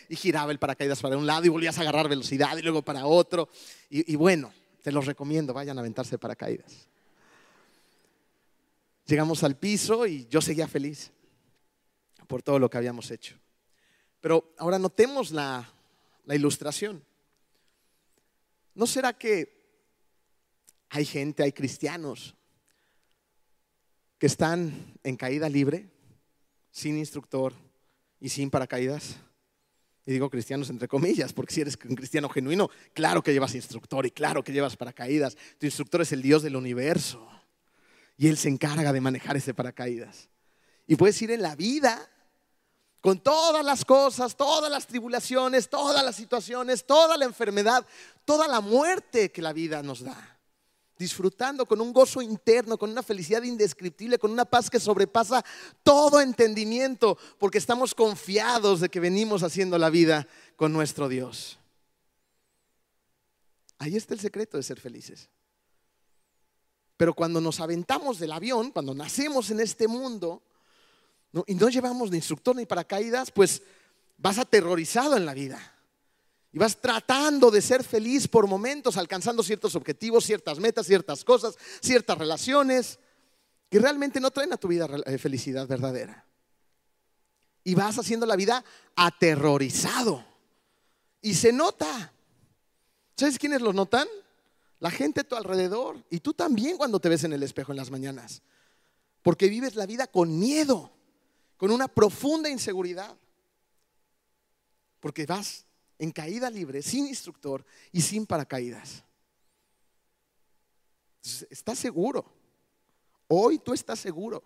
Y 0.09 0.15
giraba 0.15 0.51
el 0.51 0.57
paracaídas 0.57 1.01
para 1.01 1.17
un 1.17 1.27
lado 1.27 1.45
y 1.45 1.49
volvías 1.49 1.77
a 1.77 1.81
agarrar 1.81 2.09
velocidad 2.09 2.57
y 2.57 2.61
luego 2.61 2.81
para 2.81 3.05
otro. 3.05 3.49
Y 3.89 4.15
bueno, 4.15 4.51
te 4.81 4.91
los 4.91 5.05
recomiendo, 5.05 5.53
vayan 5.53 5.77
a 5.77 5.81
aventarse 5.81 6.17
paracaídas. 6.17 6.87
Llegamos 9.05 9.43
al 9.43 9.57
piso 9.57 10.05
y 10.07 10.27
yo 10.27 10.41
seguía 10.41 10.67
feliz 10.67 11.11
por 12.27 12.41
todo 12.41 12.59
lo 12.59 12.69
que 12.69 12.77
habíamos 12.77 13.11
hecho. 13.11 13.37
Pero 14.21 14.53
ahora 14.57 14.79
notemos 14.79 15.31
la, 15.31 15.69
la 16.25 16.35
ilustración. 16.35 17.03
¿No 18.73 18.87
será 18.87 19.13
que 19.13 19.61
hay 20.89 21.05
gente, 21.05 21.43
hay 21.43 21.51
cristianos 21.51 22.35
que 24.17 24.27
están 24.27 24.97
en 25.03 25.17
caída 25.17 25.49
libre, 25.49 25.89
sin 26.69 26.97
instructor 26.97 27.53
y 28.19 28.29
sin 28.29 28.49
paracaídas? 28.49 29.17
Y 30.05 30.13
digo 30.13 30.29
cristianos 30.29 30.69
entre 30.69 30.87
comillas, 30.87 31.31
porque 31.31 31.53
si 31.53 31.61
eres 31.61 31.77
un 31.87 31.95
cristiano 31.95 32.27
genuino, 32.29 32.69
claro 32.93 33.21
que 33.21 33.33
llevas 33.33 33.53
instructor 33.53 34.05
y 34.05 34.11
claro 34.11 34.43
que 34.43 34.51
llevas 34.51 34.75
paracaídas. 34.75 35.37
Tu 35.59 35.67
instructor 35.67 36.01
es 36.01 36.11
el 36.11 36.21
Dios 36.21 36.41
del 36.41 36.55
universo 36.55 37.27
y 38.17 38.27
Él 38.27 38.37
se 38.37 38.49
encarga 38.49 38.91
de 38.93 39.01
manejar 39.01 39.37
ese 39.37 39.53
paracaídas. 39.53 40.29
Y 40.87 40.95
puedes 40.95 41.21
ir 41.21 41.31
en 41.31 41.41
la 41.41 41.55
vida 41.55 42.09
con 42.99 43.19
todas 43.19 43.65
las 43.65 43.83
cosas, 43.83 44.35
todas 44.35 44.71
las 44.71 44.87
tribulaciones, 44.87 45.69
todas 45.69 46.03
las 46.03 46.15
situaciones, 46.15 46.85
toda 46.85 47.17
la 47.17 47.25
enfermedad, 47.25 47.85
toda 48.25 48.47
la 48.47 48.61
muerte 48.61 49.31
que 49.31 49.41
la 49.41 49.53
vida 49.53 49.81
nos 49.81 50.03
da. 50.03 50.30
Disfrutando 51.01 51.65
con 51.65 51.81
un 51.81 51.91
gozo 51.91 52.21
interno, 52.21 52.77
con 52.77 52.91
una 52.91 53.01
felicidad 53.01 53.41
indescriptible, 53.41 54.19
con 54.19 54.29
una 54.29 54.45
paz 54.45 54.69
que 54.69 54.79
sobrepasa 54.79 55.43
todo 55.81 56.21
entendimiento, 56.21 57.17
porque 57.39 57.57
estamos 57.57 57.95
confiados 57.95 58.81
de 58.81 58.89
que 58.89 58.99
venimos 58.99 59.41
haciendo 59.41 59.79
la 59.79 59.89
vida 59.89 60.27
con 60.55 60.71
nuestro 60.71 61.09
Dios. 61.09 61.57
Ahí 63.79 63.95
está 63.95 64.13
el 64.13 64.19
secreto 64.19 64.57
de 64.57 64.63
ser 64.63 64.79
felices. 64.79 65.27
Pero 66.97 67.15
cuando 67.15 67.41
nos 67.41 67.59
aventamos 67.61 68.19
del 68.19 68.33
avión, 68.33 68.69
cuando 68.69 68.93
nacemos 68.93 69.49
en 69.49 69.59
este 69.59 69.87
mundo, 69.87 70.43
y 71.47 71.55
no 71.55 71.69
llevamos 71.69 72.11
ni 72.11 72.17
instructor 72.17 72.55
ni 72.55 72.67
paracaídas, 72.67 73.31
pues 73.31 73.63
vas 74.19 74.37
aterrorizado 74.37 75.17
en 75.17 75.25
la 75.25 75.33
vida. 75.33 75.80
Y 76.53 76.59
vas 76.59 76.79
tratando 76.79 77.49
de 77.49 77.61
ser 77.61 77.83
feliz 77.83 78.27
por 78.27 78.47
momentos, 78.47 78.97
alcanzando 78.97 79.41
ciertos 79.41 79.75
objetivos, 79.75 80.25
ciertas 80.25 80.59
metas, 80.59 80.85
ciertas 80.85 81.23
cosas, 81.23 81.57
ciertas 81.79 82.17
relaciones, 82.17 82.99
que 83.69 83.79
realmente 83.79 84.19
no 84.19 84.31
traen 84.31 84.51
a 84.51 84.57
tu 84.57 84.67
vida 84.67 84.87
eh, 85.05 85.17
felicidad 85.17 85.65
verdadera. 85.65 86.25
Y 87.63 87.73
vas 87.73 87.97
haciendo 87.97 88.25
la 88.25 88.35
vida 88.35 88.65
aterrorizado. 88.95 90.25
Y 91.21 91.35
se 91.35 91.53
nota. 91.53 92.11
¿Sabes 93.15 93.39
quiénes 93.39 93.61
lo 93.61 93.71
notan? 93.71 94.07
La 94.79 94.91
gente 94.91 95.21
a 95.21 95.23
tu 95.23 95.35
alrededor. 95.35 96.03
Y 96.09 96.19
tú 96.19 96.33
también 96.33 96.75
cuando 96.75 96.99
te 96.99 97.07
ves 97.07 97.23
en 97.23 97.31
el 97.31 97.43
espejo 97.43 97.71
en 97.71 97.77
las 97.77 97.91
mañanas. 97.91 98.41
Porque 99.21 99.47
vives 99.47 99.75
la 99.75 99.85
vida 99.85 100.07
con 100.07 100.37
miedo 100.37 100.91
con 101.55 101.69
una 101.69 101.87
profunda 101.87 102.49
inseguridad. 102.49 103.15
Porque 104.99 105.27
vas 105.27 105.65
en 106.01 106.11
caída 106.11 106.49
libre, 106.49 106.81
sin 106.81 107.05
instructor 107.05 107.63
y 107.91 108.01
sin 108.01 108.25
paracaídas. 108.25 109.03
¿Estás 111.47 111.77
seguro? 111.77 112.25
Hoy 113.27 113.59
tú 113.59 113.71
estás 113.71 113.99
seguro 113.99 114.43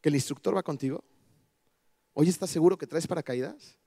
que 0.00 0.08
el 0.08 0.16
instructor 0.16 0.56
va 0.56 0.64
contigo. 0.64 1.04
Hoy 2.14 2.28
estás 2.28 2.50
seguro 2.50 2.76
que 2.76 2.88
traes 2.88 3.06
paracaídas. 3.06 3.78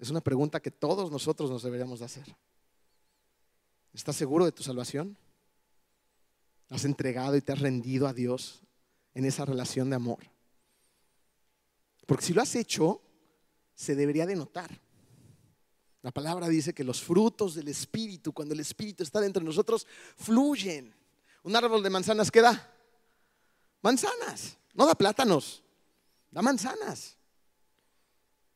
Es 0.00 0.10
una 0.10 0.20
pregunta 0.20 0.58
que 0.58 0.72
todos 0.72 1.08
nosotros 1.12 1.48
nos 1.50 1.62
deberíamos 1.62 2.00
de 2.00 2.06
hacer. 2.06 2.36
¿Estás 3.94 4.16
seguro 4.16 4.44
de 4.44 4.50
tu 4.50 4.64
salvación? 4.64 5.16
¿Has 6.68 6.84
entregado 6.84 7.36
y 7.36 7.42
te 7.42 7.52
has 7.52 7.60
rendido 7.60 8.08
a 8.08 8.12
Dios 8.12 8.64
en 9.14 9.24
esa 9.24 9.44
relación 9.44 9.88
de 9.88 9.94
amor? 9.94 10.18
Porque 12.06 12.24
si 12.24 12.32
lo 12.32 12.42
has 12.42 12.56
hecho, 12.56 13.00
se 13.80 13.94
debería 13.94 14.26
de 14.26 14.36
notar. 14.36 14.70
La 16.02 16.10
palabra 16.10 16.48
dice 16.48 16.74
que 16.74 16.84
los 16.84 17.00
frutos 17.00 17.54
del 17.54 17.68
Espíritu, 17.68 18.30
cuando 18.30 18.52
el 18.52 18.60
Espíritu 18.60 19.02
está 19.02 19.22
dentro 19.22 19.40
de 19.40 19.46
nosotros, 19.46 19.86
fluyen. 20.18 20.94
Un 21.44 21.56
árbol 21.56 21.82
de 21.82 21.88
manzanas, 21.88 22.30
¿qué 22.30 22.42
da? 22.42 22.74
Manzanas, 23.80 24.58
no 24.74 24.84
da 24.84 24.94
plátanos, 24.94 25.62
da 26.30 26.42
manzanas. 26.42 27.16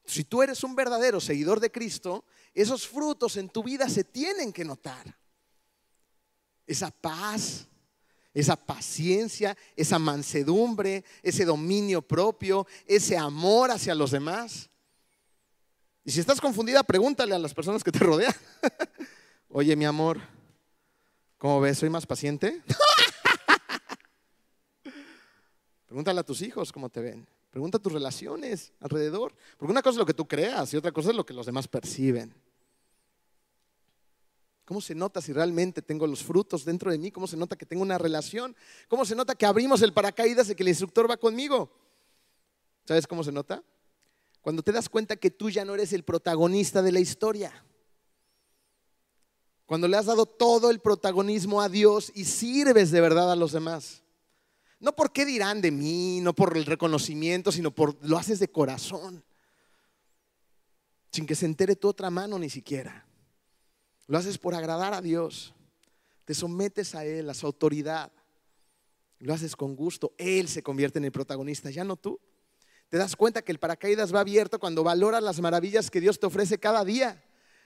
Si 0.04 0.24
tú 0.24 0.42
eres 0.42 0.62
un 0.62 0.76
verdadero 0.76 1.18
seguidor 1.22 1.58
de 1.58 1.72
Cristo, 1.72 2.26
esos 2.52 2.86
frutos 2.86 3.38
en 3.38 3.48
tu 3.48 3.62
vida 3.64 3.88
se 3.88 4.04
tienen 4.04 4.52
que 4.52 4.66
notar. 4.66 5.16
Esa 6.66 6.90
paz, 6.90 7.66
esa 8.34 8.56
paciencia, 8.56 9.56
esa 9.74 9.98
mansedumbre, 9.98 11.02
ese 11.22 11.46
dominio 11.46 12.02
propio, 12.02 12.66
ese 12.84 13.16
amor 13.16 13.70
hacia 13.70 13.94
los 13.94 14.10
demás. 14.10 14.68
Y 16.04 16.10
si 16.10 16.20
estás 16.20 16.40
confundida, 16.40 16.82
pregúntale 16.82 17.34
a 17.34 17.38
las 17.38 17.54
personas 17.54 17.82
que 17.82 17.90
te 17.90 17.98
rodean. 18.00 18.34
Oye, 19.48 19.74
mi 19.74 19.86
amor, 19.86 20.20
¿cómo 21.38 21.60
ves? 21.60 21.78
¿Soy 21.78 21.88
más 21.88 22.06
paciente? 22.06 22.62
Pregúntale 25.86 26.20
a 26.20 26.24
tus 26.24 26.42
hijos 26.42 26.72
cómo 26.72 26.90
te 26.90 27.00
ven. 27.00 27.26
Pregunta 27.50 27.78
a 27.78 27.80
tus 27.80 27.92
relaciones 27.92 28.72
alrededor. 28.80 29.34
Porque 29.56 29.70
una 29.70 29.80
cosa 29.80 29.92
es 29.92 29.98
lo 29.98 30.06
que 30.06 30.12
tú 30.12 30.26
creas 30.26 30.74
y 30.74 30.76
otra 30.76 30.92
cosa 30.92 31.10
es 31.10 31.16
lo 31.16 31.24
que 31.24 31.32
los 31.32 31.46
demás 31.46 31.68
perciben. 31.68 32.34
¿Cómo 34.64 34.80
se 34.80 34.94
nota 34.94 35.22
si 35.22 35.32
realmente 35.32 35.80
tengo 35.80 36.06
los 36.06 36.22
frutos 36.22 36.64
dentro 36.64 36.90
de 36.90 36.98
mí? 36.98 37.10
¿Cómo 37.10 37.26
se 37.26 37.36
nota 37.36 37.56
que 37.56 37.64
tengo 37.64 37.82
una 37.82 37.96
relación? 37.96 38.56
¿Cómo 38.88 39.04
se 39.04 39.14
nota 39.14 39.34
que 39.34 39.46
abrimos 39.46 39.80
el 39.82 39.92
paracaídas 39.92 40.50
y 40.50 40.54
que 40.54 40.62
el 40.62 40.70
instructor 40.70 41.08
va 41.08 41.16
conmigo? 41.16 41.70
¿Sabes 42.84 43.06
cómo 43.06 43.22
se 43.22 43.32
nota? 43.32 43.62
Cuando 44.44 44.62
te 44.62 44.72
das 44.72 44.90
cuenta 44.90 45.16
que 45.16 45.30
tú 45.30 45.48
ya 45.48 45.64
no 45.64 45.72
eres 45.72 45.94
el 45.94 46.04
protagonista 46.04 46.82
de 46.82 46.92
la 46.92 47.00
historia. 47.00 47.64
Cuando 49.64 49.88
le 49.88 49.96
has 49.96 50.04
dado 50.04 50.26
todo 50.26 50.70
el 50.70 50.80
protagonismo 50.80 51.62
a 51.62 51.70
Dios 51.70 52.12
y 52.14 52.26
sirves 52.26 52.90
de 52.90 53.00
verdad 53.00 53.32
a 53.32 53.36
los 53.36 53.52
demás. 53.52 54.02
No 54.80 54.94
por 54.94 55.12
qué 55.12 55.24
dirán 55.24 55.62
de 55.62 55.70
mí, 55.70 56.20
no 56.20 56.34
por 56.34 56.58
el 56.58 56.66
reconocimiento, 56.66 57.52
sino 57.52 57.70
por 57.70 57.96
lo 58.06 58.18
haces 58.18 58.38
de 58.38 58.48
corazón. 58.48 59.24
Sin 61.10 61.24
que 61.24 61.36
se 61.36 61.46
entere 61.46 61.74
tu 61.74 61.88
otra 61.88 62.10
mano 62.10 62.38
ni 62.38 62.50
siquiera. 62.50 63.06
Lo 64.08 64.18
haces 64.18 64.36
por 64.36 64.54
agradar 64.54 64.92
a 64.92 65.00
Dios. 65.00 65.54
Te 66.26 66.34
sometes 66.34 66.94
a 66.94 67.06
Él, 67.06 67.30
a 67.30 67.34
su 67.34 67.46
autoridad. 67.46 68.12
Lo 69.20 69.32
haces 69.32 69.56
con 69.56 69.74
gusto. 69.74 70.12
Él 70.18 70.48
se 70.48 70.62
convierte 70.62 70.98
en 70.98 71.06
el 71.06 71.12
protagonista, 71.12 71.70
ya 71.70 71.82
no 71.82 71.96
tú. 71.96 72.20
Te 72.88 72.98
das 72.98 73.16
cuenta 73.16 73.42
que 73.42 73.52
el 73.52 73.58
paracaídas 73.58 74.14
va 74.14 74.20
abierto 74.20 74.58
cuando 74.58 74.84
valoras 74.84 75.22
las 75.22 75.40
maravillas 75.40 75.90
que 75.90 76.00
Dios 76.00 76.20
te 76.20 76.26
ofrece 76.26 76.58
cada 76.58 76.84
día. 76.84 77.22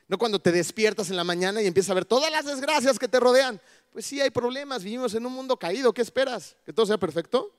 No 0.08 0.16
cuando 0.16 0.40
te 0.40 0.52
despiertas 0.52 1.10
en 1.10 1.16
la 1.16 1.24
mañana 1.24 1.60
y 1.60 1.66
empiezas 1.66 1.90
a 1.90 1.94
ver 1.94 2.06
todas 2.06 2.30
las 2.30 2.46
desgracias 2.46 2.98
que 2.98 3.08
te 3.08 3.20
rodean. 3.20 3.60
Pues 3.92 4.06
sí, 4.06 4.20
hay 4.20 4.30
problemas, 4.30 4.82
vivimos 4.82 5.14
en 5.14 5.26
un 5.26 5.32
mundo 5.32 5.58
caído. 5.58 5.92
¿Qué 5.92 6.00
esperas? 6.00 6.56
¿Que 6.64 6.72
todo 6.72 6.86
sea 6.86 6.98
perfecto? 6.98 7.52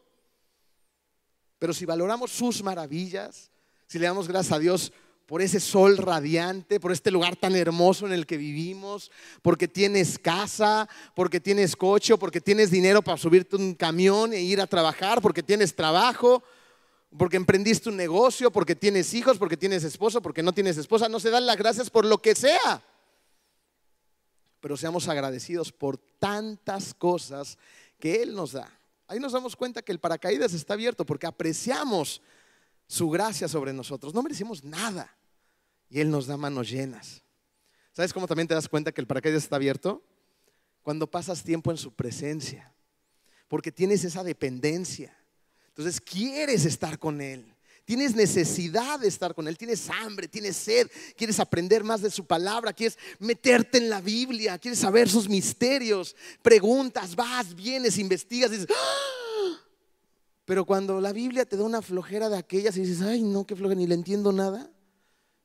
Pero 1.59 1.73
si 1.73 1.85
valoramos 1.85 2.31
sus 2.31 2.63
maravillas, 2.63 3.51
si 3.85 3.99
le 3.99 4.05
damos 4.05 4.27
gracias 4.27 4.53
a 4.53 4.59
Dios 4.59 4.91
por 5.29 5.43
ese 5.43 5.59
sol 5.59 5.97
radiante, 5.97 6.79
por 6.79 6.91
este 6.91 7.11
lugar 7.11 7.35
tan 7.35 7.55
hermoso 7.55 8.07
en 8.07 8.13
el 8.13 8.25
que 8.25 8.35
vivimos, 8.35 9.11
porque 9.43 9.67
tienes 9.67 10.17
casa, 10.17 10.89
porque 11.13 11.39
tienes 11.39 11.75
coche, 11.75 12.17
porque 12.17 12.41
tienes 12.41 12.71
dinero 12.71 13.03
para 13.03 13.15
subirte 13.15 13.55
un 13.55 13.75
camión 13.75 14.33
e 14.33 14.41
ir 14.41 14.59
a 14.59 14.65
trabajar, 14.65 15.21
porque 15.21 15.43
tienes 15.43 15.75
trabajo, 15.75 16.41
porque 17.17 17.37
emprendiste 17.37 17.89
un 17.89 17.97
negocio, 17.97 18.51
porque 18.51 18.75
tienes 18.75 19.13
hijos, 19.13 19.37
porque 19.37 19.57
tienes 19.57 19.83
esposo, 19.83 20.21
porque 20.21 20.43
no 20.43 20.53
tienes 20.53 20.77
esposa, 20.77 21.09
no 21.09 21.19
se 21.19 21.29
dan 21.29 21.45
las 21.45 21.57
gracias 21.57 21.89
por 21.89 22.05
lo 22.05 22.21
que 22.21 22.35
sea. 22.35 22.83
Pero 24.59 24.77
seamos 24.77 25.07
agradecidos 25.07 25.71
por 25.71 25.97
tantas 25.97 26.93
cosas 26.93 27.57
que 27.99 28.21
Él 28.21 28.35
nos 28.35 28.51
da. 28.51 28.71
Ahí 29.07 29.19
nos 29.19 29.31
damos 29.31 29.55
cuenta 29.55 29.81
que 29.81 29.91
el 29.91 29.99
paracaídas 29.99 30.53
está 30.53 30.75
abierto 30.75 31.05
porque 31.05 31.25
apreciamos 31.25 32.21
su 32.85 33.09
gracia 33.09 33.47
sobre 33.47 33.73
nosotros. 33.73 34.13
No 34.13 34.21
merecemos 34.21 34.63
nada 34.63 35.15
y 35.89 35.99
Él 35.99 36.11
nos 36.11 36.27
da 36.27 36.37
manos 36.37 36.69
llenas. 36.69 37.23
¿Sabes 37.91 38.13
cómo 38.13 38.27
también 38.27 38.47
te 38.47 38.53
das 38.53 38.69
cuenta 38.69 38.91
que 38.91 39.01
el 39.01 39.07
paracaídas 39.07 39.43
está 39.43 39.55
abierto? 39.55 40.03
Cuando 40.83 41.09
pasas 41.09 41.43
tiempo 41.43 41.71
en 41.71 41.77
su 41.77 41.91
presencia, 41.91 42.71
porque 43.47 43.71
tienes 43.71 44.03
esa 44.03 44.23
dependencia. 44.23 45.18
Entonces 45.79 46.01
quieres 46.01 46.65
estar 46.65 46.99
con 46.99 47.21
Él. 47.21 47.55
Tienes 47.85 48.13
necesidad 48.13 48.99
de 48.99 49.07
estar 49.07 49.33
con 49.33 49.47
Él, 49.47 49.57
tienes 49.57 49.89
hambre, 49.89 50.27
tienes 50.27 50.57
sed, 50.57 50.91
quieres 51.15 51.39
aprender 51.39 51.85
más 51.85 52.01
de 52.01 52.11
su 52.11 52.25
palabra, 52.25 52.73
quieres 52.73 52.97
meterte 53.17 53.77
en 53.77 53.89
la 53.89 54.01
Biblia, 54.01 54.57
quieres 54.57 54.79
saber 54.79 55.07
sus 55.07 55.29
misterios, 55.29 56.17
preguntas, 56.41 57.15
vas, 57.15 57.55
vienes, 57.55 57.97
investigas, 57.97 58.51
dices, 58.51 58.67
¡Ah! 58.69 59.57
pero 60.43 60.65
cuando 60.65 60.99
la 60.99 61.13
Biblia 61.13 61.45
te 61.45 61.55
da 61.55 61.63
una 61.63 61.81
flojera 61.81 62.27
de 62.27 62.37
aquellas 62.37 62.75
y 62.75 62.81
dices, 62.81 63.01
ay, 63.01 63.21
no, 63.21 63.47
qué 63.47 63.55
flojera, 63.55 63.79
ni 63.79 63.87
le 63.87 63.95
entiendo 63.95 64.33
nada, 64.33 64.69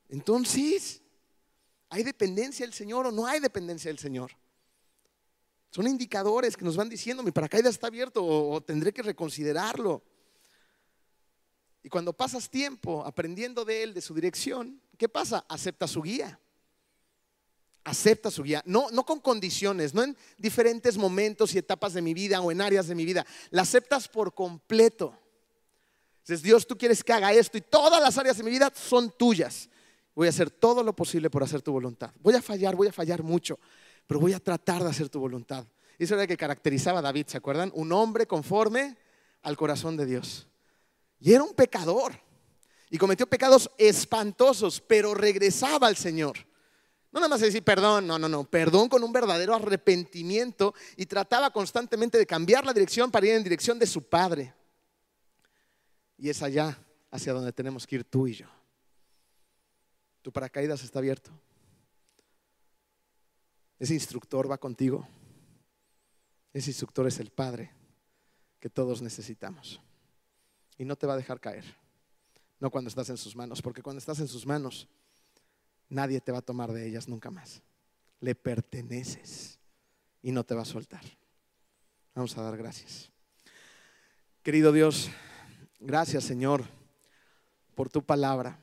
entonces, 0.09 1.01
¿hay 1.91 2.03
dependencia 2.03 2.66
del 2.66 2.74
Señor 2.74 3.07
o 3.07 3.12
no 3.12 3.24
hay 3.24 3.39
dependencia 3.39 3.89
del 3.89 4.01
Señor? 4.01 4.32
Son 5.70 5.87
indicadores 5.87 6.57
que 6.57 6.64
nos 6.64 6.76
van 6.76 6.89
diciendo, 6.89 7.22
mi 7.22 7.30
paracaídas 7.30 7.74
está 7.74 7.87
abierto 7.87 8.24
o, 8.24 8.55
o 8.55 8.61
tendré 8.61 8.93
que 8.93 9.03
reconsiderarlo. 9.03 10.03
Y 11.85 11.91
cuando 11.91 12.14
pasas 12.14 12.49
tiempo 12.49 13.05
aprendiendo 13.05 13.62
de 13.62 13.82
Él, 13.82 13.93
de 13.93 14.01
su 14.01 14.14
dirección, 14.14 14.80
¿qué 14.97 15.07
pasa? 15.07 15.45
Acepta 15.47 15.87
su 15.87 16.01
guía. 16.01 16.41
Acepta 17.85 18.30
su 18.30 18.43
guía. 18.43 18.62
No, 18.64 18.91
no 18.91 19.05
con 19.05 19.20
condiciones, 19.20 19.93
no 19.93 20.03
en 20.03 20.16
diferentes 20.39 20.97
momentos 20.97 21.55
y 21.55 21.59
etapas 21.59 21.93
de 21.93 22.01
mi 22.01 22.14
vida 22.14 22.41
o 22.41 22.51
en 22.51 22.62
áreas 22.62 22.89
de 22.89 22.95
mi 22.95 23.05
vida. 23.05 23.26
La 23.51 23.62
aceptas 23.62 24.09
por 24.09 24.32
completo. 24.32 25.14
Dices, 26.22 26.43
Dios, 26.43 26.66
tú 26.66 26.78
quieres 26.78 27.05
que 27.05 27.12
haga 27.12 27.35
esto 27.35 27.59
y 27.59 27.61
todas 27.61 28.01
las 28.01 28.16
áreas 28.16 28.39
de 28.39 28.45
mi 28.45 28.51
vida 28.51 28.72
son 28.74 29.11
tuyas. 29.11 29.68
Voy 30.14 30.26
a 30.26 30.30
hacer 30.30 30.51
todo 30.51 30.82
lo 30.82 30.97
posible 30.97 31.28
por 31.28 31.43
hacer 31.43 31.61
tu 31.61 31.70
voluntad. 31.70 32.12
Voy 32.20 32.32
a 32.32 32.41
fallar, 32.41 32.74
voy 32.76 32.89
a 32.89 32.93
fallar 32.93 33.22
mucho, 33.22 33.59
pero 34.07 34.20
voy 34.20 34.32
a 34.32 34.41
tratar 34.41 34.82
de 34.82 34.89
hacer 34.89 35.11
tu 35.11 35.20
voluntad. 35.20 35.66
Eso 35.99 36.14
era 36.14 36.22
lo 36.22 36.28
que 36.28 36.39
caracterizaba 36.39 37.01
a 37.01 37.03
David, 37.03 37.26
¿se 37.26 37.37
acuerdan? 37.37 37.70
Un 37.74 37.93
hombre 37.93 38.26
conforme 38.26 38.97
al 39.43 39.59
corazón 39.59 39.99
de 39.99 40.07
Dios. 40.07 40.49
Y 41.24 41.32
era 41.32 41.42
un 41.42 41.54
pecador. 41.54 42.12
Y 42.90 42.98
cometió 42.98 43.26
pecados 43.26 43.70
espantosos, 43.78 44.78
pero 44.82 45.14
regresaba 45.14 45.86
al 45.86 45.96
Señor. 45.96 46.36
No 47.10 47.18
nada 47.18 47.30
más 47.30 47.40
decir 47.40 47.64
perdón, 47.64 48.06
no, 48.06 48.18
no, 48.18 48.28
no, 48.28 48.44
perdón 48.44 48.90
con 48.90 49.02
un 49.02 49.10
verdadero 49.10 49.54
arrepentimiento 49.54 50.74
y 50.96 51.06
trataba 51.06 51.50
constantemente 51.50 52.18
de 52.18 52.26
cambiar 52.26 52.66
la 52.66 52.74
dirección 52.74 53.10
para 53.10 53.26
ir 53.26 53.32
en 53.32 53.42
dirección 53.42 53.78
de 53.78 53.86
su 53.86 54.02
Padre. 54.02 54.52
Y 56.18 56.28
es 56.28 56.42
allá 56.42 56.78
hacia 57.10 57.32
donde 57.32 57.52
tenemos 57.52 57.86
que 57.86 57.96
ir 57.96 58.04
tú 58.04 58.26
y 58.26 58.34
yo. 58.34 58.46
Tu 60.20 60.30
paracaídas 60.30 60.82
está 60.82 60.98
abierto. 60.98 61.30
Ese 63.78 63.94
instructor 63.94 64.50
va 64.50 64.58
contigo. 64.58 65.08
Ese 66.52 66.68
instructor 66.68 67.06
es 67.06 67.18
el 67.18 67.30
Padre 67.30 67.70
que 68.60 68.68
todos 68.68 69.00
necesitamos 69.00 69.80
y 70.78 70.84
no 70.84 70.96
te 70.96 71.06
va 71.06 71.14
a 71.14 71.16
dejar 71.16 71.40
caer. 71.40 71.64
No 72.60 72.70
cuando 72.70 72.88
estás 72.88 73.10
en 73.10 73.16
sus 73.16 73.36
manos, 73.36 73.62
porque 73.62 73.82
cuando 73.82 73.98
estás 73.98 74.20
en 74.20 74.28
sus 74.28 74.46
manos, 74.46 74.88
nadie 75.88 76.20
te 76.20 76.32
va 76.32 76.38
a 76.38 76.42
tomar 76.42 76.72
de 76.72 76.86
ellas 76.86 77.08
nunca 77.08 77.30
más. 77.30 77.62
Le 78.20 78.34
perteneces 78.34 79.58
y 80.22 80.32
no 80.32 80.44
te 80.44 80.54
va 80.54 80.62
a 80.62 80.66
soltar. 80.66 81.02
Vamos 82.14 82.36
a 82.38 82.42
dar 82.42 82.56
gracias. 82.56 83.10
Querido 84.42 84.72
Dios, 84.72 85.10
gracias 85.80 86.24
Señor 86.24 86.64
por 87.74 87.88
tu 87.88 88.02
palabra. 88.02 88.58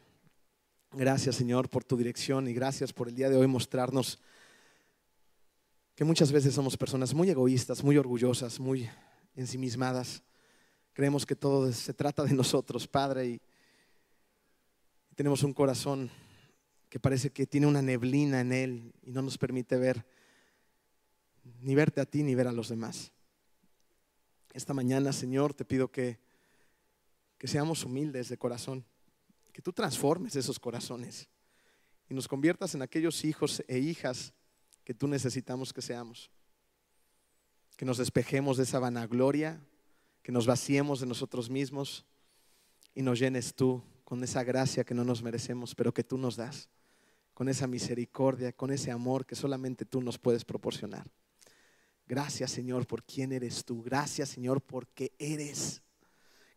Gracias 0.93 1.35
Señor 1.35 1.69
por 1.69 1.83
tu 1.83 1.95
dirección 1.95 2.47
y 2.47 2.53
gracias 2.53 2.91
por 2.91 3.07
el 3.07 3.15
día 3.15 3.29
de 3.29 3.37
hoy 3.37 3.47
mostrarnos 3.47 4.19
que 5.95 6.03
muchas 6.03 6.31
veces 6.31 6.53
somos 6.53 6.77
personas 6.77 7.13
muy 7.13 7.29
egoístas, 7.29 7.83
muy 7.83 7.97
orgullosas, 7.97 8.59
muy 8.59 8.89
ensimismadas 9.35 10.23
Creemos 11.01 11.25
que 11.25 11.35
todo 11.35 11.73
se 11.73 11.95
trata 11.95 12.23
de 12.23 12.35
nosotros, 12.35 12.87
Padre, 12.87 13.25
y 13.25 13.41
tenemos 15.15 15.41
un 15.41 15.51
corazón 15.51 16.11
que 16.89 16.99
parece 16.99 17.31
que 17.31 17.47
tiene 17.47 17.65
una 17.65 17.81
neblina 17.81 18.39
en 18.39 18.51
él 18.51 18.93
y 19.01 19.09
no 19.09 19.23
nos 19.23 19.35
permite 19.35 19.77
ver, 19.77 20.05
ni 21.59 21.73
verte 21.73 22.01
a 22.01 22.05
ti, 22.05 22.21
ni 22.21 22.35
ver 22.35 22.47
a 22.47 22.51
los 22.51 22.69
demás. 22.69 23.11
Esta 24.53 24.75
mañana, 24.75 25.11
Señor, 25.11 25.55
te 25.55 25.65
pido 25.65 25.91
que, 25.91 26.19
que 27.39 27.47
seamos 27.47 27.83
humildes 27.83 28.29
de 28.29 28.37
corazón, 28.37 28.85
que 29.51 29.63
tú 29.63 29.73
transformes 29.73 30.35
esos 30.35 30.59
corazones 30.59 31.27
y 32.11 32.13
nos 32.13 32.27
conviertas 32.27 32.75
en 32.75 32.83
aquellos 32.83 33.25
hijos 33.25 33.63
e 33.67 33.79
hijas 33.79 34.35
que 34.83 34.93
tú 34.93 35.07
necesitamos 35.07 35.73
que 35.73 35.81
seamos. 35.81 36.29
Que 37.75 37.85
nos 37.85 37.97
despejemos 37.97 38.57
de 38.57 38.65
esa 38.65 38.77
vanagloria, 38.77 39.65
que 40.21 40.31
nos 40.31 40.45
vaciemos 40.45 40.99
de 40.99 41.05
nosotros 41.07 41.49
mismos 41.49 42.05
y 42.93 43.01
nos 43.01 43.19
llenes 43.19 43.53
tú 43.53 43.81
con 44.03 44.23
esa 44.23 44.43
gracia 44.43 44.83
que 44.83 44.93
no 44.93 45.03
nos 45.03 45.23
merecemos, 45.23 45.73
pero 45.73 45.93
que 45.93 46.03
tú 46.03 46.17
nos 46.17 46.35
das, 46.35 46.69
con 47.33 47.47
esa 47.49 47.65
misericordia, 47.67 48.51
con 48.51 48.71
ese 48.71 48.91
amor 48.91 49.25
que 49.25 49.35
solamente 49.35 49.85
tú 49.85 50.01
nos 50.01 50.17
puedes 50.17 50.43
proporcionar. 50.43 51.09
Gracias 52.05 52.51
Señor 52.51 52.85
por 52.85 53.03
quién 53.03 53.31
eres 53.31 53.63
tú. 53.63 53.81
Gracias 53.81 54.29
Señor 54.29 54.61
porque 54.61 55.13
eres. 55.17 55.81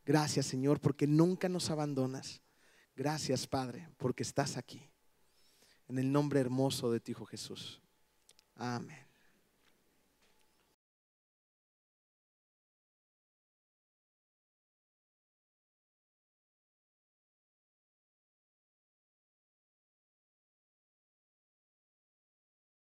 Gracias 0.04 0.46
Señor 0.46 0.80
porque 0.80 1.06
nunca 1.06 1.48
nos 1.48 1.70
abandonas. 1.70 2.42
Gracias 2.96 3.46
Padre 3.46 3.88
porque 3.96 4.24
estás 4.24 4.56
aquí. 4.56 4.90
En 5.86 5.98
el 5.98 6.10
nombre 6.10 6.40
hermoso 6.40 6.90
de 6.90 6.98
tu 6.98 7.12
Hijo 7.12 7.24
Jesús. 7.24 7.80
Amén. 8.56 9.03